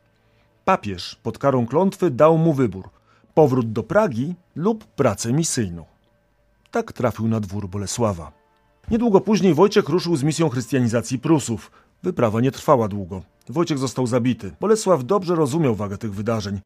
Papież 0.65 1.15
pod 1.23 1.37
karą 1.37 1.67
klątwy 1.67 2.11
dał 2.11 2.37
mu 2.37 2.53
wybór: 2.53 2.89
powrót 3.33 3.71
do 3.71 3.83
Pragi 3.83 4.35
lub 4.55 4.85
pracę 4.85 5.33
misyjną. 5.33 5.85
Tak 6.71 6.93
trafił 6.93 7.27
na 7.27 7.39
dwór 7.39 7.69
Bolesława. 7.69 8.38
Niedługo 8.91 9.21
później 9.21 9.53
Wojciech 9.53 9.89
ruszył 9.89 10.15
z 10.15 10.23
misją 10.23 10.49
chrystianizacji 10.49 11.19
Prusów. 11.19 11.71
Wyprawa 12.03 12.41
nie 12.41 12.51
trwała 12.51 12.87
długo. 12.87 13.21
Wojciech 13.49 13.77
został 13.77 14.07
zabity. 14.07 14.51
Bolesław 14.59 15.03
dobrze 15.03 15.35
rozumiał 15.35 15.75
wagę 15.75 15.97
tych 15.97 16.13
wydarzeń. 16.13 16.59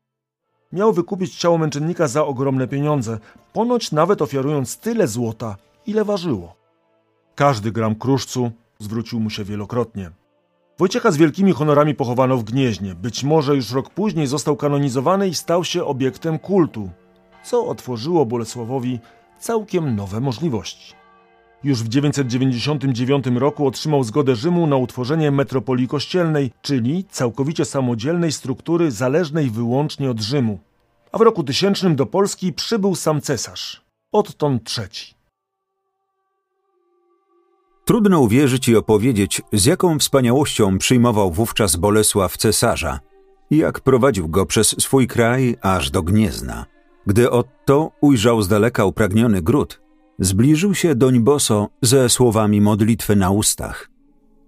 Miał 0.71 0.93
wykupić 0.93 1.35
ciało 1.35 1.57
męczennika 1.57 2.07
za 2.07 2.25
ogromne 2.25 2.67
pieniądze, 2.67 3.19
ponoć 3.53 3.91
nawet 3.91 4.21
ofiarując 4.21 4.77
tyle 4.77 5.07
złota, 5.07 5.55
ile 5.87 6.05
ważyło. 6.05 6.55
Każdy 7.35 7.71
gram 7.71 7.95
kruszcu 7.95 8.51
zwrócił 8.79 9.19
mu 9.19 9.29
się 9.29 9.43
wielokrotnie. 9.43 10.11
Wojciecha 10.79 11.11
z 11.11 11.17
wielkimi 11.17 11.51
honorami 11.51 11.95
pochowano 11.95 12.37
w 12.37 12.43
Gnieźnie. 12.43 12.95
Być 12.95 13.23
może 13.23 13.55
już 13.55 13.71
rok 13.71 13.89
później 13.89 14.27
został 14.27 14.55
kanonizowany 14.55 15.27
i 15.27 15.33
stał 15.33 15.63
się 15.63 15.85
obiektem 15.85 16.39
kultu, 16.39 16.89
co 17.43 17.67
otworzyło 17.67 18.25
Bolesławowi 18.25 18.99
całkiem 19.39 19.95
nowe 19.95 20.21
możliwości. 20.21 21.02
Już 21.63 21.83
w 21.83 21.87
999 21.87 23.25
roku 23.35 23.67
otrzymał 23.67 24.03
zgodę 24.03 24.35
Rzymu 24.35 24.67
na 24.67 24.75
utworzenie 24.75 25.31
metropolii 25.31 25.87
kościelnej, 25.87 26.51
czyli 26.61 27.05
całkowicie 27.09 27.65
samodzielnej 27.65 28.31
struktury 28.31 28.91
zależnej 28.91 29.49
wyłącznie 29.49 30.11
od 30.11 30.21
Rzymu. 30.21 30.59
A 31.11 31.17
w 31.17 31.21
roku 31.21 31.43
tysięcznym 31.43 31.95
do 31.95 32.05
Polski 32.05 32.53
przybył 32.53 32.95
sam 32.95 33.21
cesarz, 33.21 33.81
Otton 34.11 34.59
III. 34.77 35.23
Trudno 37.85 38.19
uwierzyć 38.19 38.67
i 38.67 38.75
opowiedzieć, 38.75 39.41
z 39.53 39.65
jaką 39.65 39.99
wspaniałością 39.99 40.77
przyjmował 40.77 41.31
wówczas 41.31 41.75
Bolesław 41.75 42.37
cesarza 42.37 42.99
i 43.49 43.57
jak 43.57 43.79
prowadził 43.79 44.29
go 44.29 44.45
przez 44.45 44.67
swój 44.67 45.07
kraj 45.07 45.55
aż 45.61 45.91
do 45.91 46.03
Gniezna. 46.03 46.65
Gdy 47.07 47.31
Otto 47.31 47.91
ujrzał 48.01 48.41
z 48.41 48.47
daleka 48.47 48.85
upragniony 48.85 49.41
gród, 49.41 49.82
Zbliżył 50.19 50.75
się 50.75 50.95
doń 50.95 51.19
boso 51.19 51.69
ze 51.81 52.09
słowami 52.09 52.61
modlitwy 52.61 53.15
na 53.15 53.31
ustach. 53.31 53.89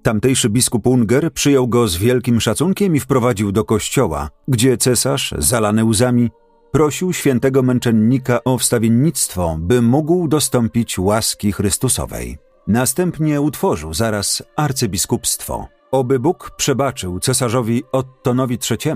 Tamtejszy 0.04 0.50
biskup 0.50 0.88
Unger 0.88 1.34
przyjął 1.34 1.68
go 1.68 1.88
z 1.88 1.98
wielkim 1.98 2.42
szacunkiem 2.42 2.96
i 2.96 3.00
wprowadził 3.00 3.52
do 3.52 3.64
kościoła, 3.64 4.30
gdzie 4.48 4.78
cesarz, 4.78 5.34
zalany 5.38 5.86
łzami, 5.86 6.30
prosił 6.72 7.14
świętego 7.14 7.64
męczennika 7.64 8.44
o 8.44 8.58
wstawiennictwo, 8.58 9.58
by 9.60 9.82
mógł 9.82 10.28
dostąpić 10.28 11.00
łaski 11.00 11.52
Chrystusowej. 11.52 12.38
Następnie 12.68 13.42
utworzył 13.42 13.94
zaraz 13.94 14.44
arcybiskupstwo. 14.56 15.68
Oby 15.92 16.20
Bóg 16.20 16.52
przebaczył 16.58 17.20
cesarzowi 17.20 17.84
Ottonowi 17.92 18.58
III, 18.72 18.94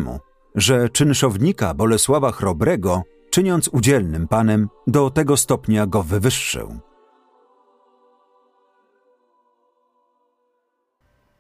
że 0.56 0.90
czynszownika 0.90 1.74
Bolesława 1.74 2.32
Chrobrego 2.32 3.04
czyniąc 3.30 3.68
udzielnym 3.68 4.28
panem, 4.28 4.70
do 4.88 5.10
tego 5.10 5.38
stopnia 5.38 5.86
go 5.86 6.04
wywyższył. 6.04 6.80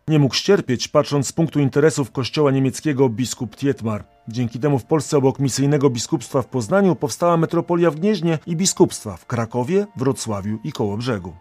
Nie 0.07 0.19
mógł 0.19 0.35
ścierpieć, 0.35 0.87
patrząc 0.87 1.27
z 1.27 1.31
punktu 1.31 1.59
interesów 1.59 2.11
kościoła 2.11 2.51
niemieckiego 2.51 3.09
biskup 3.09 3.55
Tietmar. 3.55 4.03
Dzięki 4.27 4.59
temu 4.59 4.79
w 4.79 4.85
Polsce 4.85 5.17
obok 5.17 5.39
misyjnego 5.39 5.89
biskupstwa 5.89 6.41
w 6.41 6.47
Poznaniu 6.47 6.95
powstała 6.95 7.37
metropolia 7.37 7.91
w 7.91 7.95
Gnieźnie 7.95 8.39
i 8.45 8.55
biskupstwa 8.55 9.17
w 9.17 9.25
Krakowie, 9.25 9.87
Wrocławiu 9.97 10.59
i 10.63 10.71
Kołobrzegu. 10.71 11.33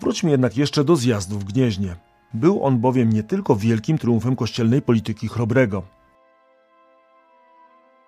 Wróćmy 0.00 0.30
jednak 0.30 0.56
jeszcze 0.56 0.84
do 0.84 0.96
zjazdu 0.96 1.38
w 1.38 1.44
Gnieźnie. 1.44 1.96
Był 2.34 2.64
on 2.64 2.78
bowiem 2.78 3.12
nie 3.12 3.22
tylko 3.22 3.56
wielkim 3.56 3.98
triumfem 3.98 4.36
kościelnej 4.36 4.82
polityki 4.82 5.28
Chrobrego. 5.28 5.95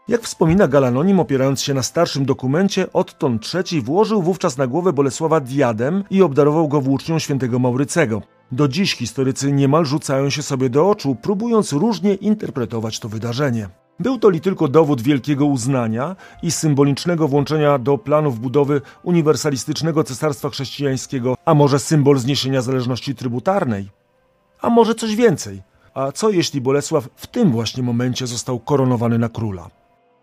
Jak 0.08 0.22
wspomina 0.22 0.68
Galanonim, 0.68 1.20
opierając 1.20 1.62
się 1.62 1.74
na 1.74 1.82
starszym 1.82 2.24
dokumencie, 2.24 2.92
Otton 2.92 3.38
III 3.54 3.82
włożył 3.82 4.22
wówczas 4.22 4.56
na 4.56 4.66
głowę 4.66 4.92
Bolesława 4.92 5.40
diadem 5.40 6.04
i 6.10 6.22
obdarował 6.22 6.68
go 6.68 6.80
włócznią 6.80 7.18
świętego 7.18 7.58
Maurycego. 7.58 8.22
Do 8.52 8.68
dziś 8.68 8.94
historycy 8.94 9.52
niemal 9.52 9.84
rzucają 9.84 10.30
się 10.30 10.42
sobie 10.42 10.70
do 10.70 10.90
oczu, 10.90 11.14
próbując 11.22 11.72
różnie 11.72 12.14
interpretować 12.14 13.00
to 13.00 13.08
wydarzenie. 13.08 13.68
Był 14.00 14.18
to 14.18 14.28
li 14.28 14.40
tylko 14.40 14.68
dowód 14.68 15.00
wielkiego 15.00 15.46
uznania 15.46 16.16
i 16.42 16.50
symbolicznego 16.50 17.28
włączenia 17.28 17.78
do 17.78 17.98
planów 17.98 18.40
budowy 18.40 18.80
uniwersalistycznego 19.02 20.04
cesarstwa 20.04 20.50
chrześcijańskiego, 20.50 21.36
a 21.44 21.54
może 21.54 21.78
symbol 21.78 22.18
zniesienia 22.18 22.62
zależności 22.62 23.14
trybutarnej? 23.14 23.88
A 24.62 24.70
może 24.70 24.94
coś 24.94 25.16
więcej? 25.16 25.62
A 25.94 26.12
co 26.12 26.30
jeśli 26.30 26.60
Bolesław 26.60 27.08
w 27.16 27.26
tym 27.26 27.52
właśnie 27.52 27.82
momencie 27.82 28.26
został 28.26 28.58
koronowany 28.58 29.18
na 29.18 29.28
króla? 29.28 29.77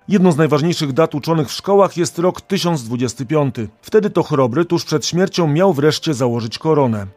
Jedną 0.08 0.32
z 0.32 0.38
najważniejszych 0.38 0.94
dat 0.94 1.16
uczonych 1.16 1.48
w 1.48 1.52
szkołach 1.52 1.98
jest 1.98 2.20
rok 2.20 2.42
1025. 2.42 3.56
Wtedy 3.82 4.10
to 4.10 4.24
Chrobry 4.24 4.66
tuż 4.66 4.86
przed 4.86 5.06
śmiercią 5.06 5.48
miał 5.48 5.74
wreszcie 5.74 6.14
założyć 6.14 6.60
koronę. 6.60 7.08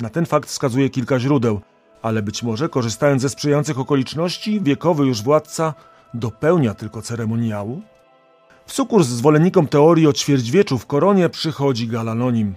Na 0.00 0.10
ten 0.10 0.26
fakt 0.26 0.48
wskazuje 0.48 0.90
kilka 0.90 1.18
źródeł, 1.18 1.60
ale 2.02 2.22
być 2.22 2.42
może 2.42 2.68
korzystając 2.68 3.22
ze 3.22 3.28
sprzyjających 3.28 3.78
okoliczności, 3.78 4.60
wiekowy 4.60 5.06
już 5.06 5.22
władca 5.22 5.74
dopełnia 6.14 6.74
tylko 6.74 7.02
ceremoniału? 7.02 7.82
W 8.66 8.72
sukurs 8.72 9.06
zwolennikom 9.08 9.68
teorii 9.68 10.06
o 10.06 10.12
ćwierćwieczu 10.12 10.78
w 10.78 10.86
koronie 10.86 11.28
przychodzi 11.28 11.88
Galanonim. 11.88 12.54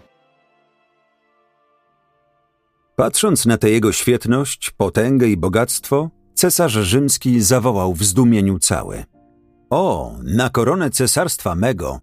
Patrząc 2.95 3.45
na 3.45 3.57
tę 3.57 3.69
jego 3.69 3.91
świetność, 3.91 4.71
potęgę 4.71 5.27
i 5.27 5.37
bogactwo, 5.37 6.09
cesarz 6.33 6.73
rzymski 6.73 7.41
zawołał 7.41 7.93
w 7.93 8.03
zdumieniu 8.03 8.59
cały. 8.59 9.16
O, 9.69 10.15
na 10.23 10.49
koronę 10.49 10.89
cesarstwa 10.89 11.55
mego! 11.55 11.99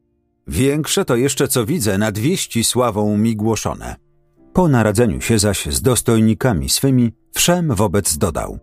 Większe 0.46 1.04
to 1.04 1.16
jeszcze 1.16 1.48
co 1.48 1.66
widzę 1.66 1.98
nad 1.98 2.18
wieści 2.18 2.64
sławą 2.64 3.18
mi 3.18 3.36
głoszone. 3.36 3.96
Po 4.52 4.68
naradzeniu 4.68 5.20
się 5.20 5.38
zaś 5.38 5.66
z 5.66 5.82
dostojnikami 5.82 6.68
swymi, 6.68 7.12
wszem 7.34 7.74
wobec 7.74 8.18
dodał. 8.18 8.58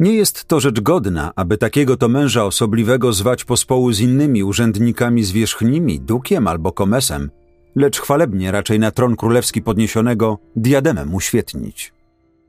Nie 0.00 0.12
jest 0.12 0.44
to 0.44 0.60
rzecz 0.60 0.80
godna, 0.80 1.32
aby 1.36 1.58
takiego 1.58 1.96
to 1.96 2.08
męża 2.08 2.44
osobliwego 2.44 3.12
zwać 3.12 3.44
pospołu 3.44 3.92
z 3.92 4.00
innymi 4.00 4.44
urzędnikami 4.44 5.24
zwierzchnimi, 5.24 6.00
dukiem 6.00 6.48
albo 6.48 6.72
komesem, 6.72 7.30
lecz 7.76 8.00
chwalebnie 8.00 8.52
raczej 8.52 8.78
na 8.78 8.90
tron 8.90 9.16
królewski 9.16 9.62
podniesionego 9.62 10.38
diademem 10.56 11.14
uświetnić. 11.14 11.92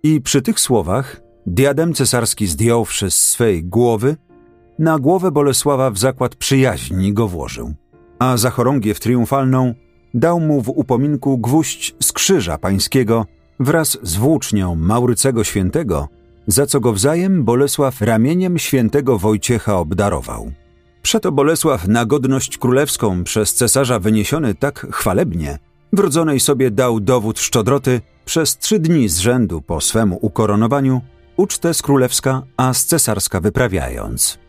I 0.03 0.21
przy 0.21 0.41
tych 0.41 0.59
słowach 0.59 1.21
diadem 1.45 1.93
cesarski 1.93 2.47
zdjąwszy 2.47 3.11
z 3.11 3.15
swej 3.15 3.63
głowy, 3.63 4.15
na 4.79 4.99
głowę 4.99 5.31
Bolesława 5.31 5.91
w 5.91 5.97
zakład 5.97 6.35
przyjaźni 6.35 7.13
go 7.13 7.27
włożył, 7.27 7.73
a 8.19 8.37
za 8.37 8.49
chorągiew 8.49 8.99
triumfalną 8.99 9.73
dał 10.13 10.39
mu 10.39 10.61
w 10.61 10.69
upominku 10.69 11.37
gwóźdź 11.37 11.95
z 11.99 12.13
krzyża 12.13 12.57
pańskiego 12.57 13.25
wraz 13.59 13.97
z 14.01 14.15
włócznią 14.15 14.75
Maurycego 14.75 15.43
Świętego, 15.43 16.07
za 16.47 16.65
co 16.65 16.79
go 16.79 16.93
wzajem 16.93 17.43
Bolesław 17.43 18.01
ramieniem 18.01 18.57
świętego 18.57 19.17
Wojciecha 19.17 19.77
obdarował. 19.77 20.51
Przeto 21.01 21.31
Bolesław 21.31 21.87
na 21.87 22.05
godność 22.05 22.57
królewską 22.57 23.23
przez 23.23 23.53
cesarza 23.53 23.99
wyniesiony 23.99 24.55
tak 24.55 24.87
chwalebnie, 24.91 25.59
wrodzonej 25.93 26.39
sobie 26.39 26.71
dał 26.71 26.99
dowód 26.99 27.39
szczodroty 27.39 28.01
przez 28.25 28.57
trzy 28.57 28.79
dni 28.79 29.09
z 29.09 29.19
rzędu 29.19 29.61
po 29.61 29.81
swemu 29.81 30.17
ukoronowaniu, 30.21 31.01
ucztę 31.37 31.73
z 31.73 31.81
królewska, 31.81 32.43
a 32.57 32.73
z 32.73 32.85
cesarska 32.85 33.39
wyprawiając. 33.39 34.44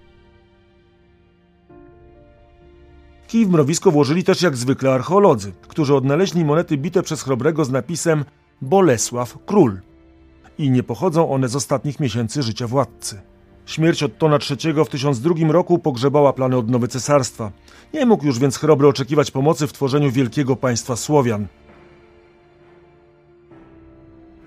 Kij 3.29 3.47
w 3.47 3.51
mrowisko 3.51 3.91
włożyli 3.91 4.25
też 4.25 4.43
jak 4.43 4.57
zwykle 4.57 4.95
archeolodzy, 4.95 5.53
którzy 5.69 5.95
odnaleźli 5.95 6.45
monety 6.45 6.77
bite 6.77 7.03
przez 7.03 7.23
Chrobrego 7.23 7.65
z 7.65 7.71
napisem 7.71 8.25
Bolesław 8.63 9.39
Król. 9.47 9.81
I 10.59 10.71
nie 10.71 10.83
pochodzą 10.83 11.31
one 11.31 11.49
z 11.49 11.57
ostatnich 11.57 12.01
miesięcy 12.01 12.43
życia 12.43 12.67
władcy. 12.67 13.21
Śmierć 13.67 14.03
Ottona 14.03 14.39
III 14.51 14.73
w 14.85 14.89
1002 14.89 15.53
roku 15.53 15.79
pogrzebała 15.79 16.33
plany 16.33 16.57
odnowy 16.57 16.89
cesarstwa. 16.89 17.53
Nie 17.95 18.07
mógł 18.07 18.27
już 18.27 18.39
więc 18.39 18.59
Chrobry 18.59 18.89
oczekiwać 18.89 19.31
pomocy 19.31 19.67
w 19.67 19.73
tworzeniu 19.73 20.11
wielkiego 20.11 20.57
państwa 20.57 20.97
Słowian. 20.97 21.47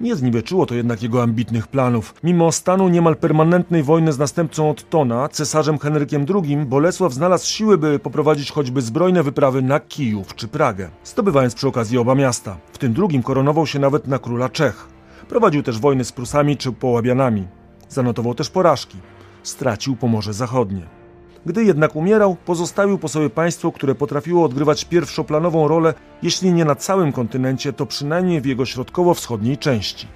Nie 0.02 0.16
zniweczyło 0.16 0.66
to 0.66 0.76
jednak 0.76 1.04
jego 1.04 1.24
ambitnych 1.24 1.68
planów. 1.68 2.14
Mimo 2.24 2.52
stanu 2.52 2.90
niemal 2.90 3.16
permanentnej 3.16 3.84
wojny 3.84 4.14
z 4.14 4.20
następcą 4.20 4.70
Ottona, 4.70 5.30
cesarzem 5.30 5.80
Henrykiem 5.80 6.26
II, 6.36 6.58
Bolesław 6.58 7.14
znalazł 7.14 7.48
siły, 7.48 7.78
by 7.78 8.00
poprowadzić 8.00 8.52
choćby 8.52 8.82
zbrojne 8.82 9.24
wyprawy 9.24 9.62
na 9.62 9.80
Kijów 9.80 10.36
czy 10.36 10.48
Pragę, 10.48 10.90
zdobywając 11.04 11.56
przy 11.56 11.68
okazji 11.68 11.98
oba 11.98 12.16
miasta. 12.16 12.58
W 12.74 12.78
tym 12.78 12.94
drugim 12.94 13.24
koronował 13.24 13.68
się 13.68 13.80
nawet 13.80 14.08
na 14.08 14.20
króla 14.20 14.50
Czech. 14.50 14.88
Prowadził 15.28 15.64
też 15.64 15.80
wojny 15.80 16.06
z 16.06 16.12
Prusami 16.12 16.58
czy 16.58 16.72
Połabianami. 16.72 17.48
Zanotował 17.90 18.36
też 18.36 18.50
porażki. 18.50 18.98
Stracił 19.44 19.96
Pomorze 19.96 20.34
Zachodnie. 20.34 20.99
Gdy 21.46 21.64
jednak 21.64 21.96
umierał, 21.96 22.36
pozostawił 22.46 22.98
po 22.98 23.08
sobie 23.08 23.30
państwo, 23.30 23.72
które 23.72 23.96
potrafiło 23.96 24.46
odgrywać 24.46 24.86
pierwszoplanową 24.86 25.68
rolę, 25.68 25.94
jeśli 26.24 26.54
nie 26.54 26.66
na 26.66 26.76
całym 26.76 27.12
kontynencie, 27.12 27.74
to 27.74 27.86
przynajmniej 27.86 28.42
w 28.42 28.46
jego 28.46 28.66
środkowo-wschodniej 28.66 29.58
części. 29.58 30.08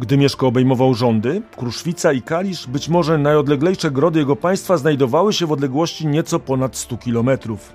Gdy 0.00 0.16
Mieszko 0.16 0.46
obejmował 0.46 0.94
rządy, 0.94 1.42
Kruszwica 1.56 2.12
i 2.12 2.22
Kalisz, 2.22 2.66
być 2.66 2.88
może 2.88 3.18
najodleglejsze 3.18 3.90
grody 3.90 4.18
jego 4.18 4.36
państwa 4.36 4.76
znajdowały 4.76 5.32
się 5.32 5.46
w 5.46 5.52
odległości 5.52 6.06
nieco 6.06 6.38
ponad 6.38 6.76
100 6.76 6.96
kilometrów. 6.96 7.72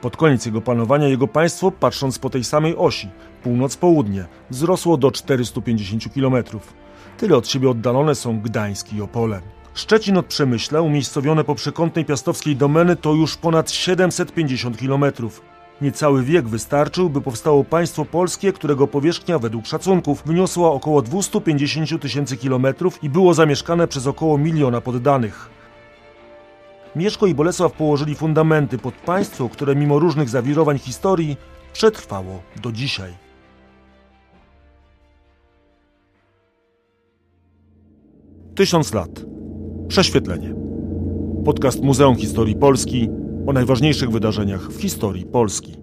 Pod 0.00 0.16
koniec 0.16 0.46
jego 0.46 0.60
panowania 0.60 1.08
jego 1.08 1.28
państwo, 1.28 1.70
patrząc 1.70 2.18
po 2.18 2.30
tej 2.30 2.44
samej 2.44 2.76
osi, 2.76 3.08
północ-południe, 3.42 4.24
wzrosło 4.50 4.96
do 4.96 5.10
450 5.10 6.14
kilometrów. 6.14 6.74
Tyle 7.18 7.36
od 7.36 7.48
siebie 7.48 7.70
oddalone 7.70 8.14
są 8.14 8.40
Gdańsk 8.40 8.92
i 8.92 9.02
Opole. 9.02 9.40
Szczecin 9.74 10.16
od 10.16 10.26
Przemyśla, 10.26 10.80
umiejscowione 10.80 11.44
po 11.44 11.54
przekątnej 11.54 12.04
piastowskiej 12.04 12.56
domeny, 12.56 12.96
to 12.96 13.14
już 13.14 13.36
ponad 13.36 13.70
750 13.70 14.78
kilometrów. 14.78 15.42
Niecały 15.80 16.22
wiek 16.22 16.48
wystarczył, 16.48 17.10
by 17.10 17.20
powstało 17.20 17.64
państwo 17.64 18.04
polskie, 18.04 18.52
którego 18.52 18.86
powierzchnia 18.86 19.38
według 19.38 19.66
szacunków 19.66 20.22
wyniosła 20.26 20.70
około 20.70 21.02
250 21.02 22.02
tysięcy 22.02 22.36
kilometrów 22.36 23.04
i 23.04 23.10
było 23.10 23.34
zamieszkane 23.34 23.88
przez 23.88 24.06
około 24.06 24.38
miliona 24.38 24.80
poddanych. 24.80 25.50
Mieszko 26.96 27.26
i 27.26 27.34
Bolesław 27.34 27.72
położyli 27.72 28.14
fundamenty 28.14 28.78
pod 28.78 28.94
państwo, 28.94 29.48
które 29.48 29.76
mimo 29.76 29.98
różnych 29.98 30.28
zawirowań 30.28 30.78
historii 30.78 31.36
przetrwało 31.72 32.42
do 32.62 32.72
dzisiaj. 32.72 33.12
Tysiąc 38.54 38.94
lat. 38.94 39.41
Prześwietlenie. 39.92 40.54
Podcast 41.44 41.82
Muzeum 41.82 42.16
Historii 42.16 42.56
Polski 42.56 43.08
o 43.46 43.52
najważniejszych 43.52 44.10
wydarzeniach 44.10 44.72
w 44.72 44.80
historii 44.80 45.26
Polski. 45.26 45.81